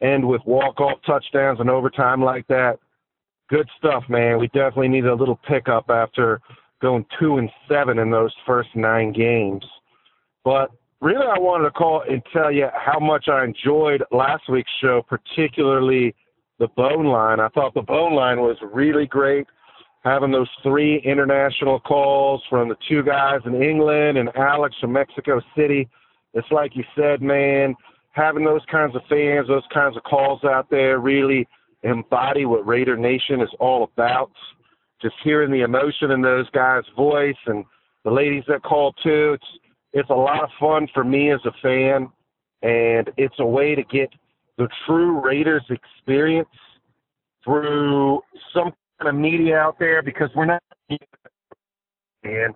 end 0.01 0.25
with 0.25 0.41
walk-off 0.45 0.99
touchdowns 1.05 1.59
and 1.59 1.69
overtime 1.69 2.23
like 2.23 2.47
that, 2.47 2.79
good 3.49 3.67
stuff, 3.77 4.05
man. 4.07 4.39
We 4.39 4.47
definitely 4.47 4.87
needed 4.87 5.09
a 5.09 5.15
little 5.15 5.39
pickup 5.49 5.89
after 5.89 6.39
going 6.81 7.05
two 7.19 7.39
and 7.39 7.49
seven 7.67 7.99
in 7.99 8.09
those 8.09 8.33
first 8.45 8.69
nine 8.73 9.11
games. 9.11 9.65
But 10.45 10.71
really, 11.01 11.27
I 11.27 11.39
wanted 11.39 11.65
to 11.65 11.71
call 11.71 12.03
and 12.09 12.23
tell 12.31 12.53
you 12.53 12.69
how 12.73 12.99
much 12.99 13.27
I 13.27 13.43
enjoyed 13.43 14.01
last 14.11 14.49
week's 14.49 14.71
show, 14.81 15.01
particularly 15.05 16.15
the 16.59 16.67
bone 16.69 17.05
line. 17.05 17.39
I 17.39 17.49
thought 17.49 17.73
the 17.73 17.81
bone 17.81 18.13
line 18.15 18.39
was 18.39 18.57
really 18.73 19.05
great. 19.07 19.47
Having 20.03 20.31
those 20.31 20.49
three 20.61 21.01
international 21.03 21.79
calls 21.79 22.41
from 22.49 22.69
the 22.69 22.75
two 22.87 23.03
guys 23.03 23.41
in 23.45 23.61
England 23.61 24.17
and 24.17 24.29
Alex 24.35 24.75
from 24.79 24.93
Mexico 24.93 25.41
City. 25.57 25.89
It's 26.33 26.47
like 26.51 26.75
you 26.75 26.83
said, 26.95 27.21
man, 27.21 27.75
having 28.11 28.45
those 28.45 28.61
kinds 28.71 28.95
of 28.95 29.01
fans, 29.09 29.47
those 29.47 29.63
kinds 29.73 29.97
of 29.97 30.03
calls 30.03 30.43
out 30.43 30.69
there 30.69 30.99
really 30.99 31.47
embody 31.83 32.45
what 32.45 32.65
Raider 32.65 32.97
Nation 32.97 33.41
is 33.41 33.49
all 33.59 33.83
about. 33.83 34.31
just 35.01 35.15
hearing 35.23 35.51
the 35.51 35.61
emotion 35.61 36.11
in 36.11 36.21
those 36.21 36.49
guys' 36.51 36.83
voice 36.95 37.35
and 37.45 37.65
the 38.03 38.11
ladies 38.11 38.43
that 38.47 38.63
call 38.63 38.93
too. 39.03 39.33
It's 39.33 39.47
it's 39.93 40.09
a 40.09 40.13
lot 40.13 40.43
of 40.43 40.49
fun 40.59 40.87
for 40.93 41.03
me 41.03 41.31
as 41.31 41.39
a 41.45 41.51
fan, 41.61 42.09
and 42.61 43.09
it's 43.17 43.35
a 43.39 43.45
way 43.45 43.75
to 43.75 43.83
get 43.83 44.09
the 44.57 44.67
true 44.85 45.19
Raiders 45.19 45.63
experience 45.69 46.49
through 47.43 48.21
some 48.53 48.71
kind 48.99 49.09
of 49.09 49.15
media 49.15 49.57
out 49.57 49.77
there 49.79 50.01
because 50.01 50.29
we're 50.35 50.45
not. 50.45 50.63
And 52.23 52.53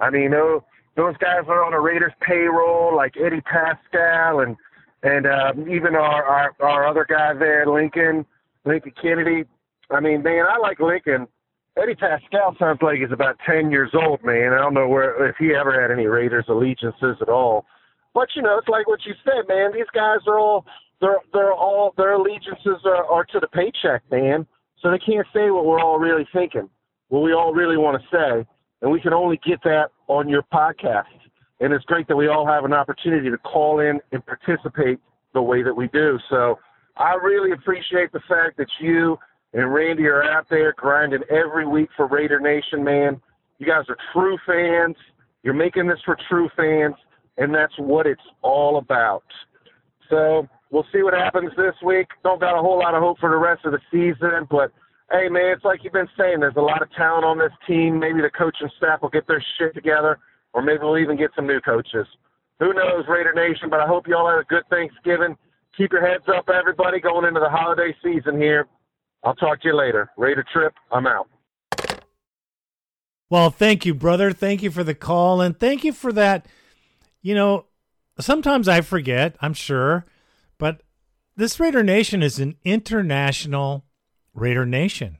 I 0.00 0.10
mean, 0.10 0.32
those 0.32 0.62
those 0.96 1.16
guys 1.18 1.44
are 1.48 1.64
on 1.64 1.72
a 1.72 1.80
Raiders 1.80 2.12
payroll, 2.20 2.94
like 2.94 3.14
Eddie 3.16 3.42
Paskal 3.42 4.44
and 4.44 4.56
and 5.02 5.26
uh, 5.26 5.52
even 5.70 5.94
our, 5.94 6.24
our 6.24 6.52
our 6.60 6.86
other 6.86 7.06
guy 7.08 7.34
there, 7.34 7.66
Lincoln 7.66 8.24
Lincoln 8.64 8.92
Kennedy. 9.00 9.44
I 9.90 10.00
mean, 10.00 10.22
man, 10.22 10.44
I 10.48 10.58
like 10.58 10.80
Lincoln. 10.80 11.26
Eddie 11.80 11.94
Paskal 11.94 12.58
sounds 12.58 12.80
like 12.82 12.98
he's 12.98 13.12
about 13.12 13.36
ten 13.46 13.70
years 13.70 13.90
old, 13.94 14.22
man. 14.24 14.52
I 14.52 14.58
don't 14.58 14.74
know 14.74 14.88
where 14.88 15.26
if 15.28 15.36
he 15.38 15.54
ever 15.54 15.80
had 15.80 15.90
any 15.90 16.06
Raiders 16.06 16.44
allegiances 16.48 17.16
at 17.20 17.28
all. 17.28 17.64
But 18.14 18.28
you 18.36 18.42
know, 18.42 18.58
it's 18.58 18.68
like 18.68 18.86
what 18.86 19.00
you 19.06 19.14
said, 19.24 19.48
man. 19.48 19.72
These 19.72 19.90
guys 19.94 20.18
are 20.26 20.38
all 20.38 20.66
they're 21.02 21.18
they're 21.34 21.52
all 21.52 21.92
their 21.98 22.12
allegiances 22.12 22.80
are, 22.86 23.04
are 23.04 23.24
to 23.26 23.40
the 23.40 23.48
paycheck, 23.48 24.02
man. 24.10 24.46
So 24.80 24.90
they 24.90 24.98
can't 24.98 25.26
say 25.34 25.50
what 25.50 25.66
we're 25.66 25.80
all 25.80 25.98
really 25.98 26.26
thinking, 26.32 26.70
what 27.08 27.20
we 27.20 27.34
all 27.34 27.52
really 27.52 27.76
want 27.76 28.00
to 28.00 28.08
say, 28.16 28.46
and 28.80 28.90
we 28.90 29.00
can 29.00 29.12
only 29.12 29.38
get 29.46 29.62
that 29.64 29.88
on 30.08 30.28
your 30.28 30.42
podcast. 30.52 31.04
And 31.60 31.72
it's 31.72 31.84
great 31.84 32.08
that 32.08 32.16
we 32.16 32.28
all 32.28 32.46
have 32.46 32.64
an 32.64 32.72
opportunity 32.72 33.30
to 33.30 33.38
call 33.38 33.80
in 33.80 34.00
and 34.12 34.24
participate 34.24 34.98
the 35.34 35.42
way 35.42 35.62
that 35.62 35.74
we 35.74 35.88
do. 35.88 36.18
So 36.30 36.58
I 36.96 37.14
really 37.14 37.52
appreciate 37.52 38.12
the 38.12 38.20
fact 38.28 38.56
that 38.58 38.66
you 38.80 39.18
and 39.52 39.72
Randy 39.72 40.06
are 40.06 40.24
out 40.24 40.46
there 40.50 40.74
grinding 40.76 41.22
every 41.30 41.66
week 41.66 41.90
for 41.96 42.06
Raider 42.06 42.40
Nation, 42.40 42.82
man. 42.82 43.20
You 43.58 43.66
guys 43.66 43.84
are 43.88 43.96
true 44.12 44.36
fans. 44.46 44.96
You're 45.42 45.54
making 45.54 45.86
this 45.86 45.98
for 46.04 46.16
true 46.28 46.48
fans, 46.56 46.94
and 47.38 47.54
that's 47.54 47.72
what 47.78 48.06
it's 48.06 48.22
all 48.42 48.78
about. 48.78 49.24
So 50.10 50.48
we'll 50.72 50.86
see 50.92 51.02
what 51.04 51.14
happens 51.14 51.52
this 51.56 51.74
week. 51.84 52.08
Don't 52.24 52.40
got 52.40 52.58
a 52.58 52.62
whole 52.62 52.78
lot 52.78 52.94
of 52.94 53.02
hope 53.02 53.20
for 53.20 53.30
the 53.30 53.36
rest 53.36 53.64
of 53.64 53.72
the 53.72 53.80
season, 53.92 54.48
but 54.50 54.72
hey, 55.12 55.28
man, 55.28 55.52
it's 55.54 55.64
like 55.64 55.84
you've 55.84 55.92
been 55.92 56.08
saying. 56.18 56.40
There's 56.40 56.56
a 56.56 56.60
lot 56.60 56.82
of 56.82 56.90
talent 56.94 57.24
on 57.24 57.38
this 57.38 57.52
team. 57.68 58.00
Maybe 58.00 58.20
the 58.22 58.30
coaching 58.30 58.70
staff 58.78 59.02
will 59.02 59.10
get 59.10 59.28
their 59.28 59.44
shit 59.58 59.74
together, 59.74 60.18
or 60.54 60.62
maybe 60.62 60.80
we'll 60.82 60.98
even 60.98 61.16
get 61.16 61.30
some 61.36 61.46
new 61.46 61.60
coaches. 61.60 62.06
Who 62.58 62.72
knows, 62.72 63.04
Raider 63.08 63.34
Nation? 63.34 63.68
But 63.70 63.80
I 63.80 63.86
hope 63.86 64.08
you 64.08 64.16
all 64.16 64.28
had 64.28 64.40
a 64.40 64.44
good 64.44 64.64
Thanksgiving. 64.70 65.36
Keep 65.76 65.92
your 65.92 66.06
heads 66.06 66.24
up, 66.34 66.48
everybody, 66.48 67.00
going 67.00 67.26
into 67.26 67.40
the 67.40 67.48
holiday 67.48 67.94
season 68.02 68.40
here. 68.40 68.66
I'll 69.22 69.34
talk 69.34 69.60
to 69.62 69.68
you 69.68 69.76
later. 69.76 70.10
Raider 70.16 70.44
Trip, 70.52 70.74
I'm 70.90 71.06
out. 71.06 71.28
Well, 73.30 73.50
thank 73.50 73.86
you, 73.86 73.94
brother. 73.94 74.32
Thank 74.32 74.62
you 74.62 74.70
for 74.70 74.84
the 74.84 74.94
call 74.94 75.40
and 75.40 75.58
thank 75.58 75.84
you 75.84 75.92
for 75.92 76.12
that. 76.12 76.46
You 77.22 77.34
know, 77.34 77.66
sometimes 78.20 78.68
I 78.68 78.82
forget, 78.82 79.36
I'm 79.40 79.54
sure, 79.54 80.04
but 80.62 80.80
this 81.34 81.58
Raider 81.58 81.82
Nation 81.82 82.22
is 82.22 82.38
an 82.38 82.54
international 82.64 83.84
Raider 84.32 84.64
Nation. 84.64 85.18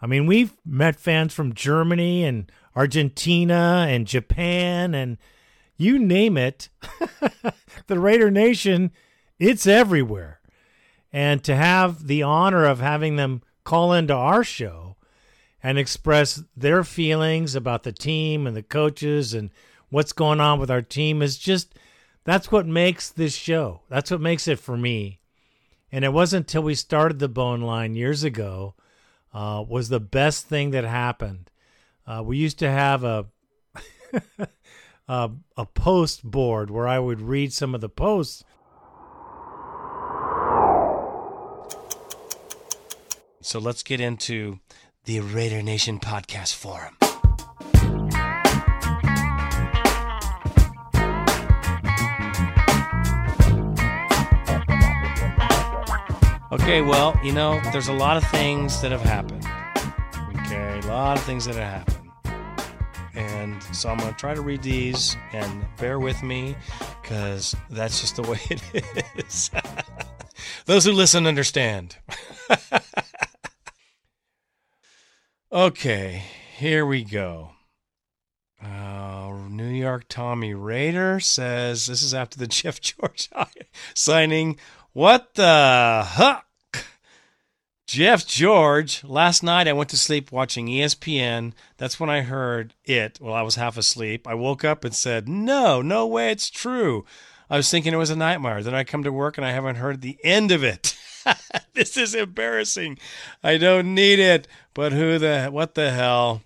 I 0.00 0.06
mean, 0.06 0.26
we've 0.26 0.56
met 0.64 0.94
fans 0.94 1.34
from 1.34 1.54
Germany 1.54 2.22
and 2.22 2.52
Argentina 2.76 3.86
and 3.88 4.06
Japan 4.06 4.94
and 4.94 5.18
you 5.76 5.98
name 5.98 6.36
it. 6.36 6.68
the 7.88 7.98
Raider 7.98 8.30
Nation, 8.30 8.92
it's 9.40 9.66
everywhere. 9.66 10.38
And 11.12 11.42
to 11.42 11.56
have 11.56 12.06
the 12.06 12.22
honor 12.22 12.64
of 12.64 12.78
having 12.78 13.16
them 13.16 13.42
call 13.64 13.92
into 13.92 14.14
our 14.14 14.44
show 14.44 14.94
and 15.64 15.78
express 15.78 16.44
their 16.56 16.84
feelings 16.84 17.56
about 17.56 17.82
the 17.82 17.90
team 17.90 18.46
and 18.46 18.56
the 18.56 18.62
coaches 18.62 19.34
and 19.34 19.50
what's 19.88 20.12
going 20.12 20.38
on 20.38 20.60
with 20.60 20.70
our 20.70 20.80
team 20.80 21.22
is 21.22 21.38
just 21.38 21.74
that's 22.24 22.52
what 22.52 22.66
makes 22.66 23.10
this 23.10 23.34
show. 23.34 23.82
That's 23.88 24.10
what 24.10 24.20
makes 24.20 24.46
it 24.46 24.58
for 24.58 24.76
me. 24.76 25.20
And 25.92 26.04
it 26.04 26.12
wasn't 26.12 26.46
until 26.46 26.62
we 26.62 26.74
started 26.74 27.18
the 27.18 27.28
Bone 27.28 27.60
Line 27.60 27.94
years 27.94 28.22
ago 28.22 28.74
uh, 29.32 29.64
was 29.66 29.88
the 29.88 30.00
best 30.00 30.46
thing 30.46 30.70
that 30.70 30.84
happened. 30.84 31.50
Uh, 32.06 32.22
we 32.24 32.36
used 32.36 32.58
to 32.58 32.70
have 32.70 33.04
a, 33.04 33.26
a 35.08 35.30
a 35.56 35.66
post 35.66 36.24
board 36.24 36.70
where 36.70 36.86
I 36.86 36.98
would 36.98 37.20
read 37.20 37.52
some 37.52 37.74
of 37.74 37.80
the 37.80 37.88
posts. 37.88 38.44
So 43.42 43.58
let's 43.58 43.82
get 43.82 44.00
into 44.00 44.60
the 45.04 45.20
Raider 45.20 45.62
Nation 45.62 45.98
podcast 45.98 46.54
forum. 46.54 46.96
Okay, 56.52 56.82
well, 56.82 57.16
you 57.22 57.30
know, 57.30 57.60
there's 57.70 57.86
a 57.86 57.92
lot 57.92 58.16
of 58.16 58.24
things 58.24 58.82
that 58.82 58.90
have 58.90 59.02
happened. 59.02 59.46
Okay, 60.36 60.80
a 60.80 60.86
lot 60.88 61.16
of 61.16 61.22
things 61.22 61.44
that 61.44 61.54
have 61.54 61.86
happened. 61.86 62.10
And 63.14 63.62
so 63.72 63.88
I'm 63.88 63.98
going 63.98 64.12
to 64.12 64.18
try 64.18 64.34
to 64.34 64.42
read 64.42 64.60
these 64.60 65.16
and 65.32 65.64
bear 65.76 66.00
with 66.00 66.24
me 66.24 66.56
because 67.00 67.54
that's 67.70 68.00
just 68.00 68.16
the 68.16 68.22
way 68.28 68.40
it 68.50 68.60
is. 69.16 69.52
Those 70.66 70.84
who 70.84 70.90
listen 70.90 71.24
understand. 71.24 71.96
okay, 75.52 76.24
here 76.56 76.84
we 76.84 77.04
go. 77.04 77.52
Uh, 78.60 79.32
New 79.48 79.68
York 79.68 80.06
Tommy 80.08 80.52
Raider 80.54 81.20
says 81.20 81.86
this 81.86 82.02
is 82.02 82.12
after 82.12 82.38
the 82.38 82.48
Jeff 82.48 82.80
George 82.80 83.30
signing. 83.94 84.58
What 84.92 85.34
the 85.34 86.02
huck? 86.04 86.46
Jeff 87.86 88.26
George. 88.26 89.04
Last 89.04 89.40
night 89.40 89.68
I 89.68 89.72
went 89.72 89.88
to 89.90 89.96
sleep 89.96 90.32
watching 90.32 90.66
ESPN. 90.66 91.52
That's 91.76 92.00
when 92.00 92.10
I 92.10 92.22
heard 92.22 92.74
it 92.84 93.18
while 93.20 93.34
I 93.34 93.42
was 93.42 93.54
half 93.54 93.76
asleep. 93.76 94.26
I 94.26 94.34
woke 94.34 94.64
up 94.64 94.84
and 94.84 94.92
said, 94.92 95.28
No, 95.28 95.80
no 95.80 96.08
way, 96.08 96.32
it's 96.32 96.50
true. 96.50 97.04
I 97.48 97.56
was 97.56 97.70
thinking 97.70 97.92
it 97.92 97.98
was 97.98 98.10
a 98.10 98.16
nightmare. 98.16 98.64
Then 98.64 98.74
I 98.74 98.82
come 98.82 99.04
to 99.04 99.12
work 99.12 99.38
and 99.38 99.46
I 99.46 99.52
haven't 99.52 99.76
heard 99.76 100.00
the 100.00 100.18
end 100.24 100.50
of 100.50 100.64
it. 100.64 100.96
this 101.74 101.96
is 101.96 102.16
embarrassing. 102.16 102.98
I 103.44 103.58
don't 103.58 103.94
need 103.94 104.18
it. 104.18 104.48
But 104.74 104.90
who 104.90 105.18
the 105.18 105.50
what 105.52 105.76
the 105.76 105.92
hell? 105.92 106.42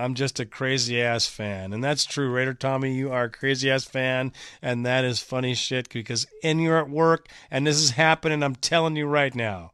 I'm 0.00 0.14
just 0.14 0.40
a 0.40 0.46
crazy 0.46 1.00
ass 1.02 1.26
fan. 1.26 1.72
And 1.72 1.84
that's 1.84 2.04
true, 2.04 2.30
Raider 2.30 2.54
Tommy. 2.54 2.94
You 2.94 3.12
are 3.12 3.24
a 3.24 3.30
crazy 3.30 3.70
ass 3.70 3.84
fan. 3.84 4.32
And 4.62 4.84
that 4.86 5.04
is 5.04 5.20
funny 5.20 5.54
shit 5.54 5.88
because 5.90 6.26
in 6.42 6.58
you're 6.58 6.78
at 6.78 6.88
work 6.88 7.28
and 7.50 7.66
this 7.66 7.78
is 7.78 7.90
happening. 7.90 8.42
I'm 8.42 8.56
telling 8.56 8.96
you 8.96 9.06
right 9.06 9.34
now. 9.34 9.72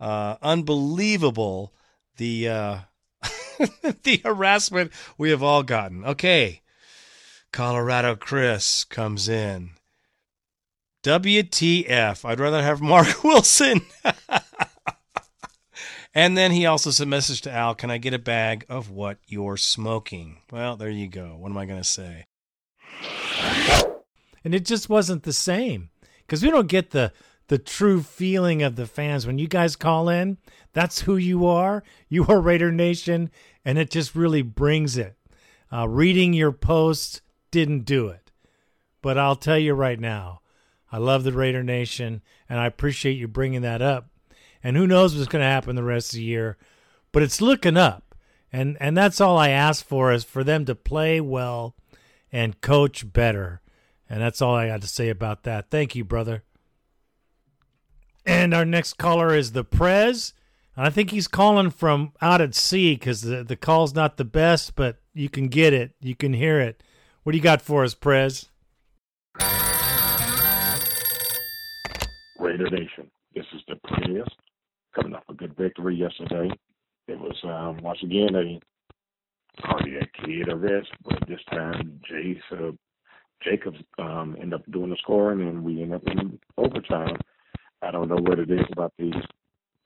Uh, 0.00 0.36
unbelievable 0.42 1.72
the 2.16 2.48
uh, 2.48 2.78
the 4.02 4.20
harassment 4.24 4.92
we 5.18 5.30
have 5.30 5.42
all 5.42 5.62
gotten. 5.62 6.04
Okay. 6.04 6.62
Colorado 7.52 8.16
Chris 8.16 8.84
comes 8.84 9.28
in. 9.28 9.70
WTF. 11.04 12.24
I'd 12.24 12.40
rather 12.40 12.62
have 12.62 12.80
Marc 12.80 13.22
Wilson. 13.24 13.82
and 16.14 16.36
then 16.36 16.52
he 16.52 16.64
also 16.66 16.90
sent 16.90 17.08
a 17.08 17.10
message 17.10 17.40
to 17.42 17.52
Al 17.52 17.74
Can 17.74 17.90
I 17.90 17.98
get 17.98 18.14
a 18.14 18.18
bag 18.18 18.64
of 18.68 18.90
what 18.90 19.18
you're 19.26 19.56
smoking? 19.56 20.38
Well, 20.50 20.76
there 20.76 20.90
you 20.90 21.08
go. 21.08 21.36
What 21.36 21.50
am 21.50 21.58
I 21.58 21.66
going 21.66 21.80
to 21.80 21.84
say? 21.84 22.26
And 24.44 24.54
it 24.54 24.64
just 24.64 24.88
wasn't 24.88 25.24
the 25.24 25.32
same 25.32 25.90
because 26.20 26.42
we 26.42 26.50
don't 26.50 26.68
get 26.68 26.90
the 26.90 27.12
the 27.48 27.58
true 27.58 28.02
feeling 28.02 28.62
of 28.62 28.76
the 28.76 28.86
fans 28.86 29.26
when 29.26 29.38
you 29.38 29.46
guys 29.46 29.76
call 29.76 30.08
in. 30.08 30.38
That's 30.72 31.00
who 31.00 31.16
you 31.16 31.46
are. 31.46 31.82
You 32.08 32.26
are 32.26 32.40
Raider 32.40 32.72
Nation, 32.72 33.30
and 33.64 33.78
it 33.78 33.90
just 33.90 34.14
really 34.14 34.42
brings 34.42 34.96
it. 34.96 35.16
Uh, 35.72 35.88
reading 35.88 36.32
your 36.32 36.52
posts 36.52 37.20
didn't 37.50 37.84
do 37.84 38.08
it, 38.08 38.32
but 39.02 39.18
I'll 39.18 39.36
tell 39.36 39.58
you 39.58 39.74
right 39.74 39.98
now, 39.98 40.40
I 40.90 40.98
love 40.98 41.24
the 41.24 41.32
Raider 41.32 41.62
Nation, 41.62 42.22
and 42.48 42.58
I 42.58 42.66
appreciate 42.66 43.14
you 43.14 43.28
bringing 43.28 43.62
that 43.62 43.82
up. 43.82 44.08
And 44.64 44.78
who 44.78 44.86
knows 44.86 45.14
what's 45.14 45.28
going 45.28 45.42
to 45.42 45.46
happen 45.46 45.76
the 45.76 45.84
rest 45.84 46.14
of 46.14 46.16
the 46.16 46.24
year, 46.24 46.56
but 47.12 47.22
it's 47.22 47.42
looking 47.42 47.76
up, 47.76 48.14
and 48.50 48.78
and 48.80 48.96
that's 48.96 49.20
all 49.20 49.36
I 49.36 49.50
ask 49.50 49.84
for 49.84 50.10
is 50.10 50.24
for 50.24 50.42
them 50.42 50.64
to 50.64 50.74
play 50.74 51.20
well 51.20 51.76
and 52.32 52.60
coach 52.62 53.12
better. 53.12 53.60
And 54.08 54.22
that's 54.22 54.42
all 54.42 54.54
I 54.54 54.68
got 54.68 54.80
to 54.80 54.88
say 54.88 55.10
about 55.10 55.44
that. 55.44 55.70
Thank 55.70 55.94
you, 55.94 56.04
brother. 56.04 56.42
And 58.26 58.54
our 58.54 58.64
next 58.64 58.94
caller 58.94 59.34
is 59.34 59.52
the 59.52 59.64
Prez. 59.64 60.32
And 60.76 60.86
I 60.86 60.90
think 60.90 61.10
he's 61.10 61.28
calling 61.28 61.70
from 61.70 62.12
out 62.20 62.40
at 62.40 62.54
sea 62.54 62.94
because 62.94 63.22
the, 63.22 63.44
the 63.44 63.56
call's 63.56 63.94
not 63.94 64.16
the 64.16 64.24
best, 64.24 64.74
but 64.74 64.96
you 65.12 65.28
can 65.28 65.48
get 65.48 65.72
it. 65.72 65.92
You 66.00 66.16
can 66.16 66.32
hear 66.32 66.60
it. 66.60 66.82
What 67.22 67.32
do 67.32 67.38
you 67.38 67.44
got 67.44 67.62
for 67.62 67.84
us, 67.84 67.94
Prez? 67.94 68.46
Raider 72.38 72.70
Nation. 72.70 73.10
This 73.34 73.46
is 73.54 73.62
the 73.68 73.76
Prez 73.84 74.26
coming 74.94 75.14
off 75.14 75.24
a 75.28 75.34
good 75.34 75.56
victory 75.56 75.96
yesterday 75.96 76.50
it 77.06 77.18
was 77.18 77.36
um, 77.44 77.82
once 77.82 77.98
again 78.02 78.34
a 78.34 78.60
cardiac 79.62 80.10
kid 80.24 80.48
arrest, 80.48 80.88
but 81.04 81.18
this 81.28 81.40
time 81.50 82.00
Jace 82.10 82.40
uh, 82.52 82.72
Jacobs 83.42 83.78
um, 83.98 84.36
ended 84.40 84.60
up 84.60 84.72
doing 84.72 84.90
the 84.90 84.96
scoring, 85.02 85.46
and 85.46 85.62
we 85.62 85.82
ended 85.82 85.96
up 85.96 86.06
in 86.06 86.38
overtime. 86.56 87.16
I 87.82 87.90
don't 87.90 88.08
know 88.08 88.18
what 88.20 88.38
it 88.38 88.50
is 88.50 88.64
about 88.72 88.94
these 88.98 89.14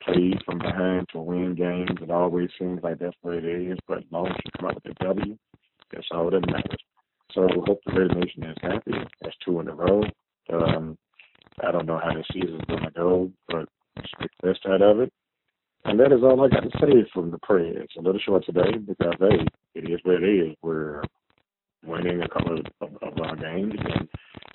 plays 0.02 0.36
from 0.46 0.58
behind 0.58 1.08
to 1.12 1.18
win 1.18 1.56
games. 1.56 1.98
It 2.00 2.10
always 2.10 2.50
seems 2.58 2.82
like 2.84 3.00
that's 3.00 3.16
what 3.22 3.34
it 3.34 3.44
is, 3.44 3.78
but 3.88 3.98
as 3.98 4.04
long 4.12 4.28
as 4.28 4.36
you 4.44 4.50
come 4.56 4.68
out 4.68 4.74
with 4.76 4.96
a 5.00 5.04
W, 5.04 5.36
that's 5.92 6.06
all 6.12 6.30
that 6.30 6.46
matters. 6.46 6.80
So 7.32 7.48
hope 7.66 7.80
the 7.84 7.92
Raider 7.92 8.14
Nation 8.14 8.44
is 8.44 8.56
happy. 8.62 8.92
That's 9.22 9.36
two 9.44 9.58
in 9.58 9.68
a 9.68 9.74
row. 9.74 10.02
Um, 10.52 10.96
I 11.66 11.72
don't 11.72 11.86
know 11.86 12.00
how 12.02 12.14
the 12.14 12.24
season's 12.32 12.64
going 12.68 12.84
to 12.84 12.90
go, 12.92 13.30
but 13.48 13.68
expect 13.98 14.34
the 14.40 14.48
best 14.48 14.66
out 14.66 14.82
of 14.82 15.00
it. 15.00 15.12
And 15.84 15.98
that 16.00 16.12
is 16.12 16.22
all 16.22 16.44
I 16.44 16.48
got 16.48 16.64
to 16.64 16.78
say 16.80 17.08
from 17.14 17.30
the 17.30 17.38
prayer. 17.38 17.82
It's 17.82 17.96
a 17.96 18.00
little 18.00 18.20
short 18.20 18.44
today 18.44 18.76
because, 18.78 19.14
hey, 19.20 19.46
it 19.74 19.90
is 19.90 20.00
what 20.02 20.22
it 20.22 20.28
is. 20.28 20.56
We're 20.62 21.02
winning 21.86 22.22
a 22.22 22.28
couple 22.28 22.58
of, 22.58 22.66
of, 22.80 22.96
of 23.02 23.18
our 23.20 23.36
games 23.36 23.74
and 23.78 24.08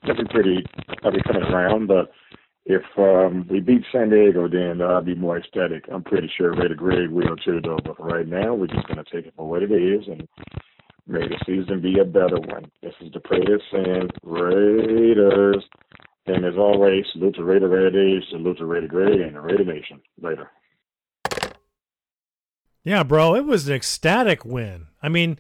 looking 0.04 0.28
pretty, 0.28 0.64
probably 1.02 1.22
coming 1.26 1.44
around. 1.44 1.88
But 1.88 2.12
if 2.66 2.84
um, 2.98 3.48
we 3.50 3.60
beat 3.62 3.84
San 3.92 4.10
Diego, 4.10 4.48
then 4.48 4.82
I'll 4.82 5.02
be 5.02 5.16
more 5.16 5.38
ecstatic. 5.38 5.86
I'm 5.92 6.04
pretty 6.04 6.32
sure 6.38 6.56
Raider 6.56 6.76
Greg 6.76 7.10
will 7.10 7.36
too, 7.38 7.62
though. 7.64 7.80
But 7.84 7.98
for 7.98 8.08
right 8.08 8.28
now, 8.28 8.54
we're 8.54 8.68
just 8.68 8.88
going 8.88 9.04
to 9.04 9.12
take 9.12 9.26
it 9.26 9.34
for 9.36 9.50
what 9.50 9.64
it 9.64 9.72
is 9.72 10.08
and 10.08 10.28
may 11.08 11.28
the 11.28 11.38
season 11.46 11.82
be 11.82 12.00
a 12.00 12.06
better 12.06 12.40
one. 12.40 12.66
This 12.82 12.94
is 13.02 13.12
the 13.12 13.20
Prater 13.20 13.60
saying 13.72 14.10
Raiders. 14.24 15.64
And 16.26 16.46
as 16.46 16.56
always, 16.58 17.06
salute 17.12 17.36
to 17.36 17.44
Raider 17.44 17.68
Raider 17.68 18.22
salute 18.30 18.58
to 18.58 18.66
Raider 18.66 18.88
Greg 18.88 19.20
and 19.20 19.36
the 19.36 19.42
Raider 19.42 19.66
Nation. 19.66 20.02
Later. 20.22 20.50
Yeah, 22.86 23.04
bro, 23.04 23.36
it 23.36 23.46
was 23.46 23.68
an 23.68 23.76
ecstatic 23.76 24.44
win. 24.46 24.88
I 25.02 25.10
mean, 25.10 25.38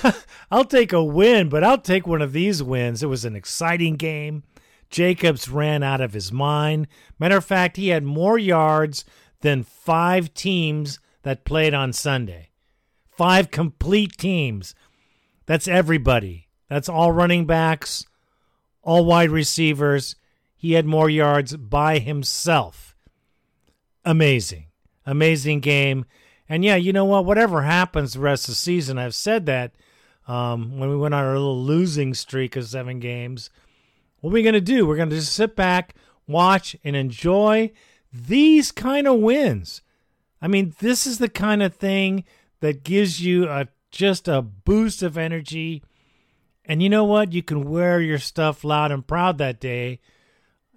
I'll 0.50 0.64
take 0.64 0.92
a 0.92 1.02
win, 1.02 1.48
but 1.48 1.64
I'll 1.64 1.78
take 1.78 2.06
one 2.06 2.22
of 2.22 2.32
these 2.32 2.62
wins. 2.62 3.02
It 3.02 3.08
was 3.08 3.24
an 3.24 3.36
exciting 3.36 3.96
game. 3.96 4.42
Jacobs 4.90 5.48
ran 5.48 5.82
out 5.82 6.00
of 6.00 6.12
his 6.12 6.30
mind. 6.30 6.86
Matter 7.18 7.38
of 7.38 7.44
fact, 7.44 7.76
he 7.76 7.88
had 7.88 8.04
more 8.04 8.38
yards 8.38 9.04
than 9.40 9.62
five 9.62 10.34
teams 10.34 10.98
that 11.22 11.44
played 11.44 11.72
on 11.74 11.92
Sunday. 11.92 12.50
Five 13.10 13.50
complete 13.50 14.16
teams. 14.16 14.74
That's 15.46 15.68
everybody. 15.68 16.48
That's 16.68 16.88
all 16.88 17.12
running 17.12 17.46
backs, 17.46 18.06
all 18.82 19.04
wide 19.04 19.30
receivers. 19.30 20.16
He 20.62 20.74
had 20.74 20.86
more 20.86 21.10
yards 21.10 21.56
by 21.56 21.98
himself. 21.98 22.94
Amazing. 24.04 24.66
Amazing 25.04 25.58
game. 25.58 26.04
And 26.48 26.64
yeah, 26.64 26.76
you 26.76 26.92
know 26.92 27.04
what? 27.04 27.24
Whatever 27.24 27.62
happens 27.62 28.12
the 28.12 28.20
rest 28.20 28.44
of 28.44 28.52
the 28.52 28.54
season, 28.54 28.96
I've 28.96 29.16
said 29.16 29.46
that 29.46 29.72
um, 30.28 30.78
when 30.78 30.88
we 30.88 30.96
went 30.96 31.14
on 31.14 31.24
our 31.24 31.32
little 31.32 31.60
losing 31.60 32.14
streak 32.14 32.54
of 32.54 32.64
seven 32.64 33.00
games. 33.00 33.50
What 34.20 34.30
are 34.30 34.34
we 34.34 34.44
going 34.44 34.52
to 34.52 34.60
do? 34.60 34.86
We're 34.86 34.94
going 34.94 35.10
to 35.10 35.16
just 35.16 35.32
sit 35.32 35.56
back, 35.56 35.96
watch, 36.28 36.76
and 36.84 36.94
enjoy 36.94 37.72
these 38.12 38.70
kind 38.70 39.08
of 39.08 39.18
wins. 39.18 39.82
I 40.40 40.46
mean, 40.46 40.76
this 40.78 41.08
is 41.08 41.18
the 41.18 41.28
kind 41.28 41.60
of 41.60 41.74
thing 41.74 42.22
that 42.60 42.84
gives 42.84 43.20
you 43.20 43.48
a 43.48 43.66
just 43.90 44.28
a 44.28 44.42
boost 44.42 45.02
of 45.02 45.18
energy. 45.18 45.82
And 46.64 46.80
you 46.80 46.88
know 46.88 47.02
what? 47.02 47.32
You 47.32 47.42
can 47.42 47.68
wear 47.68 48.00
your 48.00 48.20
stuff 48.20 48.62
loud 48.62 48.92
and 48.92 49.04
proud 49.04 49.38
that 49.38 49.58
day 49.58 49.98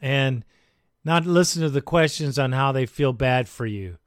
and 0.01 0.43
not 1.03 1.25
listen 1.25 1.61
to 1.61 1.69
the 1.69 1.81
questions 1.81 2.39
on 2.39 2.51
how 2.51 2.71
they 2.71 2.85
feel 2.85 3.13
bad 3.13 3.47
for 3.47 3.65
you. 3.65 3.97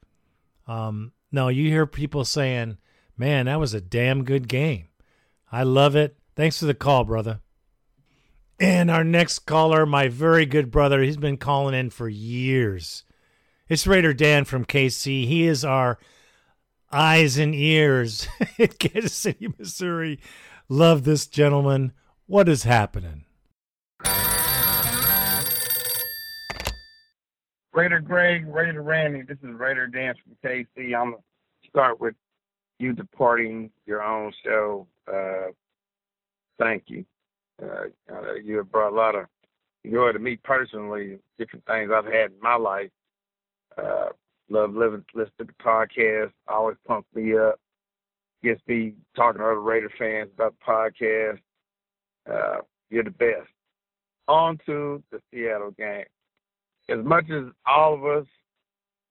Um, 0.67 1.13
no, 1.31 1.47
you 1.47 1.69
hear 1.69 1.85
people 1.85 2.25
saying, 2.25 2.77
man, 3.17 3.45
that 3.45 3.59
was 3.59 3.73
a 3.73 3.81
damn 3.81 4.23
good 4.23 4.47
game. 4.47 4.87
I 5.51 5.63
love 5.63 5.95
it. 5.95 6.17
Thanks 6.35 6.59
for 6.59 6.65
the 6.65 6.73
call, 6.73 7.03
brother. 7.03 7.39
And 8.59 8.91
our 8.91 9.03
next 9.03 9.39
caller, 9.39 9.85
my 9.85 10.09
very 10.09 10.45
good 10.45 10.69
brother, 10.69 11.01
he's 11.01 11.17
been 11.17 11.37
calling 11.37 11.73
in 11.73 11.89
for 11.89 12.09
years. 12.09 13.03
It's 13.69 13.87
Raider 13.87 14.13
Dan 14.13 14.45
from 14.45 14.65
KC. 14.65 15.25
He 15.25 15.45
is 15.45 15.63
our 15.63 15.97
eyes 16.91 17.37
and 17.37 17.55
ears 17.55 18.27
in 18.57 18.67
Kansas 18.67 19.13
City, 19.13 19.47
Missouri. 19.57 20.19
Love 20.67 21.03
this 21.03 21.27
gentleman. 21.27 21.93
What 22.25 22.49
is 22.49 22.63
happening? 22.63 23.25
Raider 27.79 28.01
Greg, 28.01 28.45
Raider 28.45 28.81
Randy, 28.81 29.21
this 29.21 29.37
is 29.41 29.57
Raider 29.57 29.87
Dan 29.87 30.13
from 30.21 30.35
KC. 30.43 30.93
I'm 30.93 31.11
going 31.11 31.23
to 31.63 31.69
start 31.69 32.01
with 32.01 32.13
you 32.77 32.91
departing 32.91 33.69
your 33.85 34.03
own 34.03 34.33
show. 34.43 34.85
Uh, 35.07 35.53
thank 36.59 36.83
you. 36.87 37.05
Uh, 37.63 37.85
you 38.43 38.57
have 38.57 38.69
brought 38.69 38.91
a 38.91 38.95
lot 38.95 39.15
of 39.15 39.27
joy 39.89 40.11
to 40.11 40.19
me 40.19 40.37
personally, 40.43 41.19
different 41.37 41.65
things 41.67 41.89
I've 41.95 42.03
had 42.03 42.31
in 42.31 42.41
my 42.41 42.55
life. 42.55 42.89
Uh, 43.77 44.09
love 44.49 44.75
living, 44.75 45.05
listening 45.13 45.31
to 45.37 45.45
the 45.45 45.63
podcast. 45.63 46.33
Always 46.49 46.75
pumps 46.85 47.07
me 47.15 47.37
up. 47.37 47.61
Gets 48.43 48.59
me 48.67 48.95
talking 49.15 49.39
to 49.39 49.45
other 49.45 49.61
Raider 49.61 49.91
fans 49.97 50.31
about 50.33 50.53
the 50.59 50.69
podcast. 50.69 51.39
Uh, 52.29 52.57
you're 52.89 53.05
the 53.05 53.11
best. 53.11 53.47
On 54.27 54.59
to 54.65 55.01
the 55.13 55.21
Seattle 55.31 55.71
game. 55.71 56.03
As 56.89 57.03
much 57.05 57.29
as 57.29 57.45
all 57.65 57.93
of 57.93 58.05
us 58.05 58.27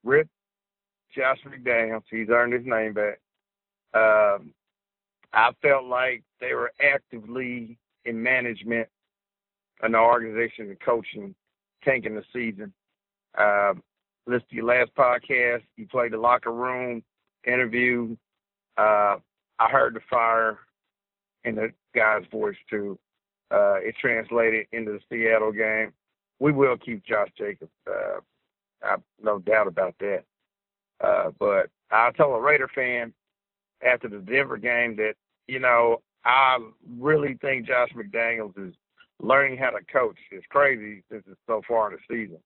rip 0.05 0.29
Josh 1.14 1.39
McDaniels, 1.47 2.03
he's 2.11 2.29
earned 2.29 2.53
his 2.53 2.66
name 2.66 2.93
back. 2.95 3.20
Um, 3.95 4.53
I 5.33 5.51
felt 5.62 5.85
like 5.85 6.22
they 6.41 6.55
were 6.55 6.72
actively 6.83 7.79
in 8.05 8.22
management 8.22 8.89
and 9.83 9.95
the 9.95 9.99
organization 9.99 10.68
and 10.68 10.81
coaching 10.81 11.35
tanking 11.85 12.14
the 12.14 12.24
season. 12.33 12.72
Um, 13.39 13.83
listen 14.26 14.47
to 14.51 14.57
your 14.57 14.64
last 14.64 14.91
podcast. 14.97 15.62
You 15.76 15.87
played 15.87 16.12
the 16.12 16.18
locker 16.18 16.53
room 16.53 17.03
interview. 17.47 18.16
Uh, 18.76 19.16
I 19.59 19.68
heard 19.70 19.95
the 19.95 20.01
fire 20.11 20.59
in 21.45 21.55
the 21.55 21.72
guy's 21.95 22.24
voice 22.31 22.57
too. 22.68 22.99
Uh, 23.51 23.76
it 23.76 23.95
translated 24.01 24.66
into 24.72 24.93
the 24.93 25.01
Seattle 25.09 25.53
game. 25.53 25.93
We 26.41 26.53
will 26.53 26.76
keep 26.76 27.05
Josh 27.05 27.28
Jacobs. 27.36 27.70
Uh, 27.86 28.20
I 28.82 28.97
no 29.22 29.39
doubt 29.41 29.66
about 29.66 29.95
that. 30.01 30.24
Uh, 31.01 31.30
but 31.39 31.70
I 31.91 32.11
told 32.12 32.39
a 32.39 32.41
Raider 32.41 32.68
fan 32.74 33.12
after 33.86 34.09
the 34.09 34.18
Denver 34.18 34.57
game 34.57 34.97
that 34.97 35.14
you 35.47 35.59
know 35.59 36.01
I 36.24 36.59
really 36.99 37.39
think 37.41 37.66
Josh 37.66 37.91
McDaniels 37.95 38.59
is 38.59 38.74
learning 39.20 39.59
how 39.59 39.70
to 39.70 39.84
coach. 39.93 40.16
It's 40.30 40.47
crazy 40.49 41.03
since 41.11 41.24
it's 41.26 41.41
so 41.47 41.62
far 41.66 41.91
in 41.91 41.99
the 41.99 42.14
season, 42.14 42.39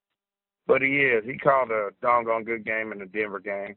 but 0.67 0.83
he 0.83 1.01
is. 1.01 1.25
He 1.25 1.37
called 1.37 1.71
a 1.71 1.91
doggone 2.01 2.45
good 2.45 2.65
game 2.65 2.93
in 2.93 2.99
the 2.99 3.07
Denver 3.07 3.41
game. 3.41 3.77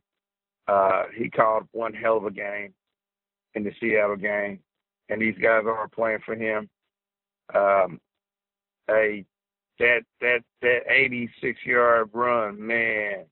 Uh, 0.68 1.04
he 1.16 1.30
called 1.30 1.68
one 1.72 1.94
hell 1.94 2.18
of 2.18 2.26
a 2.26 2.32
game 2.32 2.74
in 3.54 3.64
the 3.64 3.72
Seattle 3.80 4.16
game, 4.16 4.60
and 5.10 5.22
these 5.22 5.38
guys 5.42 5.64
are 5.66 5.88
playing 5.88 6.20
for 6.26 6.36
him. 6.36 6.70
Um, 7.54 8.00
a 8.90 9.26
that 9.80 10.02
that 10.22 10.40
that 10.62 10.80
86 10.90 11.60
yard 11.66 12.10
run, 12.14 12.66
man, 12.66 13.26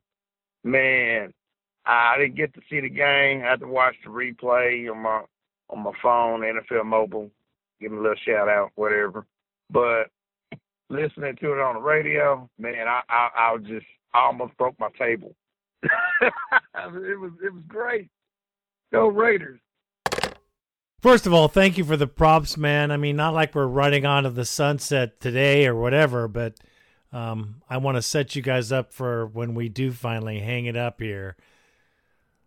man. 0.63 1.33
I 1.85 2.15
didn't 2.17 2.35
get 2.35 2.53
to 2.53 2.61
see 2.69 2.79
the 2.79 2.89
game. 2.89 3.41
I 3.41 3.49
had 3.49 3.59
to 3.59 3.67
watch 3.67 3.95
the 4.03 4.09
replay 4.09 4.89
on 4.89 4.99
my 4.99 5.23
on 5.69 5.79
my 5.83 5.91
phone, 6.01 6.41
NFL 6.41 6.85
Mobile. 6.85 7.29
Give 7.81 7.91
me 7.91 7.97
a 7.97 8.01
little 8.01 8.17
shout 8.25 8.47
out, 8.47 8.71
whatever. 8.75 9.25
But 9.69 10.05
listening 10.89 11.35
to 11.37 11.53
it 11.53 11.59
on 11.59 11.75
the 11.75 11.81
radio, 11.81 12.49
man, 12.57 12.87
I 12.87 13.01
I, 13.09 13.29
I 13.35 13.57
just 13.57 13.85
I 14.13 14.19
almost 14.19 14.57
broke 14.57 14.79
my 14.79 14.89
table. 14.97 15.35
it 15.83 17.19
was 17.19 17.31
it 17.43 17.53
was 17.53 17.63
great. 17.67 18.09
Go 18.91 19.07
Raiders. 19.07 19.59
First 21.03 21.27
of 21.27 21.33
all, 21.33 21.49
thank 21.49 21.77
you 21.77 21.83
for 21.83 21.97
the 21.97 22.07
props, 22.07 22.55
man. 22.55 22.89
I 22.89 22.95
mean, 22.95 23.17
not 23.17 23.33
like 23.33 23.53
we're 23.53 23.67
running 23.67 24.05
onto 24.05 24.29
the 24.29 24.45
sunset 24.45 25.19
today 25.19 25.67
or 25.67 25.75
whatever, 25.75 26.29
but 26.29 26.55
um, 27.11 27.61
I 27.69 27.75
want 27.75 27.97
to 27.97 28.01
set 28.01 28.37
you 28.37 28.41
guys 28.41 28.71
up 28.71 28.93
for 28.93 29.27
when 29.27 29.53
we 29.53 29.67
do 29.67 29.91
finally 29.91 30.39
hang 30.39 30.65
it 30.65 30.77
up 30.77 31.01
here. 31.01 31.35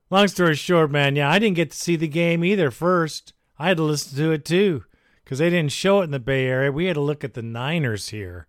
Long 0.08 0.26
story 0.28 0.54
short, 0.54 0.90
man, 0.90 1.16
yeah, 1.16 1.30
I 1.30 1.38
didn't 1.38 1.56
get 1.56 1.72
to 1.72 1.76
see 1.76 1.96
the 1.96 2.08
game 2.08 2.42
either 2.42 2.70
first. 2.70 3.34
I 3.58 3.68
had 3.68 3.76
to 3.76 3.82
listen 3.82 4.16
to 4.16 4.32
it 4.32 4.46
too 4.46 4.84
because 5.22 5.38
they 5.38 5.50
didn't 5.50 5.72
show 5.72 6.00
it 6.00 6.04
in 6.04 6.10
the 6.10 6.18
Bay 6.18 6.46
Area. 6.46 6.72
We 6.72 6.86
had 6.86 6.94
to 6.94 7.02
look 7.02 7.24
at 7.24 7.34
the 7.34 7.42
Niners 7.42 8.08
here. 8.08 8.46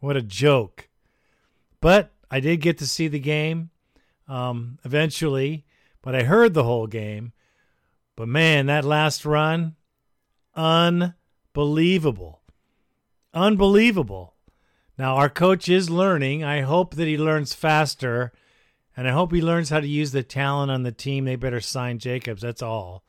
What 0.00 0.16
a 0.16 0.22
joke. 0.22 0.88
But 1.82 2.10
I 2.30 2.40
did 2.40 2.62
get 2.62 2.78
to 2.78 2.86
see 2.86 3.06
the 3.06 3.20
game 3.20 3.68
um, 4.26 4.78
eventually, 4.82 5.66
but 6.00 6.14
I 6.14 6.22
heard 6.22 6.54
the 6.54 6.64
whole 6.64 6.86
game. 6.86 7.34
But 8.16 8.28
man, 8.28 8.66
that 8.66 8.84
last 8.84 9.24
run, 9.24 9.76
unbelievable. 10.54 12.42
Unbelievable. 13.34 14.34
Now, 14.98 15.16
our 15.16 15.30
coach 15.30 15.68
is 15.68 15.88
learning. 15.88 16.44
I 16.44 16.60
hope 16.60 16.94
that 16.94 17.08
he 17.08 17.16
learns 17.16 17.54
faster 17.54 18.32
And 18.96 19.08
I 19.08 19.12
hope 19.12 19.32
he 19.32 19.40
learns 19.40 19.70
how 19.70 19.80
to 19.80 19.86
use 19.86 20.12
the 20.12 20.22
talent 20.22 20.70
on 20.70 20.82
the 20.82 20.92
team. 20.92 21.24
They 21.24 21.36
better 21.36 21.60
sign 21.60 21.98
Jacobs. 21.98 22.42
That's 22.42 22.62
all. 22.62 23.04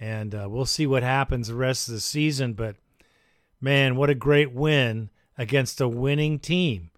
And 0.00 0.34
uh, 0.34 0.48
we'll 0.50 0.66
see 0.66 0.86
what 0.86 1.02
happens 1.02 1.48
the 1.48 1.54
rest 1.54 1.88
of 1.88 1.94
the 1.94 2.00
season. 2.00 2.54
But 2.54 2.76
man, 3.60 3.96
what 3.96 4.10
a 4.10 4.14
great 4.14 4.52
win 4.52 5.10
against 5.36 5.80
a 5.80 5.88
winning 5.88 6.38
team. 6.38 6.90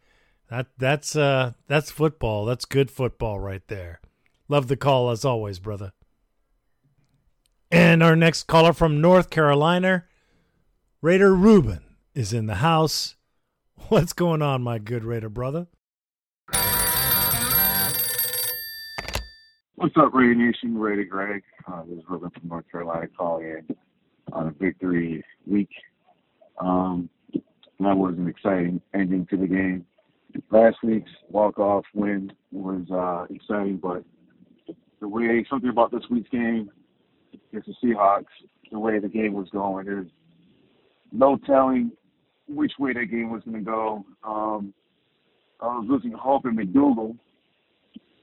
That 0.48 0.66
that's 0.78 1.16
uh 1.16 1.52
that's 1.66 1.90
football. 1.90 2.44
That's 2.44 2.64
good 2.64 2.90
football 2.90 3.40
right 3.40 3.66
there. 3.68 4.00
Love 4.48 4.68
the 4.68 4.76
call 4.76 5.10
as 5.10 5.24
always, 5.24 5.58
brother. 5.58 5.92
And 7.74 8.04
our 8.04 8.14
next 8.14 8.44
caller 8.44 8.72
from 8.72 9.00
North 9.00 9.30
Carolina, 9.30 10.04
Raider 11.02 11.34
Ruben, 11.34 11.80
is 12.14 12.32
in 12.32 12.46
the 12.46 12.54
house. 12.54 13.16
What's 13.88 14.12
going 14.12 14.42
on, 14.42 14.62
my 14.62 14.78
good 14.78 15.02
Raider 15.02 15.28
brother? 15.28 15.66
What's 19.74 19.96
up, 19.96 20.14
Raider 20.14 20.36
Nation? 20.36 20.78
Raider 20.78 21.02
Greg. 21.02 21.42
Uh, 21.66 21.82
this 21.88 21.98
is 21.98 22.04
Ruben 22.08 22.30
from 22.30 22.48
North 22.48 22.70
Carolina 22.70 23.08
calling 23.18 23.48
in 23.48 23.76
on 24.32 24.46
a 24.46 24.52
victory 24.52 25.24
week. 25.44 25.70
Um, 26.60 27.10
that 27.32 27.96
was 27.96 28.14
an 28.16 28.28
exciting 28.28 28.80
ending 28.94 29.26
to 29.30 29.36
the 29.36 29.48
game. 29.48 29.84
Last 30.52 30.76
week's 30.84 31.10
walk-off 31.28 31.86
win 31.92 32.32
was 32.52 32.88
uh, 32.92 33.26
exciting, 33.34 33.78
but 33.78 34.04
the 35.00 35.08
way 35.08 35.44
something 35.50 35.70
about 35.70 35.90
this 35.90 36.04
week's 36.08 36.30
game 36.30 36.70
against 37.50 37.68
the 37.68 37.74
Seahawks, 37.82 38.24
the 38.70 38.78
way 38.78 38.98
the 38.98 39.08
game 39.08 39.34
was 39.34 39.48
going, 39.50 39.86
there's 39.86 40.08
no 41.12 41.36
telling 41.46 41.92
which 42.48 42.72
way 42.78 42.92
that 42.92 43.06
game 43.06 43.30
was 43.30 43.42
going 43.44 43.58
to 43.58 43.64
go. 43.64 44.04
Um, 44.22 44.74
I 45.60 45.66
was 45.66 45.86
losing 45.88 46.12
hope 46.12 46.44
in 46.46 46.56
McDougal 46.56 47.16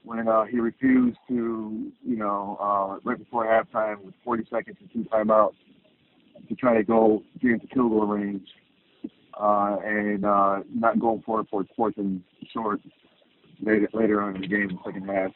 when 0.04 0.28
uh, 0.28 0.44
he 0.44 0.58
refused 0.58 1.18
to, 1.28 1.90
you 2.04 2.16
know, 2.16 2.56
uh, 2.60 2.98
right 3.04 3.18
before 3.18 3.46
halftime 3.46 4.02
with 4.02 4.14
40 4.24 4.44
seconds 4.50 4.76
and 4.80 4.90
two 4.92 5.08
timeouts 5.10 5.54
to 6.48 6.54
try 6.54 6.74
to 6.74 6.82
go 6.82 7.22
get 7.40 7.52
into 7.52 7.66
field 7.68 7.90
goal 7.90 8.06
range 8.06 8.46
uh, 9.40 9.76
and 9.84 10.24
uh, 10.24 10.60
not 10.74 10.98
going 10.98 11.22
for 11.24 11.40
it 11.40 11.46
for 11.50 11.64
fourth 11.76 11.96
and 11.96 12.22
short 12.52 12.80
later, 13.60 13.88
later 13.92 14.20
on 14.20 14.34
in 14.36 14.42
the 14.42 14.48
game, 14.48 14.68
the 14.68 14.78
second 14.84 15.08
half. 15.08 15.30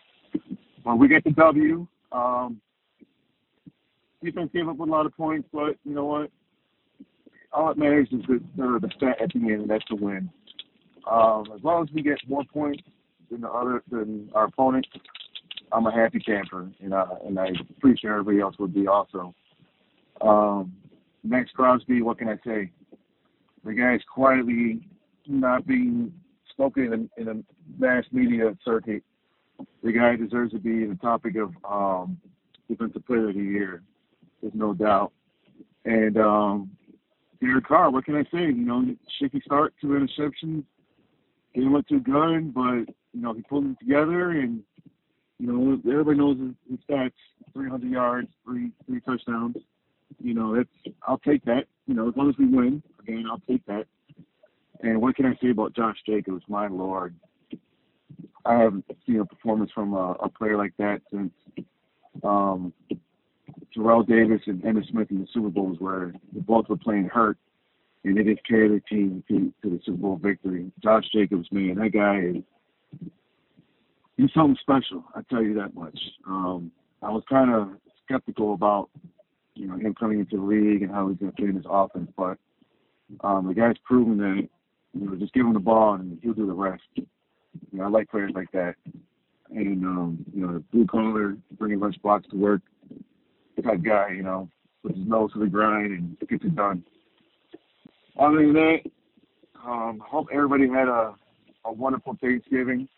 But 0.84 0.96
we 0.96 1.08
get 1.08 1.24
the 1.24 1.30
W. 1.30 1.86
Um, 2.12 2.60
defense 4.26 4.50
gave 4.52 4.68
up 4.68 4.78
a 4.78 4.84
lot 4.84 5.06
of 5.06 5.16
points, 5.16 5.48
but 5.52 5.76
you 5.84 5.94
know 5.94 6.04
what? 6.04 6.30
All 7.52 7.68
that 7.68 7.78
matters 7.78 8.08
is 8.12 8.22
the, 8.28 8.40
the, 8.56 8.78
the 8.80 8.90
stat 8.96 9.16
at 9.22 9.32
the 9.32 9.38
end, 9.38 9.62
and 9.62 9.70
that's 9.70 9.84
the 9.88 9.96
win. 9.96 10.30
Um, 11.10 11.44
as 11.54 11.62
long 11.62 11.84
as 11.84 11.94
we 11.94 12.02
get 12.02 12.18
more 12.28 12.44
points 12.52 12.82
than 13.30 13.40
the 13.40 13.48
other 13.48 13.82
than 13.90 14.28
our 14.34 14.44
opponent, 14.44 14.86
I'm 15.72 15.86
a 15.86 15.94
happy 15.94 16.20
camper, 16.20 16.68
and 16.80 16.92
uh, 16.92 17.06
and 17.24 17.38
I 17.38 17.48
appreciate 17.70 18.10
everybody 18.10 18.40
else 18.40 18.56
would 18.58 18.74
be 18.74 18.86
also. 18.86 19.34
Um, 20.20 20.72
Maxx 21.24 21.50
Crosby, 21.52 22.02
what 22.02 22.18
can 22.18 22.28
I 22.28 22.36
say? 22.44 22.70
The 23.64 23.74
guy's 23.74 24.00
quietly 24.12 24.86
not 25.26 25.66
being 25.66 26.12
spoken 26.50 26.92
in, 26.92 27.10
in 27.16 27.28
a 27.28 27.34
mass 27.78 28.04
media 28.12 28.56
circuit. 28.64 29.02
The 29.82 29.92
guy 29.92 30.16
deserves 30.16 30.52
to 30.52 30.58
be 30.58 30.84
the 30.86 30.96
topic 30.96 31.34
of 31.36 31.52
um, 31.68 32.18
defensive 32.68 33.06
player 33.06 33.28
of 33.28 33.34
the 33.34 33.42
year. 33.42 33.82
There's 34.40 34.54
no 34.54 34.74
doubt. 34.74 35.12
And 35.84 36.18
um, 36.18 36.70
Derek 37.40 37.66
Carr, 37.66 37.90
what 37.90 38.04
can 38.04 38.16
I 38.16 38.24
say? 38.24 38.46
You 38.46 38.54
know, 38.54 38.84
shaky 39.18 39.40
start, 39.44 39.74
two 39.80 39.88
interceptions. 39.88 40.64
Didn't 41.54 41.72
look 41.72 41.88
too 41.88 42.00
good, 42.00 42.52
but 42.52 42.92
you 43.12 43.22
know 43.22 43.32
he 43.32 43.42
pulled 43.42 43.66
it 43.66 43.78
together, 43.78 44.30
and 44.32 44.62
you 45.38 45.46
know 45.46 45.80
everybody 45.90 46.18
knows 46.18 46.38
his, 46.68 46.78
stats: 46.88 47.12
300 47.54 47.90
yards, 47.90 48.28
three 48.44 48.72
three 48.86 49.00
touchdowns. 49.00 49.56
You 50.22 50.34
know 50.34 50.56
that's 50.56 50.96
I'll 51.06 51.18
take 51.18 51.44
that. 51.44 51.66
You 51.86 51.94
know 51.94 52.08
as 52.08 52.16
long 52.16 52.28
as 52.28 52.36
we 52.38 52.46
win, 52.46 52.82
again 53.00 53.24
I'll 53.30 53.42
take 53.48 53.64
that. 53.66 53.86
And 54.80 55.00
what 55.00 55.16
can 55.16 55.24
I 55.24 55.38
say 55.40 55.50
about 55.50 55.74
Josh 55.74 55.96
Jacobs? 56.04 56.42
My 56.48 56.68
lord, 56.68 57.14
I 58.44 58.54
haven't 58.58 58.84
seen 59.06 59.20
a 59.20 59.24
performance 59.24 59.70
from 59.74 59.94
a, 59.94 60.12
a 60.12 60.28
player 60.28 60.56
like 60.56 60.74
that 60.78 61.00
since 61.10 61.32
um, 62.22 62.72
Terrell 63.76 64.02
Davis 64.02 64.40
and 64.46 64.62
Emmitt 64.62 64.88
Smith 64.90 65.10
in 65.10 65.20
the 65.20 65.28
Super 65.32 65.50
Bowls, 65.50 65.78
where 65.78 66.12
they 66.32 66.40
both 66.40 66.68
were 66.68 66.76
playing 66.76 67.08
hurt, 67.12 67.36
and 68.04 68.16
they 68.16 68.22
just 68.22 68.46
carried 68.46 68.72
their 68.72 68.80
team 68.80 69.22
to, 69.28 69.52
to 69.62 69.76
the 69.76 69.80
Super 69.84 69.98
Bowl 69.98 70.16
victory. 70.16 70.72
Josh 70.82 71.04
Jacobs, 71.12 71.48
man, 71.52 71.76
that 71.76 71.90
guy 71.90 72.38
is 72.38 72.42
he's 74.16 74.32
something 74.34 74.56
special. 74.60 75.04
I 75.14 75.20
tell 75.30 75.42
you 75.42 75.54
that 75.54 75.74
much. 75.74 75.98
Um, 76.26 76.72
I 77.02 77.10
was 77.10 77.22
kind 77.28 77.52
of 77.52 77.68
skeptical 78.04 78.54
about 78.54 78.88
you 79.54 79.66
know 79.66 79.76
him 79.76 79.94
coming 79.94 80.20
into 80.20 80.36
the 80.36 80.42
league 80.42 80.82
and 80.82 80.90
how 80.90 81.08
he's 81.08 81.18
going 81.18 81.32
to 81.32 81.36
fit 81.36 81.50
in 81.50 81.56
his 81.56 81.66
offense, 81.68 82.10
but 82.16 82.38
um, 83.22 83.46
the 83.46 83.54
guy's 83.54 83.76
proven 83.84 84.16
that 84.18 84.48
you 84.94 85.06
know 85.06 85.16
just 85.16 85.34
give 85.34 85.44
him 85.44 85.52
the 85.52 85.60
ball 85.60 85.94
and 85.94 86.18
he'll 86.22 86.32
do 86.32 86.46
the 86.46 86.52
rest. 86.52 86.82
You 86.96 87.06
know, 87.72 87.84
I 87.84 87.88
like 87.88 88.10
players 88.10 88.32
like 88.34 88.50
that. 88.52 88.74
And 89.50 89.84
um, 89.84 90.24
you 90.34 90.44
know, 90.44 90.64
blue 90.72 90.86
collar, 90.86 91.36
bringing 91.56 91.78
lunch 91.78 92.00
box 92.02 92.26
to 92.30 92.36
work, 92.36 92.62
the 92.75 92.75
type 93.62 93.82
guy, 93.82 94.10
you 94.10 94.22
know, 94.22 94.48
puts 94.82 94.98
his 94.98 95.06
nose 95.06 95.32
to 95.32 95.40
the 95.40 95.46
grind 95.46 95.92
and 95.92 96.28
gets 96.28 96.44
it 96.44 96.54
done. 96.54 96.84
Other 98.18 98.38
than 98.38 98.52
that, 98.54 98.78
um, 99.66 100.02
hope 100.04 100.28
everybody 100.32 100.68
had 100.68 100.88
a, 100.88 101.14
a 101.64 101.72
wonderful 101.72 102.16
Thanksgiving. 102.20 102.88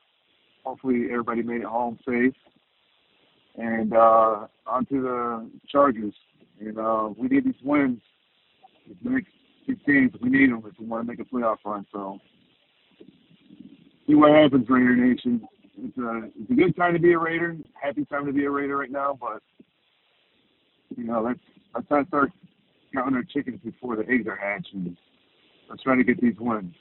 Hopefully 0.65 1.07
everybody 1.11 1.43
made 1.43 1.63
it 1.63 1.67
home 1.67 1.99
safe. 2.07 2.35
And 3.57 3.93
uh, 3.93 4.47
on 4.67 4.87
to 4.87 5.03
the 5.03 5.51
Chargers. 5.69 6.15
And 6.61 6.79
uh, 6.79 7.11
we 7.17 7.29
need 7.29 7.45
these 7.45 7.55
wins. 7.65 8.01
The 9.03 9.11
next 9.11 9.29
six 9.67 9.79
games, 9.87 10.13
we 10.21 10.31
need 10.31 10.51
them 10.51 10.63
if 10.67 10.79
we 10.79 10.87
want 10.87 11.07
to 11.07 11.11
make 11.11 11.21
a 11.21 11.25
playoff 11.25 11.57
run. 11.65 11.87
So 11.93 12.19
see 14.07 14.15
what 14.15 14.31
happens, 14.31 14.67
Raider 14.69 14.97
Nation. 14.97 15.43
It's 15.77 15.99
a, 15.99 16.31
it's 16.39 16.51
a 16.51 16.55
good 16.55 16.77
time 16.77 16.95
to 16.95 16.99
be 16.99 17.13
a 17.13 17.19
Raider. 17.19 17.57
Happy 17.81 18.05
time 18.05 18.27
to 18.27 18.33
be 18.33 18.45
a 18.45 18.51
Raider 18.51 18.77
right 18.77 18.91
now, 18.91 19.17
but 19.21 19.43
you 20.99 21.05
know, 21.05 21.23
let's 21.23 21.41
let's 21.75 21.89
not 21.91 22.09
start 22.09 22.33
counting 22.93 23.15
our 23.15 23.23
chickens 23.23 23.61
before 23.65 23.97
the 23.97 24.07
eggs 24.11 24.27
are 24.27 24.37
hatched, 24.37 24.75
and 24.75 24.97
let's 25.71 25.83
try 25.83 25.97
to 25.97 26.03
get 26.03 26.21
these 26.21 26.35
wins. 26.39 26.75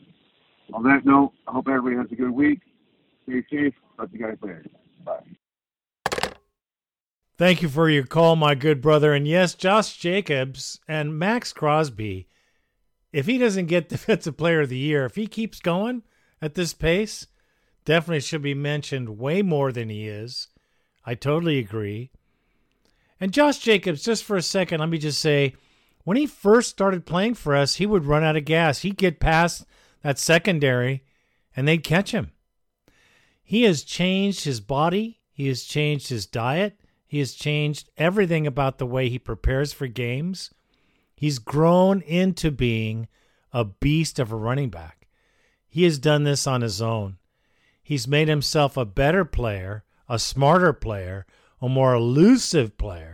On 0.73 0.83
that 0.83 1.05
note, 1.05 1.33
I 1.47 1.51
hope 1.51 1.67
everybody 1.67 1.95
has 1.95 2.07
a 2.11 2.15
good 2.15 2.31
week. 2.31 2.59
Stay 3.23 3.45
safe. 3.49 3.73
To 3.99 4.07
you 4.11 4.19
guys 4.19 4.37
later. 4.41 4.63
Bye. 5.03 5.23
Thank 7.37 7.61
you 7.61 7.69
for 7.69 7.89
your 7.89 8.05
call, 8.05 8.35
my 8.35 8.53
good 8.53 8.81
brother. 8.81 9.13
And 9.13 9.27
yes, 9.27 9.55
Josh 9.55 9.97
Jacobs 9.97 10.79
and 10.87 11.17
Maxx 11.17 11.51
Crosby, 11.53 12.27
if 13.11 13.25
he 13.25 13.37
doesn't 13.37 13.67
get 13.67 13.89
Defensive 13.89 14.37
Player 14.37 14.61
of 14.61 14.69
the 14.69 14.77
Year, 14.77 15.05
if 15.05 15.15
he 15.15 15.25
keeps 15.25 15.59
going 15.59 16.03
at 16.41 16.53
this 16.53 16.73
pace, 16.73 17.27
definitely 17.85 18.19
should 18.19 18.43
be 18.43 18.53
mentioned 18.53 19.17
way 19.17 19.41
more 19.41 19.71
than 19.71 19.89
he 19.89 20.07
is. 20.07 20.47
I 21.05 21.15
totally 21.15 21.57
agree. 21.57 22.11
And 23.19 23.33
Josh 23.33 23.59
Jacobs, 23.59 24.03
just 24.03 24.23
for 24.23 24.37
a 24.37 24.41
second, 24.41 24.79
let 24.79 24.89
me 24.89 24.97
just 24.97 25.19
say, 25.19 25.55
when 26.03 26.17
he 26.17 26.25
first 26.25 26.69
started 26.69 27.05
playing 27.05 27.33
for 27.33 27.55
us, 27.55 27.75
he 27.75 27.85
would 27.85 28.05
run 28.05 28.23
out 28.23 28.37
of 28.37 28.45
gas. 28.45 28.79
He'd 28.79 28.97
get 28.97 29.19
past 29.19 29.65
that 30.03 30.19
secondary 30.19 31.03
and 31.55 31.67
they'd 31.67 31.83
catch 31.83 32.11
him. 32.11 32.31
He 33.43 33.63
has 33.63 33.83
changed 33.83 34.43
his 34.43 34.59
body, 34.59 35.19
he 35.31 35.47
has 35.47 35.63
changed 35.63 36.09
his 36.09 36.25
diet, 36.25 36.79
he 37.07 37.19
has 37.19 37.33
changed 37.33 37.89
everything 37.97 38.45
about 38.45 38.77
the 38.77 38.85
way 38.85 39.09
he 39.09 39.19
prepares 39.19 39.73
for 39.73 39.87
games. 39.87 40.53
He's 41.15 41.39
grown 41.39 42.01
into 42.01 42.51
being 42.51 43.07
a 43.51 43.63
beast 43.63 44.19
of 44.19 44.31
a 44.31 44.35
running 44.35 44.69
back. 44.69 45.07
He 45.67 45.83
has 45.83 45.97
done 45.97 46.23
this 46.23 46.45
on 46.45 46.61
his 46.61 46.81
own. 46.81 47.17
He's 47.81 48.07
made 48.07 48.27
himself 48.27 48.77
a 48.77 48.85
better 48.85 49.25
player, 49.25 49.83
a 50.09 50.19
smarter 50.19 50.73
player, 50.73 51.25
a 51.61 51.69
more 51.69 51.93
elusive 51.93 52.77
player, 52.77 53.06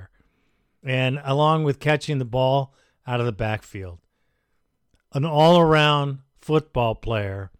and 0.84 1.20
along 1.24 1.64
with 1.64 1.80
catching 1.80 2.18
the 2.18 2.26
ball 2.26 2.74
out 3.08 3.20
of 3.20 3.26
the 3.26 3.32
backfield. 3.32 4.00
An 5.14 5.26
all 5.26 5.60
around 5.60 6.20
football 6.40 6.96
player, 6.96 7.52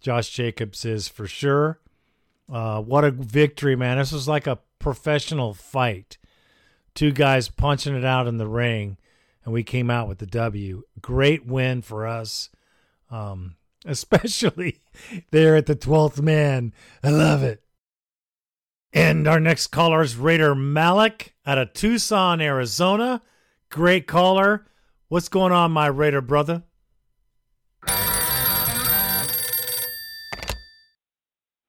Josh 0.00 0.30
Jacobs 0.30 0.84
is 0.84 1.08
for 1.08 1.26
sure. 1.26 1.80
Uh, 2.50 2.80
what 2.80 3.04
a 3.04 3.10
victory, 3.10 3.76
man. 3.76 3.98
This 3.98 4.12
was 4.12 4.28
like 4.28 4.46
a 4.46 4.58
professional 4.78 5.54
fight. 5.54 6.18
Two 6.94 7.10
guys 7.10 7.48
punching 7.48 7.96
it 7.96 8.04
out 8.04 8.26
in 8.26 8.36
the 8.36 8.46
ring, 8.46 8.98
and 9.44 9.52
we 9.52 9.62
came 9.62 9.90
out 9.90 10.08
with 10.08 10.18
the 10.18 10.26
W. 10.26 10.84
Great 11.00 11.46
win 11.46 11.82
for 11.82 12.06
us, 12.06 12.50
um, 13.10 13.56
especially 13.86 14.80
there 15.30 15.56
at 15.56 15.66
the 15.66 15.76
12th 15.76 16.20
man. 16.20 16.72
I 17.02 17.10
love 17.10 17.42
it. 17.42 17.63
And 18.94 19.26
our 19.26 19.40
next 19.40 19.66
caller 19.66 20.02
is 20.02 20.16
Raider 20.16 20.54
Malik 20.54 21.34
out 21.44 21.58
of 21.58 21.72
Tucson, 21.72 22.40
Arizona. 22.40 23.20
Great 23.68 24.06
caller. 24.06 24.66
What's 25.08 25.28
going 25.28 25.50
on, 25.50 25.72
my 25.72 25.88
Raider 25.88 26.20
brother? 26.20 26.62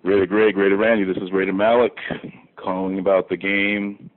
Raider 0.03 0.27
Greg, 0.27 0.55
Raider 0.55 0.77
Randy, 0.77 1.03
this 1.03 1.17
is 1.17 1.31
Raider 1.31 1.51
Malik 1.51 1.97
calling 2.57 2.99
about 2.99 3.27
the 3.27 3.37
game. 3.37 4.11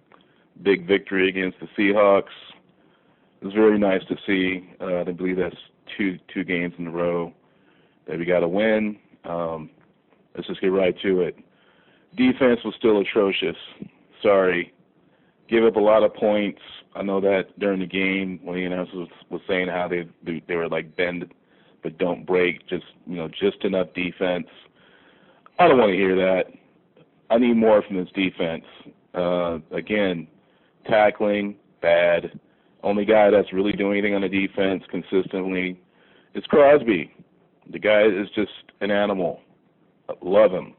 Big 0.61 0.87
victory 0.87 1.31
against 1.31 1.59
the 1.61 1.69
Seahawks. 1.79 2.25
It 3.41 3.47
was 3.47 3.55
very 3.55 3.79
nice 3.79 4.03
to 4.09 4.17
see. 4.27 4.69
Uh, 4.83 5.01
I 5.09 5.13
believe 5.13 5.39
that's 5.39 5.57
two 5.97 6.19
two 6.35 6.45
games 6.45 6.75
in 6.77 6.89
a 6.89 6.91
row 6.91 7.33
that 8.07 8.19
we 8.19 8.27
got 8.27 8.43
a 8.43 8.49
win. 8.49 8.99
Um, 9.25 9.71
let's 10.35 10.47
just 10.47 10.61
get 10.61 10.73
right 10.73 10.95
to 11.01 11.23
it. 11.23 11.39
Defense 12.19 12.61
was 12.65 12.75
still 12.77 13.01
atrocious. 13.01 13.57
Sorry. 14.23 14.75
Give 15.49 15.65
up 15.65 15.77
a 15.77 15.81
lot 15.81 16.03
of 16.03 16.13
points. 16.15 16.61
I 16.95 17.03
know 17.03 17.21
that 17.21 17.59
during 17.59 17.81
the 17.81 17.87
game 17.87 18.41
when 18.43 18.57
the 18.57 18.65
announcers 18.65 18.95
was, 18.95 19.09
was 19.31 19.41
saying 19.49 19.69
how 19.69 19.89
they 19.89 20.07
they 20.47 20.57
were 20.57 20.69
like 20.69 20.95
bend 20.97 21.33
but 21.83 21.99
don't 21.99 22.27
break, 22.27 22.69
just 22.69 22.85
you 23.07 23.17
know, 23.17 23.29
just 23.29 23.65
enough 23.65 23.89
defense. 23.95 24.47
I 25.59 25.69
don't 25.69 25.79
want 25.79 25.93
to 25.93 25.97
hear 25.97 26.17
that. 26.17 26.45
I 27.31 27.39
need 27.39 27.55
more 27.55 27.83
from 27.83 27.97
this 27.97 28.09
defense. 28.15 28.65
Uh, 29.15 29.59
again, 29.71 30.29
tackling 30.89 31.57
bad. 31.81 32.39
Only 32.83 33.05
guy 33.05 33.31
that's 33.31 33.53
really 33.53 33.73
doing 33.73 33.99
anything 33.99 34.15
on 34.15 34.23
the 34.23 34.29
defense 34.29 34.83
consistently 34.91 35.81
is 36.35 36.45
Crosby. 36.45 37.13
The 37.71 37.79
guy 37.79 38.03
is 38.03 38.29
just 38.35 38.53
an 38.81 38.91
animal. 38.91 39.41
Love 40.23 40.53
him. 40.53 40.75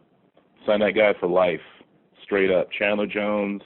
Sign 0.70 0.82
that 0.82 0.92
guy 0.92 1.14
for 1.20 1.28
life, 1.28 1.62
straight 2.22 2.52
up. 2.52 2.70
Chandler 2.72 3.08
Jones. 3.08 3.64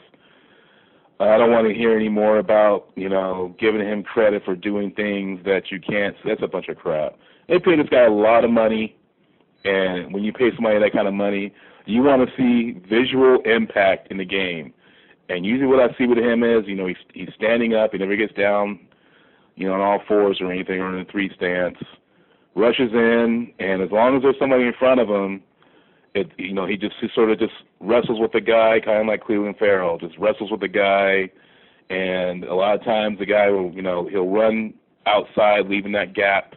I 1.19 1.37
don't 1.37 1.51
want 1.51 1.67
to 1.67 1.73
hear 1.73 1.97
any 1.97 2.07
more 2.07 2.37
about 2.37 2.91
you 2.95 3.09
know 3.09 3.53
giving 3.59 3.81
him 3.81 4.03
credit 4.03 4.43
for 4.45 4.55
doing 4.55 4.89
things 4.91 5.41
that 5.43 5.63
you 5.69 5.81
can't. 5.81 6.15
That's 6.23 6.41
a 6.41 6.47
bunch 6.47 6.69
of 6.69 6.77
crap. 6.77 7.17
They 7.49 7.59
paid 7.59 7.79
this 7.79 7.89
guy 7.91 8.05
a 8.05 8.09
lot 8.09 8.45
of 8.45 8.51
money, 8.51 8.95
and 9.65 10.13
when 10.13 10.23
you 10.23 10.31
pay 10.31 10.51
somebody 10.55 10.79
that 10.79 10.93
kind 10.93 11.09
of 11.09 11.13
money, 11.13 11.53
you 11.85 12.03
want 12.03 12.25
to 12.25 12.35
see 12.37 12.79
visual 12.87 13.39
impact 13.43 14.09
in 14.09 14.17
the 14.17 14.25
game. 14.25 14.73
And 15.27 15.45
usually, 15.45 15.67
what 15.67 15.81
I 15.81 15.93
see 15.97 16.05
with 16.05 16.19
him 16.19 16.41
is, 16.41 16.63
you 16.67 16.75
know, 16.75 16.87
he's 16.87 16.95
he's 17.13 17.29
standing 17.35 17.73
up. 17.73 17.91
He 17.91 17.97
never 17.97 18.15
gets 18.15 18.33
down, 18.33 18.79
you 19.57 19.67
know, 19.67 19.73
on 19.73 19.81
all 19.81 19.99
fours 20.07 20.37
or 20.39 20.49
anything, 20.49 20.79
or 20.79 20.97
in 20.97 21.05
a 21.05 21.11
three 21.11 21.29
stance. 21.35 21.77
Rushes 22.55 22.93
in, 22.93 23.51
and 23.59 23.81
as 23.81 23.91
long 23.91 24.15
as 24.15 24.21
there's 24.21 24.39
somebody 24.39 24.63
in 24.63 24.73
front 24.79 25.01
of 25.01 25.09
him, 25.09 25.43
it 26.15 26.31
you 26.37 26.53
know 26.53 26.65
he 26.65 26.77
just 26.77 26.95
he 27.01 27.07
sort 27.13 27.31
of 27.31 27.39
just 27.39 27.53
wrestles 27.79 28.19
with 28.19 28.31
the 28.31 28.41
guy, 28.41 28.79
kind 28.83 29.01
of 29.01 29.07
like 29.07 29.23
Clelin 29.23 29.57
Ferrell, 29.57 29.97
just 29.97 30.17
wrestles 30.17 30.51
with 30.51 30.61
the 30.61 30.67
guy, 30.67 31.29
and 31.89 32.43
a 32.43 32.55
lot 32.55 32.75
of 32.75 32.83
times 32.83 33.19
the 33.19 33.25
guy 33.25 33.49
will 33.49 33.71
you 33.73 33.81
know 33.81 34.07
he'll 34.07 34.29
run 34.29 34.73
outside, 35.05 35.67
leaving 35.67 35.91
that 35.93 36.13
gap, 36.13 36.55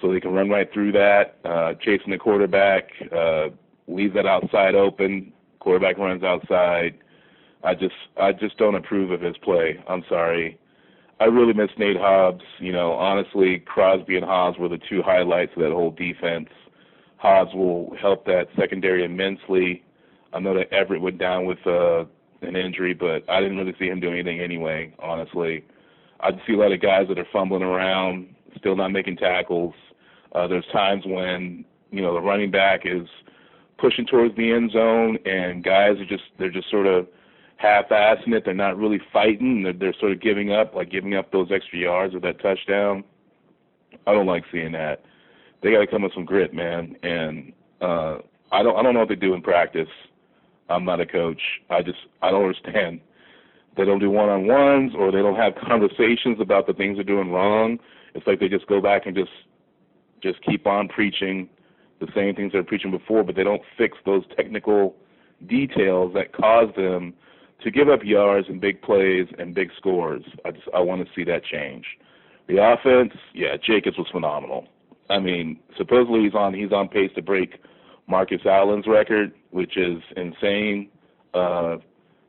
so 0.00 0.12
they 0.12 0.20
can 0.20 0.32
run 0.32 0.50
right 0.50 0.70
through 0.72 0.92
that, 0.92 1.38
uh, 1.44 1.74
chasing 1.80 2.10
the 2.10 2.18
quarterback, 2.18 2.90
uh, 3.16 3.48
leaves 3.88 4.14
that 4.14 4.26
outside 4.26 4.74
open, 4.74 5.32
quarterback 5.60 5.96
runs 5.98 6.22
outside. 6.22 6.98
I 7.64 7.74
just 7.74 7.94
I 8.20 8.32
just 8.32 8.58
don't 8.58 8.74
approve 8.74 9.10
of 9.12 9.20
his 9.20 9.36
play. 9.38 9.82
I'm 9.88 10.02
sorry. 10.08 10.58
I 11.20 11.26
really 11.26 11.52
miss 11.52 11.70
Nate 11.78 11.96
Hobbs. 11.96 12.42
You 12.58 12.72
know, 12.72 12.92
honestly, 12.92 13.60
Crosby 13.60 14.16
and 14.16 14.24
Hobbs 14.24 14.58
were 14.58 14.68
the 14.68 14.80
two 14.90 15.02
highlights 15.02 15.52
of 15.54 15.62
that 15.62 15.70
whole 15.70 15.92
defense. 15.92 16.48
Hobbs 17.22 17.54
will 17.54 17.94
help 18.02 18.26
that 18.26 18.48
secondary 18.58 19.04
immensely. 19.04 19.84
I 20.32 20.40
know 20.40 20.54
that 20.54 20.72
Everett 20.72 21.00
went 21.00 21.18
down 21.18 21.46
with 21.46 21.64
uh, 21.64 22.00
an 22.40 22.56
injury, 22.56 22.94
but 22.94 23.22
I 23.30 23.40
didn't 23.40 23.58
really 23.58 23.76
see 23.78 23.86
him 23.86 24.00
doing 24.00 24.14
anything 24.14 24.40
anyway. 24.40 24.92
Honestly, 24.98 25.64
I 26.18 26.30
see 26.44 26.54
a 26.54 26.56
lot 26.56 26.72
of 26.72 26.82
guys 26.82 27.06
that 27.08 27.20
are 27.20 27.26
fumbling 27.32 27.62
around, 27.62 28.34
still 28.58 28.74
not 28.74 28.88
making 28.88 29.18
tackles. 29.18 29.72
Uh, 30.34 30.48
there's 30.48 30.66
times 30.72 31.04
when 31.06 31.64
you 31.92 32.02
know 32.02 32.12
the 32.12 32.20
running 32.20 32.50
back 32.50 32.80
is 32.86 33.06
pushing 33.78 34.04
towards 34.04 34.34
the 34.36 34.50
end 34.50 34.72
zone, 34.72 35.16
and 35.24 35.62
guys 35.62 36.00
are 36.00 36.06
just 36.06 36.24
they're 36.40 36.50
just 36.50 36.72
sort 36.72 36.88
of 36.88 37.06
half-assing 37.58 38.34
it. 38.34 38.44
They're 38.44 38.52
not 38.52 38.76
really 38.76 39.00
fighting. 39.12 39.62
They're, 39.62 39.72
they're 39.72 39.94
sort 40.00 40.10
of 40.10 40.20
giving 40.20 40.52
up, 40.52 40.74
like 40.74 40.90
giving 40.90 41.14
up 41.14 41.30
those 41.30 41.52
extra 41.54 41.78
yards 41.78 42.14
with 42.14 42.24
that 42.24 42.42
touchdown. 42.42 43.04
I 44.08 44.12
don't 44.12 44.26
like 44.26 44.42
seeing 44.50 44.72
that. 44.72 45.04
They 45.62 45.70
got 45.72 45.80
to 45.80 45.86
come 45.86 46.02
with 46.02 46.14
some 46.14 46.24
grit, 46.24 46.52
man. 46.52 46.96
And 47.02 47.52
uh, 47.80 48.18
I 48.50 48.62
don't 48.62 48.76
I 48.76 48.82
don't 48.82 48.94
know 48.94 49.00
what 49.00 49.08
they 49.08 49.14
do 49.16 49.34
in 49.34 49.42
practice. 49.42 49.88
I'm 50.68 50.84
not 50.84 51.00
a 51.00 51.06
coach. 51.06 51.40
I 51.70 51.82
just 51.82 51.98
I 52.20 52.30
don't 52.30 52.42
understand. 52.42 53.00
They 53.76 53.86
don't 53.86 54.00
do 54.00 54.10
one-on-ones, 54.10 54.92
or 54.98 55.10
they 55.10 55.22
don't 55.22 55.36
have 55.36 55.54
conversations 55.66 56.38
about 56.40 56.66
the 56.66 56.74
things 56.74 56.96
they're 56.96 57.04
doing 57.04 57.30
wrong. 57.30 57.78
It's 58.14 58.26
like 58.26 58.38
they 58.38 58.48
just 58.48 58.66
go 58.66 58.82
back 58.82 59.06
and 59.06 59.16
just 59.16 59.30
just 60.22 60.42
keep 60.42 60.66
on 60.66 60.88
preaching 60.88 61.48
the 62.00 62.06
same 62.14 62.34
things 62.34 62.52
they're 62.52 62.64
preaching 62.64 62.90
before, 62.90 63.24
but 63.24 63.34
they 63.34 63.44
don't 63.44 63.62
fix 63.78 63.96
those 64.04 64.24
technical 64.36 64.94
details 65.48 66.12
that 66.14 66.32
cause 66.32 66.68
them 66.76 67.14
to 67.62 67.70
give 67.70 67.88
up 67.88 68.00
yards 68.04 68.48
and 68.48 68.60
big 68.60 68.82
plays 68.82 69.26
and 69.38 69.54
big 69.54 69.70
scores. 69.76 70.22
I 70.44 70.50
just 70.50 70.66
I 70.74 70.80
want 70.80 71.06
to 71.06 71.12
see 71.14 71.24
that 71.24 71.44
change. 71.44 71.84
The 72.48 72.58
offense, 72.62 73.12
yeah, 73.34 73.56
Jacobs 73.56 73.96
was 73.96 74.08
phenomenal. 74.12 74.66
I 75.12 75.18
mean, 75.18 75.60
supposedly 75.76 76.22
he's 76.22 76.34
on 76.34 76.54
he's 76.54 76.72
on 76.72 76.88
pace 76.88 77.10
to 77.16 77.22
break 77.22 77.60
Marcus 78.08 78.40
Allen's 78.46 78.86
record, 78.86 79.32
which 79.50 79.76
is 79.76 80.02
insane. 80.16 80.88
Uh, 81.34 81.76